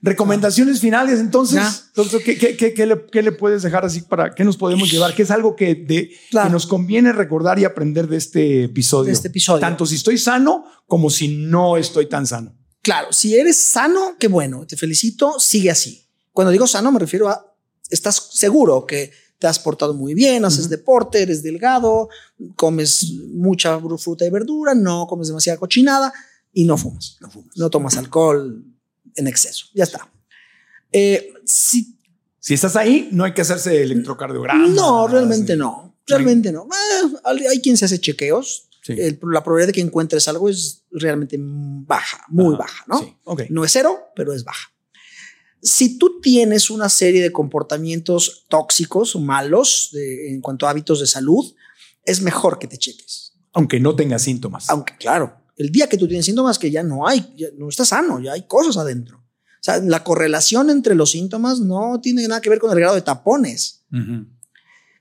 [0.00, 1.90] Recomendaciones finales, entonces,
[2.24, 5.14] ¿qué, qué, qué, le, ¿qué, le, puedes dejar así para qué nos podemos llevar?
[5.14, 9.08] ¿Qué es algo que, de, que nos conviene recordar y aprender de este episodio?
[9.08, 9.60] De este episodio.
[9.60, 12.56] Tanto si estoy sano como si no estoy tan sano.
[12.80, 16.08] Claro, si eres sano, qué bueno, te felicito, sigue así.
[16.32, 17.51] Cuando digo sano me refiero a
[17.92, 22.08] estás seguro que te has portado muy bien, haces deporte, eres delgado,
[22.56, 26.12] comes mucha fruta y verdura, no comes demasiada cochinada
[26.52, 27.16] y no fumas.
[27.20, 27.56] No, fumas.
[27.56, 28.64] no tomas alcohol
[29.16, 29.66] en exceso.
[29.74, 30.08] Ya está.
[30.92, 31.98] Eh, si,
[32.38, 34.68] si estás ahí, no hay que hacerse electrocardiograma.
[34.68, 35.96] No, realmente no.
[36.06, 36.66] Realmente no.
[36.66, 38.68] Eh, hay quien se hace chequeos.
[38.86, 43.18] la probabilidad de que encuentres algo es realmente baja, muy baja, ¿no?
[43.50, 44.72] No es cero, pero es baja.
[45.62, 51.06] Si tú tienes una serie de comportamientos tóxicos o malos en cuanto a hábitos de
[51.06, 51.54] salud,
[52.04, 53.34] es mejor que te cheques.
[53.52, 54.68] Aunque no tengas síntomas.
[54.70, 58.20] Aunque, claro, el día que tú tienes síntomas que ya no hay, no estás sano,
[58.20, 59.18] ya hay cosas adentro.
[59.18, 62.96] O sea, la correlación entre los síntomas no tiene nada que ver con el grado
[62.96, 63.84] de tapones.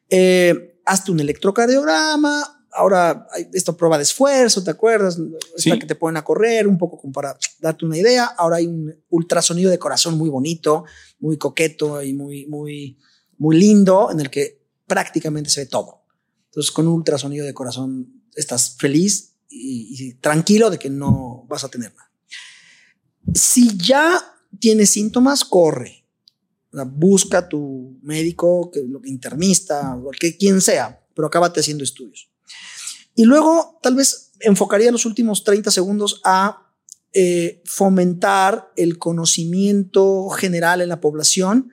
[0.10, 5.20] Eh, hazte un electrocardiograma, ahora hay esta prueba de esfuerzo, ¿te acuerdas?
[5.56, 8.26] Esta que te ponen a correr un poco como para darte una idea.
[8.26, 10.86] Ahora hay un ultrasonido de corazón muy bonito,
[11.20, 12.98] muy coqueto y muy, muy,
[13.38, 16.04] muy lindo en el que prácticamente se ve todo.
[16.46, 21.70] Entonces con un ultrasonido de corazón estás feliz y, tranquilo de que no vas a
[21.70, 22.12] tener nada.
[23.34, 24.20] Si ya
[24.60, 26.06] tienes síntomas, corre.
[26.88, 32.31] busca a tu médico, que, internista, que, quien sea, pero acábate haciendo estudios.
[33.16, 36.72] Y luego tal vez enfocaría los últimos 30 segundos a
[37.14, 41.72] eh, fomentar el conocimiento general en la población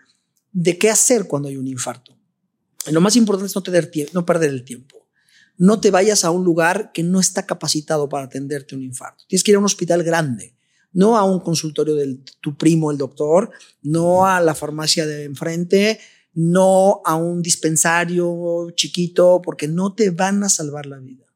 [0.53, 2.17] de qué hacer cuando hay un infarto.
[2.91, 3.63] lo más importante es no,
[4.15, 5.07] no perder el tiempo.
[5.57, 9.25] No te vayas a un lugar que no está capacitado para atenderte un infarto.
[9.29, 10.57] Tienes que ir a un hospital grande,
[10.93, 13.51] no a un consultorio de tu primo, el doctor,
[13.83, 16.01] no a la farmacia de enfrente,
[16.35, 21.28] no a un dispensario chiquito, porque no te van a salvar la vida.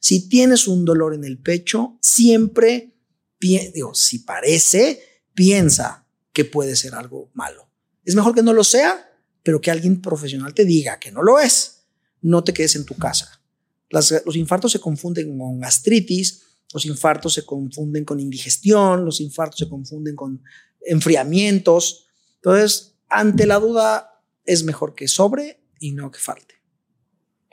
[0.00, 2.96] Si tienes un dolor en el pecho, siempre,
[3.38, 5.00] digo, si parece,
[5.34, 7.70] piensa que puede ser algo malo.
[8.04, 9.10] Es mejor que no lo sea,
[9.42, 11.84] pero que alguien profesional te diga que no lo es.
[12.22, 13.42] No te quedes en tu casa.
[13.90, 19.68] los infartos se confunden con gastritis, los infartos se confunden con indigestión, los infartos se
[19.68, 20.42] confunden con
[20.82, 22.06] enfriamientos.
[22.36, 26.59] Entonces, ante la duda, es mejor que sobre y no que falte.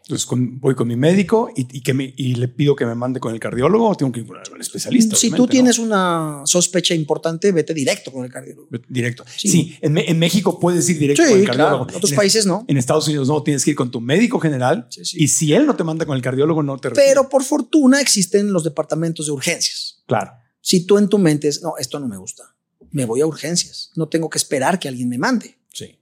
[0.10, 0.26] Entonces
[0.62, 3.42] voy con mi médico y, que me, y le pido que me mande con el
[3.42, 5.18] cardiólogo o tengo que ir con el especialista.
[5.18, 8.70] Si tú tienes una sospecha importante, vete directo con el cardiólogo.
[8.88, 9.26] Directo.
[9.36, 11.90] Sí, en, México puedes ir directo con el cardiólogo.
[11.90, 12.64] En otros países no.
[12.70, 15.76] En Estados Unidos no, tienes que ir con tu médico general y si él no
[15.76, 20.04] te manda con el cardiólogo, no te Pero por fortuna existen los departamentos de urgencias.
[20.08, 20.32] Claro.
[20.62, 22.56] Si tú en tu mente es, no, esto no me gusta,
[22.92, 23.92] me voy a urgencias.
[23.96, 25.60] No tengo que esperar que alguien me mande.
[25.74, 26.00] Sí.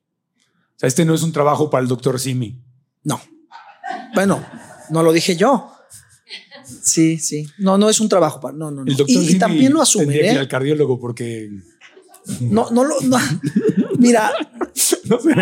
[0.75, 2.61] O sea, este no es un trabajo para el doctor Simi.
[3.03, 3.19] No.
[4.13, 4.43] Bueno,
[4.89, 5.71] no lo dije yo.
[6.65, 7.47] Sí, sí.
[7.57, 8.55] No, no es un trabajo para.
[8.57, 8.91] No, no, no.
[9.07, 10.15] y, también lo asume.
[10.15, 11.49] Ir al cardiólogo porque.
[12.39, 12.95] No, no lo.
[13.99, 14.31] Mira,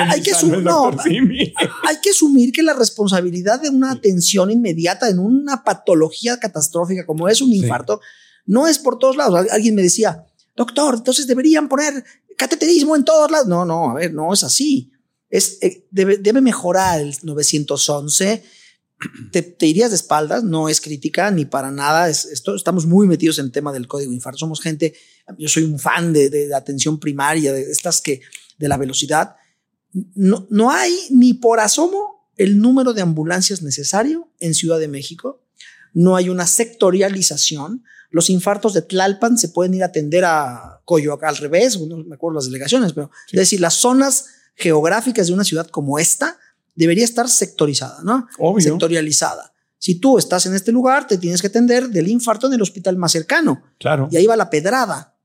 [0.09, 6.37] hay, que hay que asumir que la responsabilidad de una atención inmediata en una patología
[6.39, 7.99] catastrófica como es un infarto
[8.45, 9.47] no es por todos lados.
[9.51, 10.25] Alguien me decía,
[10.55, 12.03] doctor, entonces deberían poner
[12.37, 13.47] cateterismo en todos lados.
[13.47, 14.91] No, no, a ver, no es así.
[15.33, 18.43] Es, eh, debe, debe mejorar el 911
[19.31, 22.09] te, irías de espaldas, no es crítica ni para nada.
[22.09, 24.39] esto, estamos muy metidos en el tema del código infarto.
[24.39, 24.93] Somos gente,
[25.37, 28.21] yo soy un fan de, de, atención primaria, de estas que,
[28.57, 29.35] de la velocidad.
[30.15, 35.41] No, no hay ni por asomo el número de ambulancias necesario en Ciudad de México.
[35.93, 37.83] No hay una sectorialización.
[38.09, 42.15] Los infartos de Tlalpan se pueden ir a atender a Coyoacán al revés, no me
[42.15, 46.37] acuerdo las delegaciones, pero es decir, las zonas geográficas de una ciudad como esta
[46.75, 48.27] debería estar sectorizada, ¿no?
[48.59, 49.53] Sectorializada.
[49.77, 52.95] Si tú estás en este lugar, te tienes que atender del infarto en el hospital
[52.97, 53.61] más cercano.
[53.79, 54.07] Claro.
[54.11, 55.17] Y ahí va la pedrada.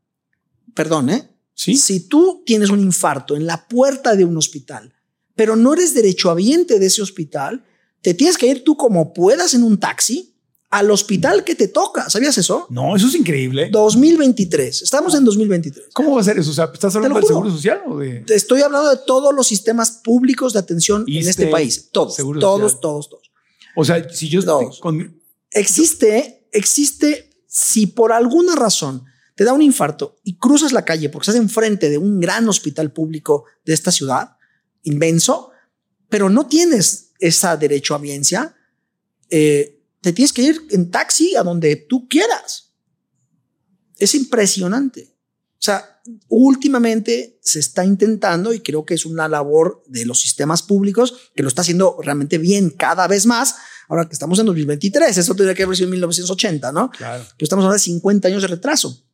[0.74, 1.30] Perdón, ¿eh?
[1.54, 1.76] Sí.
[1.76, 4.92] Si tú tienes un infarto en la puerta de un hospital,
[5.34, 7.64] pero no eres derechohabiente de ese hospital,
[8.02, 10.34] te tienes que ir tú como puedas en un taxi
[10.70, 12.10] al hospital que te toca.
[12.10, 12.66] ¿Sabías eso?
[12.70, 13.70] No, eso es increíble.
[13.70, 14.82] 2023.
[14.82, 15.86] Estamos en 2023.
[15.94, 16.50] ¿Cómo va a ser eso?
[16.50, 18.24] O sea, ¿estás hablando del Seguro Social o de...?
[18.28, 21.88] Estoy hablando de todos los sistemas públicos de atención en este país.
[21.90, 23.32] Todos, todos, todos, todos.
[23.76, 25.18] O sea, si yo estoy con...
[25.50, 29.04] Existe, existe, si por alguna razón
[29.34, 32.92] te da un infarto y cruzas la calle porque estás enfrente de un gran hospital
[32.92, 34.36] público de esta ciudad,
[34.82, 35.50] inmenso,
[36.10, 38.00] pero no tienes esa derecho a
[39.30, 39.77] eh,
[40.08, 42.72] te tienes que ir en taxi a donde tú quieras.
[43.98, 45.14] Es impresionante.
[45.52, 50.62] O sea, últimamente se está intentando y creo que es una labor de los sistemas
[50.62, 53.56] públicos que lo está haciendo realmente bien cada vez más.
[53.86, 56.90] Ahora que estamos en 2023, eso tendría que haber sido en 1980, ¿no?
[56.90, 57.26] Claro.
[57.38, 59.04] Estamos ahora de 50 años de retraso.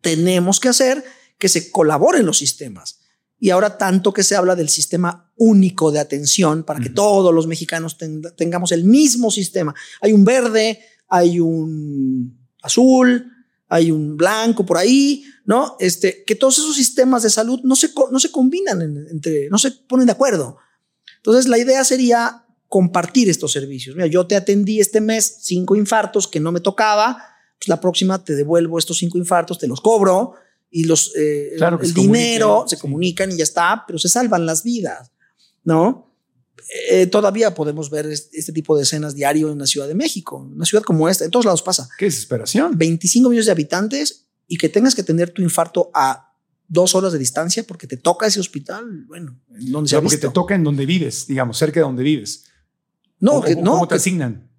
[0.00, 1.04] Tenemos que hacer
[1.38, 3.00] que se colaboren los sistemas.
[3.40, 7.46] Y ahora tanto que se habla del sistema único de atención para que todos los
[7.46, 7.96] mexicanos
[8.36, 9.74] tengamos el mismo sistema.
[10.00, 13.30] Hay un verde, hay un azul,
[13.68, 15.76] hay un blanco por ahí, ¿no?
[15.80, 19.72] Este, que todos esos sistemas de salud no se, no se combinan entre, no se
[19.72, 20.58] ponen de acuerdo.
[21.16, 23.96] Entonces la idea sería compartir estos servicios.
[23.96, 27.18] Mira, yo te atendí este mes cinco infartos que no me tocaba,
[27.58, 30.34] pues la próxima te devuelvo estos cinco infartos, te los cobro
[30.70, 35.12] y los, eh, el dinero se comunican y ya está, pero se salvan las vidas,
[35.64, 36.14] ¿no?
[36.90, 40.64] Eh, todavía podemos ver este, tipo de escenas diario en la Ciudad de México, una
[40.64, 41.88] ciudad como esta, en todos lados pasa.
[41.98, 42.76] Qué desesperación.
[42.78, 46.32] 25 millones de habitantes y que tengas que tener tu infarto a
[46.66, 50.30] dos horas de distancia porque te toca ese hospital, bueno, en donde se Porque te
[50.30, 52.44] toca en donde vives, digamos, cerca de donde vives.
[53.20, 53.72] No, que, no.
[53.72, 54.50] ¿Cómo te asignan?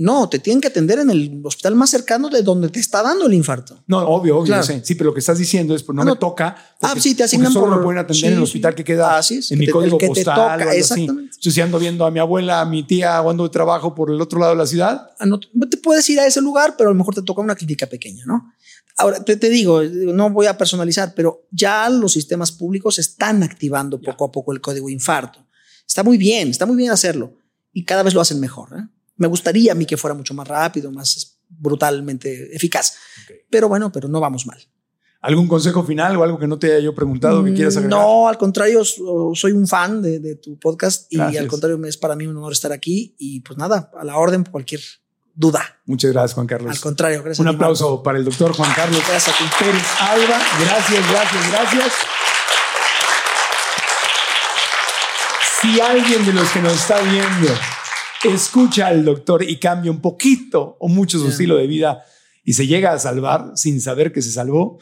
[0.00, 3.26] No, te tienen que atender en el hospital más cercano de donde te está dando
[3.26, 3.84] el infarto.
[3.86, 4.62] No, obvio, obvio.
[4.62, 6.56] Sí, pero lo que estás diciendo es, pues no, ah, me toca.
[6.80, 9.58] Ah, sí, te asignan solo me pueden atender en el hospital que queda así en
[9.58, 10.58] mi código que postal.
[10.58, 11.36] Te toca, exactamente.
[11.38, 14.18] Si ando viendo a mi abuela, a mi tía, o ando de trabajo por el
[14.22, 15.10] otro lado de la ciudad.
[15.18, 17.54] Ah, no, te puedes ir a ese lugar, pero a lo mejor te toca una
[17.54, 18.54] clínica pequeña, ¿no?
[18.96, 24.00] Ahora, te, te digo, no voy a personalizar, pero ya los sistemas públicos están activando
[24.00, 25.46] poco a poco el código infarto.
[25.86, 27.34] Está muy bien, está muy bien hacerlo
[27.72, 28.70] y cada vez lo hacen mejor.
[28.78, 28.82] ¿eh?
[29.20, 32.94] Me gustaría a mí que fuera mucho más rápido, más brutalmente eficaz.
[33.50, 34.58] Pero bueno, pero no vamos mal.
[35.20, 38.00] ¿Algún consejo final o algo que no te haya yo preguntado que quieras agregar?
[38.00, 42.26] No, al contrario, soy un fan de, tu podcast y al contrario, es para mí
[42.26, 44.80] un honor estar aquí y pues nada, a la orden cualquier
[45.34, 45.60] duda.
[45.84, 46.72] Muchas gracias, Juan Carlos.
[46.72, 47.40] Al contrario, gracias.
[47.40, 49.02] Un aplauso para el doctor Juan Carlos.
[49.06, 49.44] Gracias a ti.
[49.58, 50.38] Pérez Alba.
[50.64, 51.92] Gracias, gracias, gracias.
[55.60, 57.52] Si alguien de los que nos está viendo
[58.24, 62.04] escucha al doctor y cambia un poquito o mucho su estilo de vida
[62.44, 64.78] y se llega a salvar sin saber que se salvó,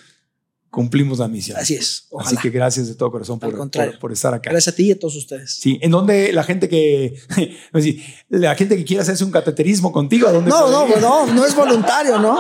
[0.70, 1.56] cumplimos la misión.
[1.58, 2.08] Así es.
[2.18, 4.50] Así que gracias de todo corazón por, por, estar acá.
[4.50, 5.54] Gracias a ti y a todos ustedes.
[5.54, 7.14] Sí, en donde la gente que
[8.28, 11.54] la gente que quiera hacerse un cateterismo contigo, ¿a dónde No, no, no, no es
[11.54, 12.36] voluntario, ¿no?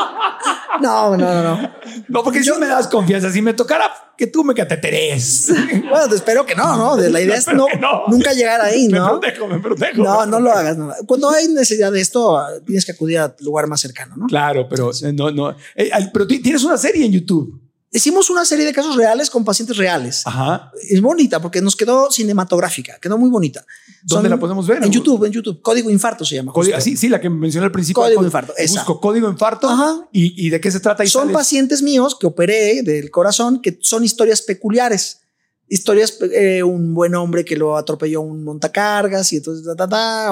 [0.80, 1.70] No, no, no, no.
[2.08, 5.52] No, porque yo, si me das confianza, si me tocara que tú me cateteres.
[5.88, 6.96] Bueno, te espero que no, ¿no?
[6.96, 7.66] La idea es no,
[8.08, 9.04] nunca llegar ahí, ¿no?
[9.04, 10.02] Me protejo, me protejo.
[10.02, 10.76] No, no lo hagas.
[11.06, 14.26] Cuando hay necesidad de esto, tienes que acudir al lugar más cercano, ¿no?
[14.26, 15.56] Claro, pero no, no.
[15.74, 17.67] Eh, pero tienes una serie en YouTube.
[17.90, 20.22] Hicimos una serie de casos reales con pacientes reales.
[20.26, 20.70] Ajá.
[20.90, 23.64] Es bonita porque nos quedó cinematográfica, quedó muy bonita.
[24.02, 24.84] ¿Dónde la podemos ver?
[24.84, 25.62] En YouTube, en YouTube.
[25.62, 26.52] Código Infarto se llama.
[26.80, 28.02] sí, sí, la que mencioné al principio.
[28.02, 28.54] Código Infarto.
[28.56, 28.80] Esa.
[28.80, 29.68] Busco Código Infarto.
[29.68, 30.06] Ajá.
[30.12, 31.06] ¿Y, de qué se trata?
[31.06, 35.22] son pacientes míos que operé del corazón, que son historias peculiares.
[35.68, 39.66] Historias, eh, un buen hombre que lo atropelló un montacargas y entonces,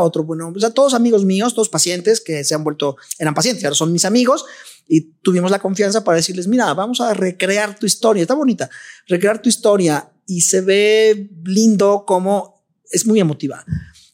[0.01, 0.59] otro buen hombre.
[0.59, 3.93] O sea, todos amigos míos, todos pacientes que se han vuelto, eran pacientes, ahora son
[3.93, 4.47] mis amigos
[4.89, 8.71] y tuvimos la confianza para decirles, mira, vamos a recrear tu historia, está bonita,
[9.07, 13.65] recrear tu historia y se ve lindo como es muy emotiva,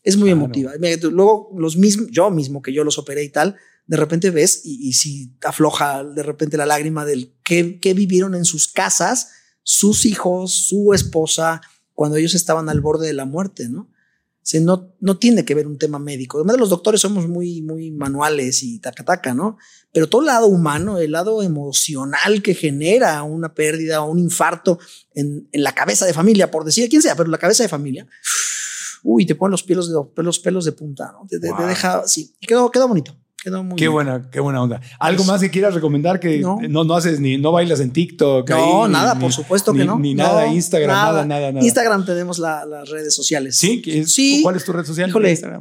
[0.02, 0.72] es muy emotiva.
[1.02, 4.92] Luego los mismos, yo mismo que yo los operé y tal, de repente ves y,
[4.94, 9.28] si afloja de repente la lágrima del qué, qué vivieron en sus casas
[9.62, 11.60] sus hijos, su esposa,
[11.94, 13.88] cuando ellos estaban al borde de la muerte, ¿no?
[14.60, 16.38] no, no tiene que ver un tema médico.
[16.38, 19.56] Además, los doctores somos muy, muy manuales y taca-taca, ¿no?
[19.92, 24.78] Pero todo el lado humano, el lado emocional que genera una pérdida o un infarto
[25.14, 28.06] en, la cabeza de familia, por decir quién sea, pero la cabeza de familia,
[29.04, 31.26] uy, te ponen los pelos de, los pelos de punta, ¿no?
[31.28, 32.70] Te, deja, sí, y quedó,
[33.42, 34.80] quedó bonito qué buena, qué buena onda.
[34.98, 38.48] ¿Algo más que quieras recomendar que no, no, haces ni no bailas en TikTok?
[38.50, 39.98] No, nada, por supuesto que no.
[39.98, 41.24] Ni nada, Instagram, nada.
[41.24, 43.56] nada, nada, Instagram tenemos las redes sociales.
[43.56, 44.40] Sí, sí.
[44.42, 45.12] ¿Cuál es tu red social?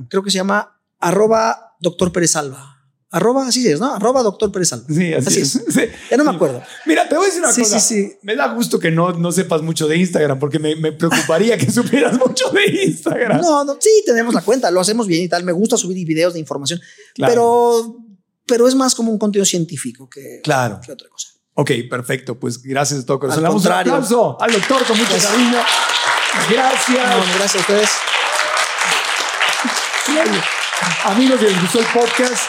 [0.09, 2.80] creo que se llama arroba doctor Pérez Alba.
[3.13, 3.93] Arroba, así es, ¿no?
[3.93, 5.61] Arroba doctor Pérez Sí, así, es.
[6.09, 6.63] Ya no me acuerdo.
[6.85, 7.79] Mira, te voy a decir una cosa.
[7.79, 8.17] Sí, sí.
[8.21, 11.69] Me da gusto que no, no sepas mucho de Instagram porque me, me preocuparía que
[11.71, 13.41] supieras mucho de Instagram.
[13.41, 15.43] No, no, sí, tenemos la cuenta, lo hacemos bien y tal.
[15.43, 16.79] Me gusta subir videos de información,
[17.17, 17.97] pero,
[18.45, 20.79] pero es más como un contenido científico que, claro.
[20.81, 21.27] que otra cosa.
[21.55, 22.39] Ok, perfecto.
[22.39, 23.45] Pues gracias de todo corazón.
[23.45, 23.91] Al contrario.
[23.91, 25.59] Un aplauso al doctor con mucho cariño.
[26.49, 27.35] Gracias.
[27.35, 27.89] gracias a ustedes.
[31.03, 32.43] Amigos que les gustó el podcast,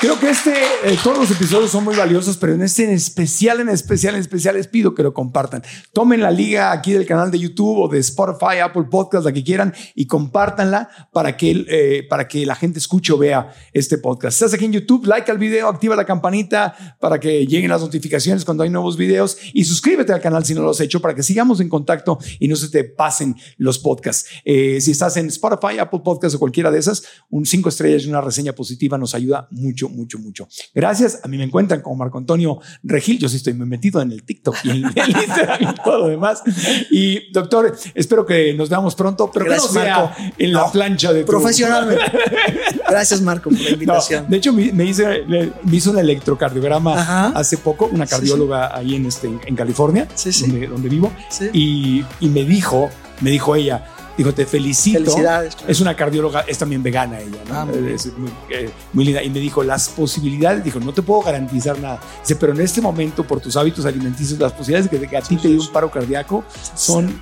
[0.00, 0.52] creo que este,
[0.84, 4.20] eh, todos los episodios son muy valiosos, pero en este en especial, en especial, en
[4.20, 5.62] especial les pido que lo compartan.
[5.92, 9.44] Tomen la liga aquí del canal de YouTube o de Spotify, Apple Podcast, la que
[9.44, 14.34] quieran, y compártanla para que, eh, para que la gente escuche o vea este podcast.
[14.34, 18.44] Estás aquí en YouTube, like al video, activa la campanita para que lleguen las notificaciones
[18.44, 21.22] cuando hay nuevos videos y suscríbete al canal si no lo has hecho para que
[21.22, 24.28] sigamos en contacto y no se te pasen los podcasts.
[24.44, 28.08] Eh, si estás en Spotify, Apple Podcast o cualquiera de esas, un 5 estrellas y
[28.08, 30.48] una reseña positiva nos ayuda mucho, mucho, mucho.
[30.74, 31.20] Gracias.
[31.22, 33.18] A mí me encuentran como Marco Antonio Regil.
[33.18, 36.08] Yo sí estoy muy metido en el TikTok y en el Instagram y todo lo
[36.08, 36.42] demás.
[36.90, 40.10] Y doctor, espero que nos veamos pronto, pero Gracias, Marco.
[40.36, 41.24] en la plancha de.
[41.24, 42.04] Profesionalmente.
[42.88, 44.28] Gracias, Marco, por la invitación.
[44.28, 49.28] de hecho, me, hice, me hizo un electrocardiograma hace poco, una cardióloga ahí en, este,
[49.28, 50.08] en California,
[50.40, 51.12] donde, donde, vivo,
[51.52, 52.90] y, y me dijo,
[53.20, 53.84] me dijo ella,
[54.18, 54.98] Dijo, te felicito.
[54.98, 55.56] Felicidades.
[55.68, 57.54] Es una cardióloga, es también vegana ella, ¿no?
[57.54, 58.06] Ah, es
[58.50, 59.22] eh, muy, linda.
[59.22, 62.00] Y me dijo, las posibilidades, dijo, no te puedo garantizar nada.
[62.20, 65.36] Dice, pero en este momento, por tus hábitos alimenticios, las posibilidades de que a ti
[65.36, 66.42] te dé un paro cardíaco
[66.74, 67.20] son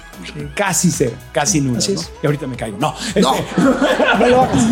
[0.55, 1.86] casi cero, casi nulas.
[1.86, 2.01] ¿no?
[2.23, 2.78] Y ahorita me caigo.
[2.78, 3.35] No, no,
[4.18, 4.64] no lo hagas.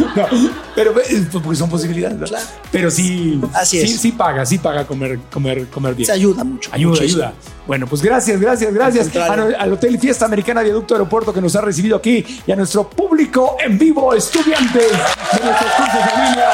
[0.74, 2.26] pero porque son posibilidades, ¿no?
[2.26, 2.46] Claro.
[2.72, 6.06] Pero sí, Así sí, sí paga, sí paga comer, comer, comer bien.
[6.06, 6.70] Se ayuda mucho.
[6.72, 7.34] Ayuda, ayuda.
[7.66, 11.96] Bueno, pues gracias, gracias, gracias al, Hotel Fiesta Americana Viaducto Aeropuerto que nos ha recibido
[11.96, 12.13] aquí
[12.46, 16.50] y a nuestro público en vivo, estudiantes de nuestros cursos de línea.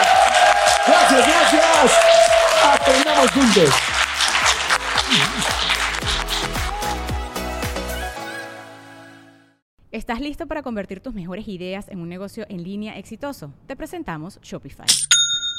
[0.86, 1.92] Gracias, gracias.
[2.64, 3.70] Aprendamos juntos.
[9.90, 13.52] ¿Estás listo para convertir tus mejores ideas en un negocio en línea exitoso?
[13.66, 14.86] Te presentamos Shopify.